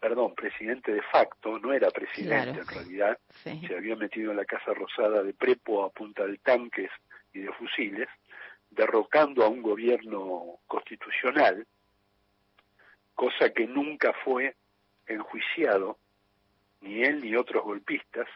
[0.00, 2.60] perdón, presidente de facto, no era presidente Claro.
[2.62, 3.60] en realidad, Sí.
[3.66, 6.90] se había metido en la Casa Rosada de prepo a punta de tanques
[7.32, 8.08] y de fusiles,
[8.74, 11.66] derrocando a un gobierno constitucional,
[13.14, 14.56] cosa que nunca fue
[15.06, 15.98] enjuiciado,
[16.80, 18.26] ni él ni otros golpistas,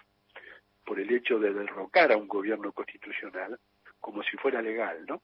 [0.84, 3.58] por el hecho de derrocar a un gobierno constitucional
[4.00, 5.20] como si fuera legal, ¿no?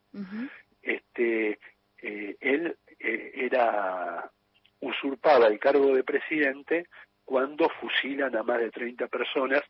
[0.81, 1.57] este
[2.01, 4.29] eh, él eh, era
[4.81, 6.87] usurpaba el cargo de presidente
[7.23, 9.61] cuando fusilan a más de 30 personas.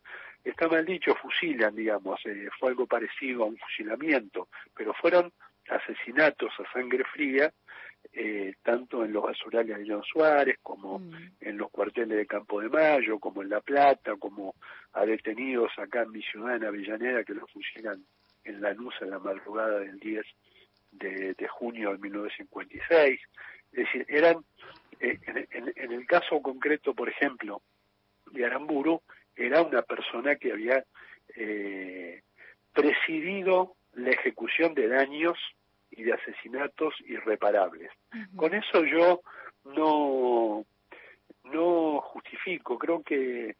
[0.44, 5.32] Está mal dicho, fusilan, digamos, eh, fue algo parecido a un fusilamiento, pero fueron
[5.70, 7.52] asesinatos a sangre fría,
[8.12, 11.00] eh, tanto en los basurales de John Suárez, como
[11.40, 14.56] en los cuarteles de Campo de Mayo, como en La Plata, como
[14.92, 18.04] a detenidos acá en mi ciudad, en Avellaneda, que los fusilan
[18.44, 20.26] en Lanús en la madrugada del 10
[20.92, 23.20] de, de junio de 1956.
[23.72, 24.44] Es decir, eran,
[25.00, 27.62] eh, en, en- en el caso concreto, por ejemplo,
[28.32, 29.02] de Aramburu,
[29.36, 30.84] era una persona que había
[31.36, 32.22] eh,
[32.74, 35.38] presidido la ejecución de daños
[35.92, 37.92] y de asesinatos irreparables.
[38.36, 39.22] Con eso yo
[39.66, 40.66] no,
[41.46, 43.56] no justifico, creo que,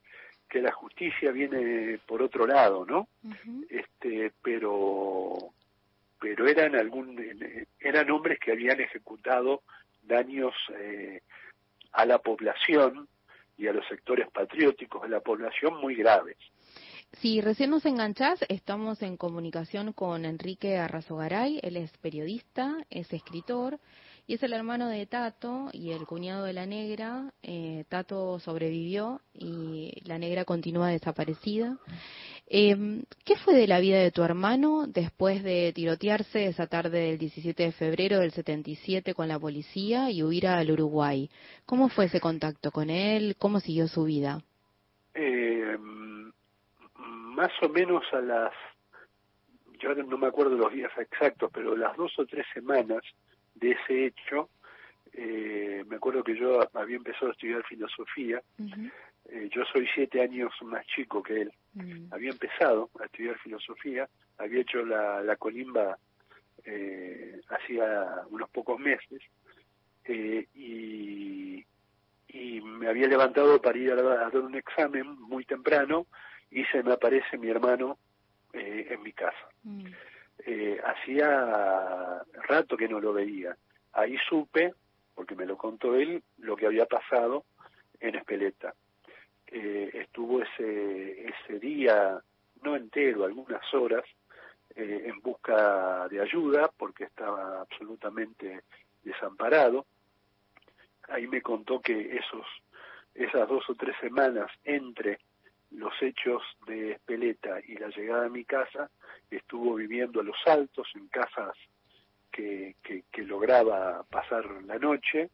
[0.50, 3.08] que la justicia viene por otro lado, ¿no?
[3.70, 5.54] Este, pero
[6.20, 7.22] pero eran algún
[7.80, 9.62] eran hombres que habían ejecutado
[10.04, 11.22] daños eh,
[11.92, 13.08] a la población
[13.68, 16.38] a los sectores patrióticos de la población muy graves.
[17.14, 23.80] Si recién nos enganchás, estamos en comunicación con Enrique Arrazogaray, él es periodista, es escritor
[24.26, 27.34] y es el hermano de Tato y el cuñado de la negra.
[27.44, 31.78] Eh, Tato sobrevivió y la negra continúa desaparecida.
[32.48, 37.18] Eh, ¿Qué fue de la vida de tu hermano después de tirotearse esa tarde del
[37.18, 41.30] 17 de febrero del 77 con la policía y huir al Uruguay?
[41.66, 43.36] ¿Cómo fue ese contacto con él?
[43.40, 44.42] ¿Cómo siguió su vida?
[45.14, 45.78] Eh,
[46.98, 48.54] más o menos a las,
[49.80, 53.02] yo ahora no me acuerdo los días exactos, pero las dos o tres semanas
[53.56, 54.50] de ese hecho,
[55.14, 58.42] eh, me acuerdo que yo había empezado a estudiar filosofía,
[59.34, 61.54] eh, yo soy siete años más chico que él,
[62.12, 64.08] había empezado a estudiar filosofía,
[64.38, 65.98] había hecho la, la colimba
[66.66, 69.22] eh, hacía unos pocos meses,
[70.06, 71.66] eh, y,
[72.28, 76.06] y me había levantado para ir a, a dar un examen muy temprano,
[76.52, 77.98] y se me aparece mi hermano
[78.54, 79.48] eh, en mi casa.
[80.46, 83.58] Eh, hacía rato que no lo veía.
[83.94, 84.74] Ahí supe,
[85.16, 87.46] porque me lo contó él, lo que había pasado
[88.00, 88.76] en Espeleta.
[89.56, 92.20] Eh, estuvo ese, ese día,
[92.64, 94.04] no entero, algunas horas,
[94.76, 98.64] eh, en busca de ayuda, porque estaba absolutamente
[99.04, 99.86] desamparado.
[101.08, 102.48] Ahí me contó que esos,
[103.14, 105.20] esas dos o tres semanas entre
[105.70, 108.90] los hechos de Espeleta y la llegada a mi casa,
[109.30, 111.56] estuvo viviendo a los altos, en casas
[112.32, 115.30] que, que, lograba pasar la noche,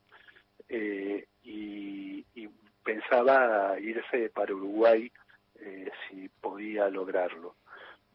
[0.67, 2.49] eh, y, y,
[2.89, 5.11] pensaba irse para Uruguay
[5.59, 7.57] eh, si podía lograrlo.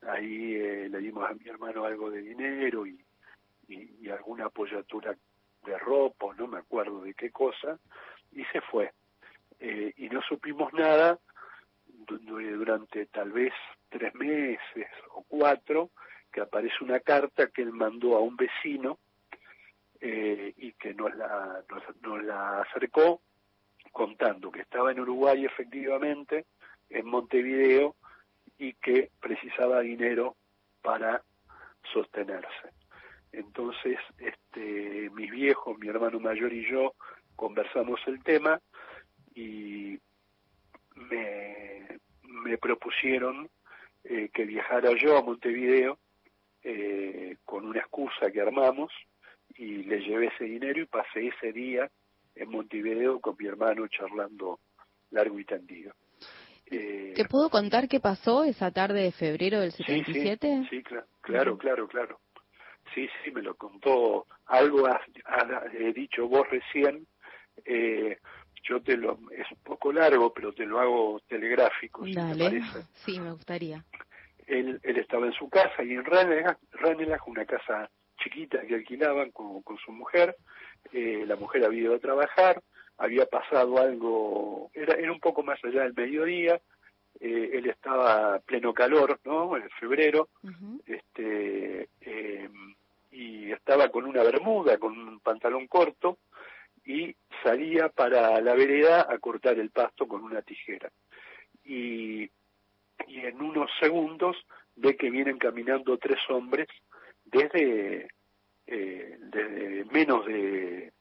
[0.03, 2.99] Ahí eh, le dimos a mi hermano algo de dinero y,
[4.11, 5.15] alguna apoyatura
[5.65, 7.79] de ropa, no me acuerdo de qué cosa,
[8.33, 8.93] y se fue.
[9.61, 11.19] Eh, y no supimos nada
[12.07, 13.53] durante tal vez
[13.89, 15.91] tres meses o cuatro,
[16.33, 18.99] que aparece una carta que él mandó a un vecino
[20.01, 23.21] eh, y que nos la, nos, nos la acercó
[23.95, 26.47] contando que estaba en Uruguay efectivamente,
[26.91, 27.95] en Montevideo,
[28.59, 30.37] y que precisaba dinero
[30.83, 31.23] para
[31.93, 32.69] sostenerse.
[33.33, 36.95] Entonces, este, mis viejos, mi hermano mayor y yo
[37.37, 38.61] conversamos el tema
[39.33, 39.99] y
[40.97, 43.49] me, me propusieron
[44.03, 45.99] eh, que viajara yo a Montevideo
[46.65, 48.93] eh, con una excusa que armamos
[49.57, 51.89] y le llevé ese dinero y pasé ese día
[52.35, 54.61] en Montevideo con mi hermano charlando
[55.11, 55.95] largo y tendido.
[56.67, 60.49] Eh, ¿Te puedo contar qué pasó esa tarde de febrero del 77?
[60.49, 62.21] Sí, sí, sí cl claro, claro, claro.
[62.95, 64.27] Sí, sí, me lo contó.
[64.47, 67.07] Algo has, has dicho vos recién.
[67.65, 68.19] Eh,
[68.63, 72.35] yo te lo, es un poco largo, pero te lo hago telegráfico, si Dale.
[72.35, 72.83] te parece.
[72.93, 73.85] Sí, me gustaría.
[74.47, 79.31] Él, él estaba en su casa y en Ranelagh, Ranelagh una casa chiquita que alquilaban
[79.33, 80.37] con, con su mujer,
[80.93, 82.63] eh, la mujer había ido a trabajar,
[82.99, 86.61] había pasado algo, era, era un poco más allá del mediodía,
[87.21, 89.57] eh, él estaba pleno calor, ¿no?
[89.57, 90.81] En febrero, uh -huh.
[90.87, 92.49] este, eh,
[93.13, 96.19] y estaba con una bermuda, con un pantalón corto,
[96.85, 100.91] y salía para la vereda a cortar el pasto con una tijera.
[101.65, 102.25] Y,
[103.07, 104.37] y en unos segundos
[104.77, 106.69] ve que vienen caminando tres hombres
[107.25, 108.09] desde,
[108.67, 110.93] eh, desde menos de,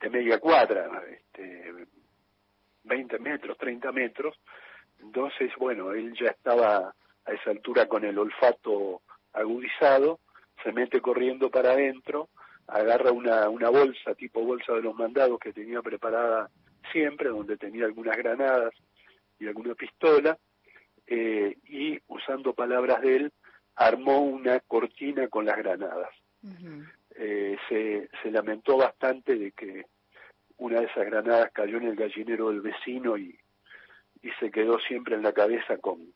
[0.00, 1.86] de media cuadra, este,
[2.84, 4.36] 20 metros, 30 metros.
[5.00, 6.94] Entonces, bueno, él ya estaba
[7.24, 9.02] a esa altura con el olfato
[9.32, 10.20] agudizado,
[10.62, 12.28] se mete corriendo para adentro,
[12.66, 16.50] agarra una, una bolsa, tipo bolsa de los mandados que tenía preparada
[16.92, 18.74] siempre, donde tenía algunas granadas
[19.38, 20.38] y alguna pistola,
[21.06, 23.32] eh, y usando palabras de él,
[23.74, 26.10] armó una cortina con las granadas.
[26.44, 26.92] Uh -huh.
[27.16, 29.86] eh, se, se lamentó bastante de que
[30.58, 33.36] una de esas granadas cayó en el gallinero del vecino y,
[34.22, 36.12] y se quedó siempre en la cabeza con,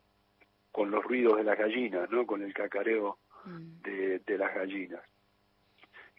[0.70, 2.26] con los ruidos de las gallinas, ¿no?
[2.26, 3.82] con el cacareo uh-huh.
[3.82, 5.02] de, de las gallinas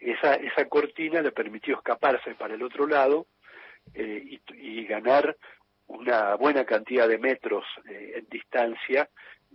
[0.00, 3.26] esa, esa cortina le permitió escaparse para el otro lado
[3.94, 5.36] eh, y, y, ganar
[5.86, 9.08] una buena cantidad de metros eh, en distancia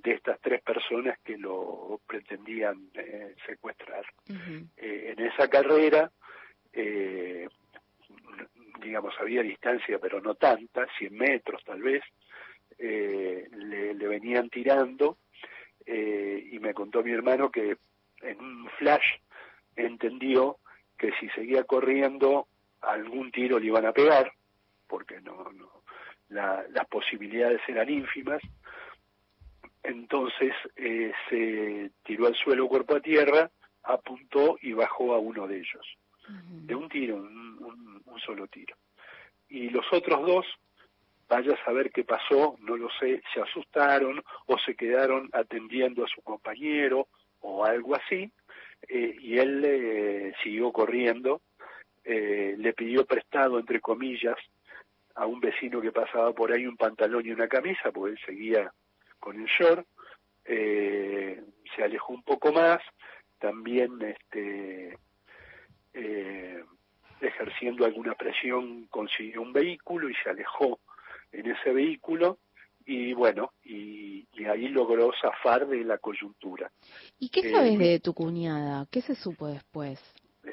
[0.06, 4.06] de estas tres personas que lo pretendían eh, secuestrar.
[4.78, 6.12] Eh, en esa carrera,
[6.72, 7.48] eh,
[8.82, 12.04] digamos, había distancia, pero no tanta, 100 metros tal vez,
[12.78, 15.18] eh, le, le venían tirando
[15.86, 17.78] eh, y me contó mi hermano que
[18.22, 19.06] en un flash
[19.76, 20.58] entendió
[20.98, 22.48] que si seguía corriendo
[22.82, 24.32] algún tiro le iban a pegar,
[24.88, 25.70] porque no, no
[26.30, 28.42] la- las posibilidades eran ínfimas.
[29.88, 33.50] Entonces eh, se tiró al suelo cuerpo a tierra,
[33.84, 35.98] apuntó y bajó a uno de ellos.
[36.68, 38.76] De un tiro, un, un- un solo tiro.
[39.50, 40.46] Y los otros dos,
[41.30, 46.08] vaya a saber qué pasó, no lo sé, se asustaron o se quedaron atendiendo a
[46.08, 47.08] su compañero
[47.42, 48.32] o algo así,
[48.88, 51.42] eh, y él eh, siguió corriendo,
[52.04, 54.38] eh, le pidió prestado, entre comillas,
[55.16, 58.72] a un vecino que pasaba por ahí un pantalón y una camisa, porque él seguía
[59.26, 59.88] con el short,
[60.46, 61.42] eh,
[61.76, 62.80] se alejó un poco más,
[63.40, 65.00] también este,
[65.96, 66.64] eh,
[67.20, 70.80] ejerciendo alguna presión consiguió un vehículo y se alejó
[71.32, 72.38] en ese vehículo
[72.86, 76.72] y bueno, y, y ahí logró zafar de la coyuntura.
[77.18, 78.86] ¿Y qué Eh, sabes de tu cuñada?
[78.92, 80.00] ¿Qué se supo después?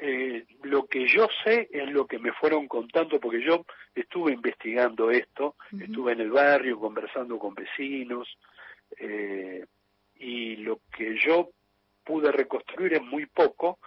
[0.01, 5.11] Eh, lo que yo sé es lo que me fueron contando, porque yo estuve investigando
[5.11, 8.27] esto, estuve en el barrio conversando con vecinos,
[8.99, 9.65] eh,
[10.17, 11.51] y lo que yo
[12.05, 13.79] pude reconstruir es muy poco,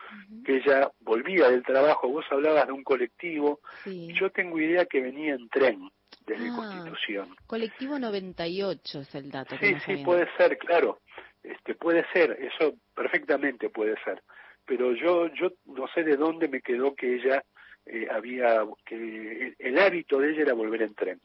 [0.46, 5.34] que ella volvía del trabajo, vos hablabas de un colectivo, yo tengo idea que venía
[5.36, 5.90] en tren
[6.26, 6.56] desde Ah.
[6.56, 7.36] Constitución.
[7.46, 9.58] Colectivo 98 es el dato.
[9.60, 11.00] Sí, sí, puede ser, claro.
[11.44, 14.24] Este, puede ser, eso perfectamente puede ser.
[14.66, 17.44] Pero yo, yo no sé de dónde me quedó que ella
[17.88, 21.20] eh, había, que el, el hábito de ella era volver en tren.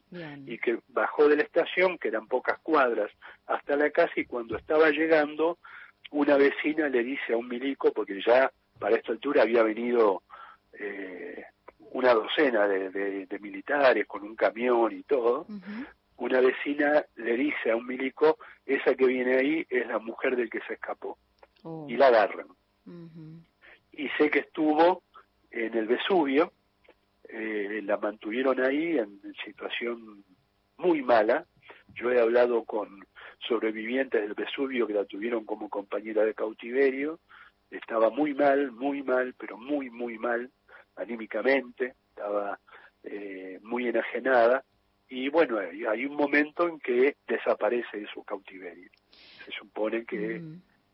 [0.47, 3.11] Y que bajó de la estación, que eran pocas cuadras,
[3.47, 5.57] hasta la casa y cuando estaba llegando,
[6.11, 10.23] una vecina le dice a un milico, porque ya para esta altura había venido
[10.73, 11.43] eh,
[11.91, 15.45] una docena de, de- de militares con un camión y todo,
[16.17, 20.49] una vecina le dice a un milico, esa que viene ahí es la mujer del
[20.49, 21.17] que se escapó.
[21.63, 21.85] Oh.
[21.89, 22.47] Y la agarran.
[23.93, 25.03] Y sé que estuvo
[25.51, 26.53] en el Vesubio,
[27.27, 30.23] eh, la mantuvieron ahí en, situación
[30.77, 31.45] muy mala.
[31.93, 33.05] Yo he hablado con
[33.47, 37.19] sobrevivientes del Vesubio que la tuvieron como compañera de cautiverio.
[37.69, 40.49] Estaba muy mal, muy mal, pero muy, muy mal
[40.95, 41.93] anímicamente.
[42.09, 42.59] Estaba
[43.03, 44.63] eh, muy enajenada.
[45.07, 48.89] Y bueno, hay un momento en que desaparece de su cautiverio.
[49.45, 50.41] Se supone que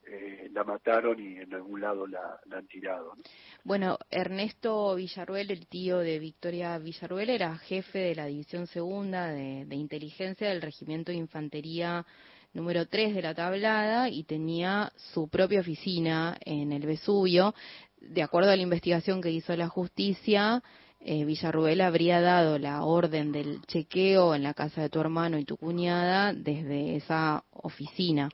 [0.10, 3.14] eh, la mataron y en algún lado la, han tirado.
[3.16, 3.24] ¿no?
[3.64, 9.66] Bueno, Ernesto Villarruel, el tío de Victoria Villarruel, era jefe de la División Segunda de,
[9.66, 12.06] de Inteligencia del Regimiento de Infantería
[12.54, 17.54] número 3 de la tablada y tenía su propia oficina en el Vesubio.
[18.02, 20.64] De acuerdo a la investigación que hizo la justicia,
[21.00, 25.46] eh, Villarruel habría dado la orden del chequeo en la casa de tu hermano y
[25.46, 28.30] tu cuñada desde esa oficina.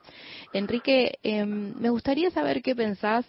[0.52, 3.26] Enrique, em, me gustaría saber qué pensás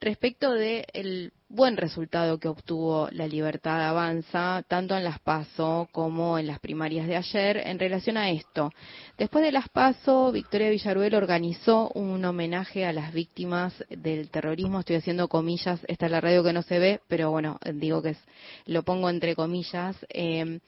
[0.00, 6.48] respecto del buen resultado que obtuvo la Libertad Avanza, tanto en las PASO como en
[6.48, 8.72] las primarias de ayer, en relación a esto.
[9.16, 14.80] Después de las PASO, Victoria Villarruel organizó un homenaje a las víctimas del terrorismo.
[14.80, 18.10] Estoy haciendo comillas, esta es la radio que no se ve, pero bueno, digo que
[18.10, 18.18] es,
[18.66, 19.96] lo pongo entre comillas.
[20.08, 20.58] Eh,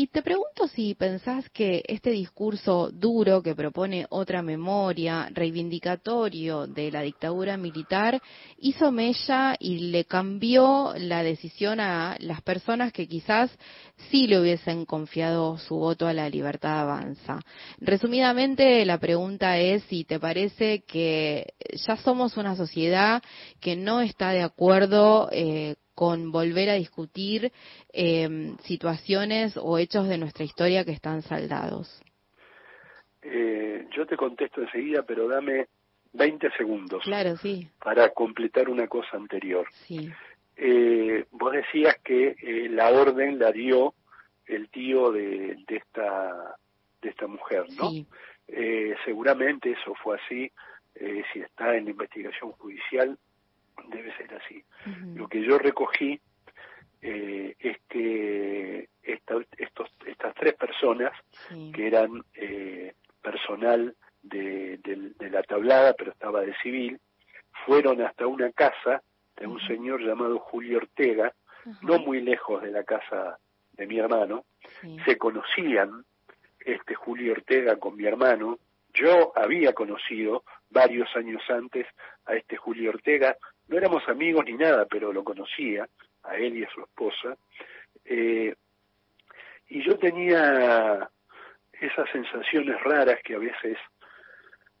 [0.00, 6.90] y te pregunto si pensás que este discurso duro que propone otra memoria, reivindicatorio de
[6.90, 8.18] la dictadura militar,
[8.56, 13.50] hizo mella y le cambió la decisión a las personas que quizás
[14.08, 17.38] sí le hubiesen confiado su voto a la libertad avanza.
[17.78, 21.52] Resumidamente, la pregunta es si te parece que
[21.86, 23.22] ya somos una sociedad
[23.60, 27.52] que no está de acuerdo eh, con volver a discutir
[27.92, 32.00] eh, situaciones o hechos de nuestra historia que están saldados.
[33.20, 35.66] Eh, yo te contesto enseguida, pero dame
[36.14, 39.66] 20 segundos Claro, sí, para completar una cosa anterior.
[39.86, 40.10] sí.
[40.56, 43.92] Eh, vos decías que eh, la orden la dio
[44.46, 46.56] el tío de, de esta
[47.02, 47.90] de esta mujer, ¿no?
[47.90, 48.06] Sí.
[48.48, 50.50] Eh, seguramente eso fue así.
[50.94, 53.18] eh, si está en la investigación judicial,
[53.88, 54.62] debe ser así.
[55.14, 56.20] Lo que yo recogí
[57.02, 61.12] eh, es que esta- estos, estas tres personas,
[61.72, 64.78] que eran eh, personal de,
[65.30, 66.98] la tablada, pero estaba de civil,
[67.64, 69.02] fueron hasta una casa
[69.36, 71.32] de un señor llamado Julio Ortega,
[71.82, 73.38] no muy lejos de la casa
[73.72, 74.44] de mi hermano.
[75.04, 76.04] Se conocían
[76.58, 78.58] este Julio Ortega con mi hermano,
[78.92, 81.86] Yo había conocido varios años antes
[82.26, 83.36] a este Julio Ortega,
[83.70, 85.88] no éramos amigos ni nada, pero lo conocía,
[86.24, 87.36] a él y a su esposa,
[88.04, 88.54] eh,
[89.68, 91.08] y yo tenía
[91.72, 93.78] esas sensaciones raras que a veces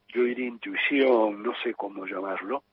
[0.08, 2.64] yo diría intuición, no sé cómo llamarlo,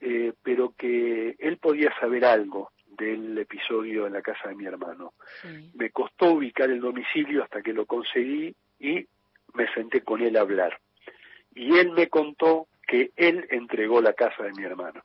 [0.00, 5.14] eh, pero que él podía saber algo del episodio en la casa de mi hermano.
[5.74, 9.06] Me costó ubicar el domicilio hasta que lo conseguí y
[9.54, 10.80] me senté con él a hablar.
[11.54, 15.02] Y él me contó que él entregó la casa de mi hermano.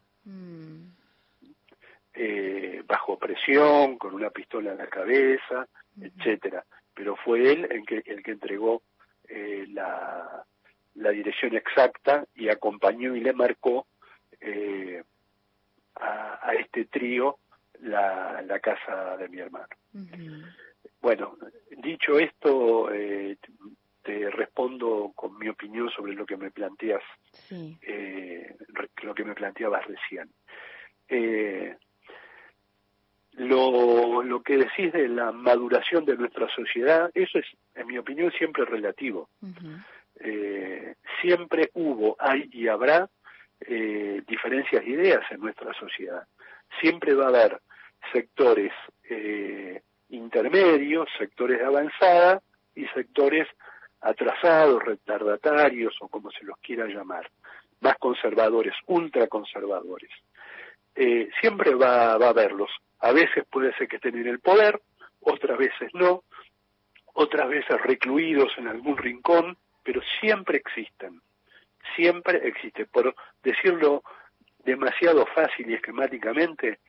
[2.14, 5.68] Eh, bajo presión, con una pistola en la cabeza,
[6.02, 6.64] etcétera.
[6.94, 8.82] Pero fue él el que, el que entregó
[9.28, 10.44] eh, la,
[10.95, 13.86] la dirección exacta y acompañó y le marcó
[14.41, 15.04] eh,
[15.95, 17.38] a, a este trío
[17.82, 19.68] la, la casa de mi hermano.
[21.02, 21.38] Bueno,
[21.78, 23.38] dicho esto, eh,
[24.08, 27.04] te respondo con mi opinión sobre lo que me planteas,
[27.52, 28.56] eh,
[29.04, 30.30] lo que me planteabas recién.
[31.10, 31.76] Eh,
[33.34, 38.32] lo, lo que decís de la maduración de nuestra sociedad, eso es, en mi opinión,
[38.32, 39.30] siempre relativo.
[40.22, 43.10] Eh, siempre hubo, hay y habrá
[43.60, 46.26] eh, diferencias de ideas en nuestra sociedad.
[46.80, 47.60] Siempre va a haber
[48.14, 48.72] sectores
[49.10, 52.42] eh, intermedios, sectores de avanzada
[52.74, 53.48] y sectores
[54.02, 57.30] atrasados, retardatarios o como se los quiera llamar,
[57.82, 60.10] más conservadores, ultraconservadores.
[60.95, 62.72] Eh, siempre va, a haberlos.
[62.99, 64.82] A veces puede ser que estén en el poder,
[65.22, 66.24] otras veces no,
[67.14, 71.22] otras veces recluidos en algún rincón, pero siempre existen,
[71.95, 72.86] siempre existe.
[72.86, 74.03] Por decirlo
[74.64, 76.80] demasiado fácil y esquemáticamente,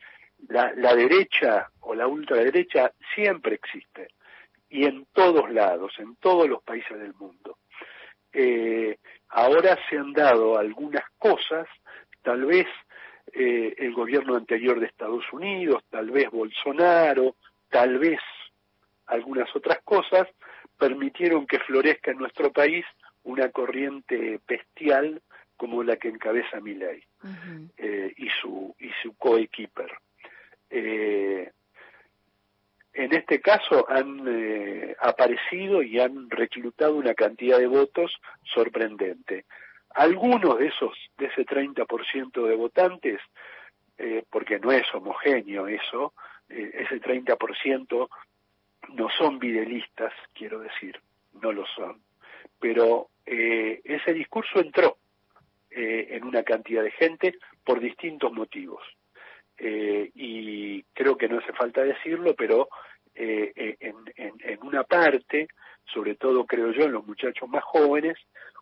[0.48, 4.08] la, la derecha o la ultraderecha siempre existe
[4.68, 7.58] y en todos lados, en todos los países del mundo.
[8.32, 11.66] Eh, ahora se han dado algunas cosas,
[12.22, 12.66] tal vez
[13.32, 17.36] eh, el gobierno anterior de Estados Unidos, tal vez Bolsonaro,
[17.68, 18.20] tal vez
[19.06, 20.28] algunas otras cosas,
[20.78, 22.84] permitieron que florezca en nuestro país
[23.24, 25.22] una corriente bestial
[25.56, 27.02] como la que encabeza Milei
[27.76, 29.92] eh, y su y su coequiper.
[30.70, 31.50] Eh,
[32.98, 38.12] en este caso han eh, aparecido y han reclutado una cantidad de votos
[38.42, 39.44] sorprendente.
[39.90, 43.20] Algunos de esos, de ese 30% de votantes,
[43.98, 46.12] eh, porque no es homogéneo eso,
[46.48, 48.08] eh, ese 30%
[48.94, 51.00] no son videlistas, quiero decir,
[51.40, 52.02] no lo son.
[52.58, 54.96] Pero eh, ese discurso entró
[55.70, 58.82] eh, en una cantidad de gente por distintos motivos.
[59.56, 62.68] Eh, y creo que no hace falta decirlo, pero
[63.20, 65.48] eh, eh, en, en, en una parte,
[65.92, 68.16] sobre todo creo yo en los muchachos más jóvenes,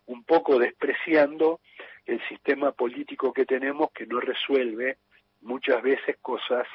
[0.06, 1.60] un poco despreciando
[2.06, 4.96] el sistema político que tenemos que no resuelve
[5.42, 6.66] muchas veces cosas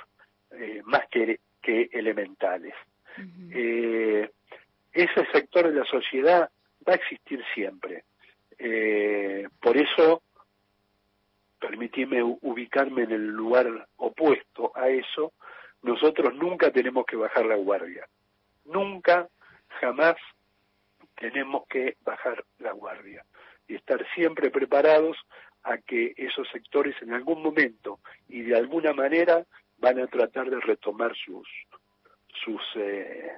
[0.52, 2.76] eh, más que, que elementales.
[3.52, 4.30] Eh,
[4.94, 6.52] ese sector de la sociedad
[6.88, 8.04] va a existir siempre.
[9.60, 10.22] Por eso,
[11.60, 15.34] permitime ubicarme en el lugar opuesto a eso,
[15.82, 18.08] nosotros nunca tenemos que bajar la guardia.
[18.66, 19.28] Nunca,
[19.80, 20.16] jamás
[21.16, 23.26] tenemos que bajar la guardia
[23.68, 25.18] y estar siempre preparados
[25.64, 29.46] a que esos sectores en algún momento y de alguna manera
[29.78, 31.48] van a tratar de retomar sus
[32.44, 33.32] sus eh,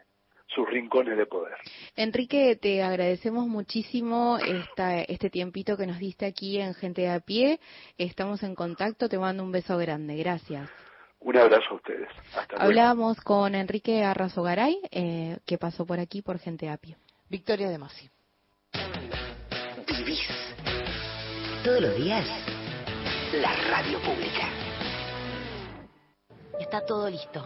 [0.48, 1.56] sus rincones de poder.
[1.95, 7.20] Enrique, te agradecemos muchísimo esta, este tiempito que nos diste aquí en Gente de a
[7.20, 7.60] Pie.
[7.98, 10.15] Estamos en contacto, te mando un beso grande.
[10.15, 10.70] Gracias.
[11.24, 12.10] Un abrazo a ustedes.
[12.36, 12.64] Hasta luego.
[12.64, 16.98] Hablábamos con Enrique Arrazogaray, eh, que pasó por aquí por Gente de a Pie.
[17.30, 18.10] Victoria de Masi.
[19.88, 20.20] Vivís
[21.64, 22.28] todos los días
[23.34, 24.48] la radio pública.
[26.60, 27.45] Está todo listo.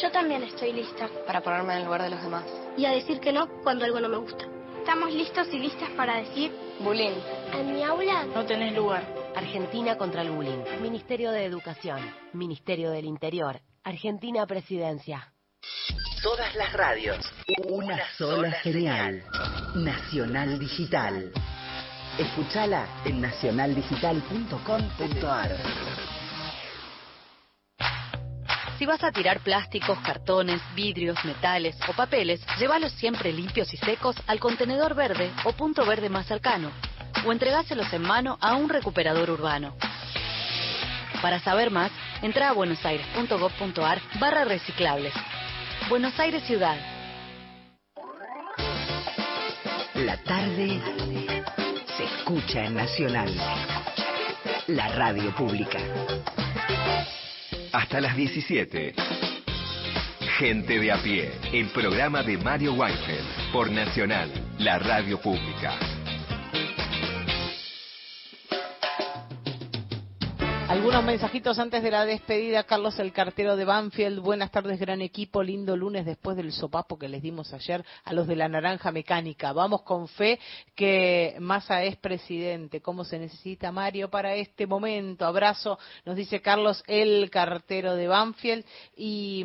[0.00, 1.08] Yo también estoy lista.
[1.26, 2.44] Para ponerme en el lugar de los demás.
[2.76, 4.44] Y a decir que no cuando algo no me gusta.
[4.78, 6.52] Estamos listos y listas para decir...
[6.80, 7.16] Bullying.
[7.52, 8.24] En mi aula...
[8.26, 9.17] No tenés lugar.
[9.34, 10.62] Argentina contra el bullying.
[10.82, 12.00] Ministerio de Educación.
[12.32, 13.60] Ministerio del Interior.
[13.84, 15.32] Argentina Presidencia.
[16.22, 17.30] Todas las radios.
[17.68, 19.22] Una sola genial.
[19.76, 21.30] Nacional Digital.
[22.18, 25.56] Escúchala en nacionaldigital.com.ar.
[28.78, 34.14] Si vas a tirar plásticos, cartones, vidrios, metales o papeles, llévalos siempre limpios y secos
[34.28, 36.70] al contenedor verde o punto verde más cercano,
[37.24, 39.74] o entregáselos en mano a un recuperador urbano.
[41.20, 41.90] Para saber más,
[42.22, 45.12] entra a buenosaires.gov.ar barra reciclables.
[45.88, 46.76] Buenos Aires Ciudad.
[49.94, 50.80] La tarde
[51.96, 53.34] se escucha en Nacional.
[54.68, 55.78] La radio pública.
[57.72, 58.94] Hasta las 17.
[60.38, 65.97] Gente de a pie, el programa de Mario Weinfeld por Nacional, la radio pública.
[70.78, 72.62] Algunos mensajitos antes de la despedida.
[72.62, 74.20] Carlos, el cartero de Banfield.
[74.20, 75.42] Buenas tardes, gran equipo.
[75.42, 79.52] Lindo lunes después del sopapo que les dimos ayer a los de la Naranja Mecánica.
[79.52, 80.38] Vamos con fe
[80.76, 82.80] que Massa es presidente.
[82.80, 85.26] ¿Cómo se necesita, Mario, para este momento?
[85.26, 88.64] Abrazo, nos dice Carlos, el cartero de Banfield.
[88.96, 89.44] Y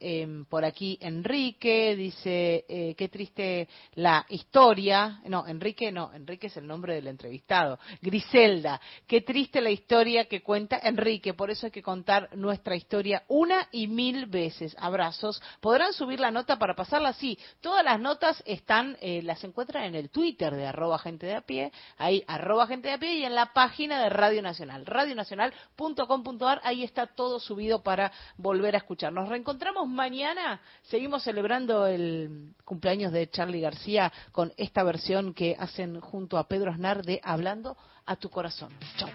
[0.00, 5.22] em, por aquí Enrique dice, eh, qué triste la historia.
[5.28, 7.78] No, Enrique no, Enrique es el nombre del entrevistado.
[8.02, 13.24] Griselda, qué triste la historia que cuenta Enrique, por eso hay que contar nuestra historia
[13.28, 14.76] una y mil veces.
[14.78, 15.42] Abrazos.
[15.60, 17.12] ¿Podrán subir la nota para pasarla?
[17.12, 21.36] Sí, todas las notas están, eh, las encuentran en el Twitter de arroba gente de
[21.36, 24.86] a pie, ahí arroba gente de a pie y en la página de Radio Nacional,
[24.86, 29.12] radionacional.com.ar, ahí está todo subido para volver a escuchar.
[29.12, 36.00] Nos reencontramos mañana, seguimos celebrando el cumpleaños de Charlie García con esta versión que hacen
[36.00, 37.76] junto a Pedro Aznar de Hablando
[38.06, 38.70] a tu corazón.
[38.96, 39.10] Chao.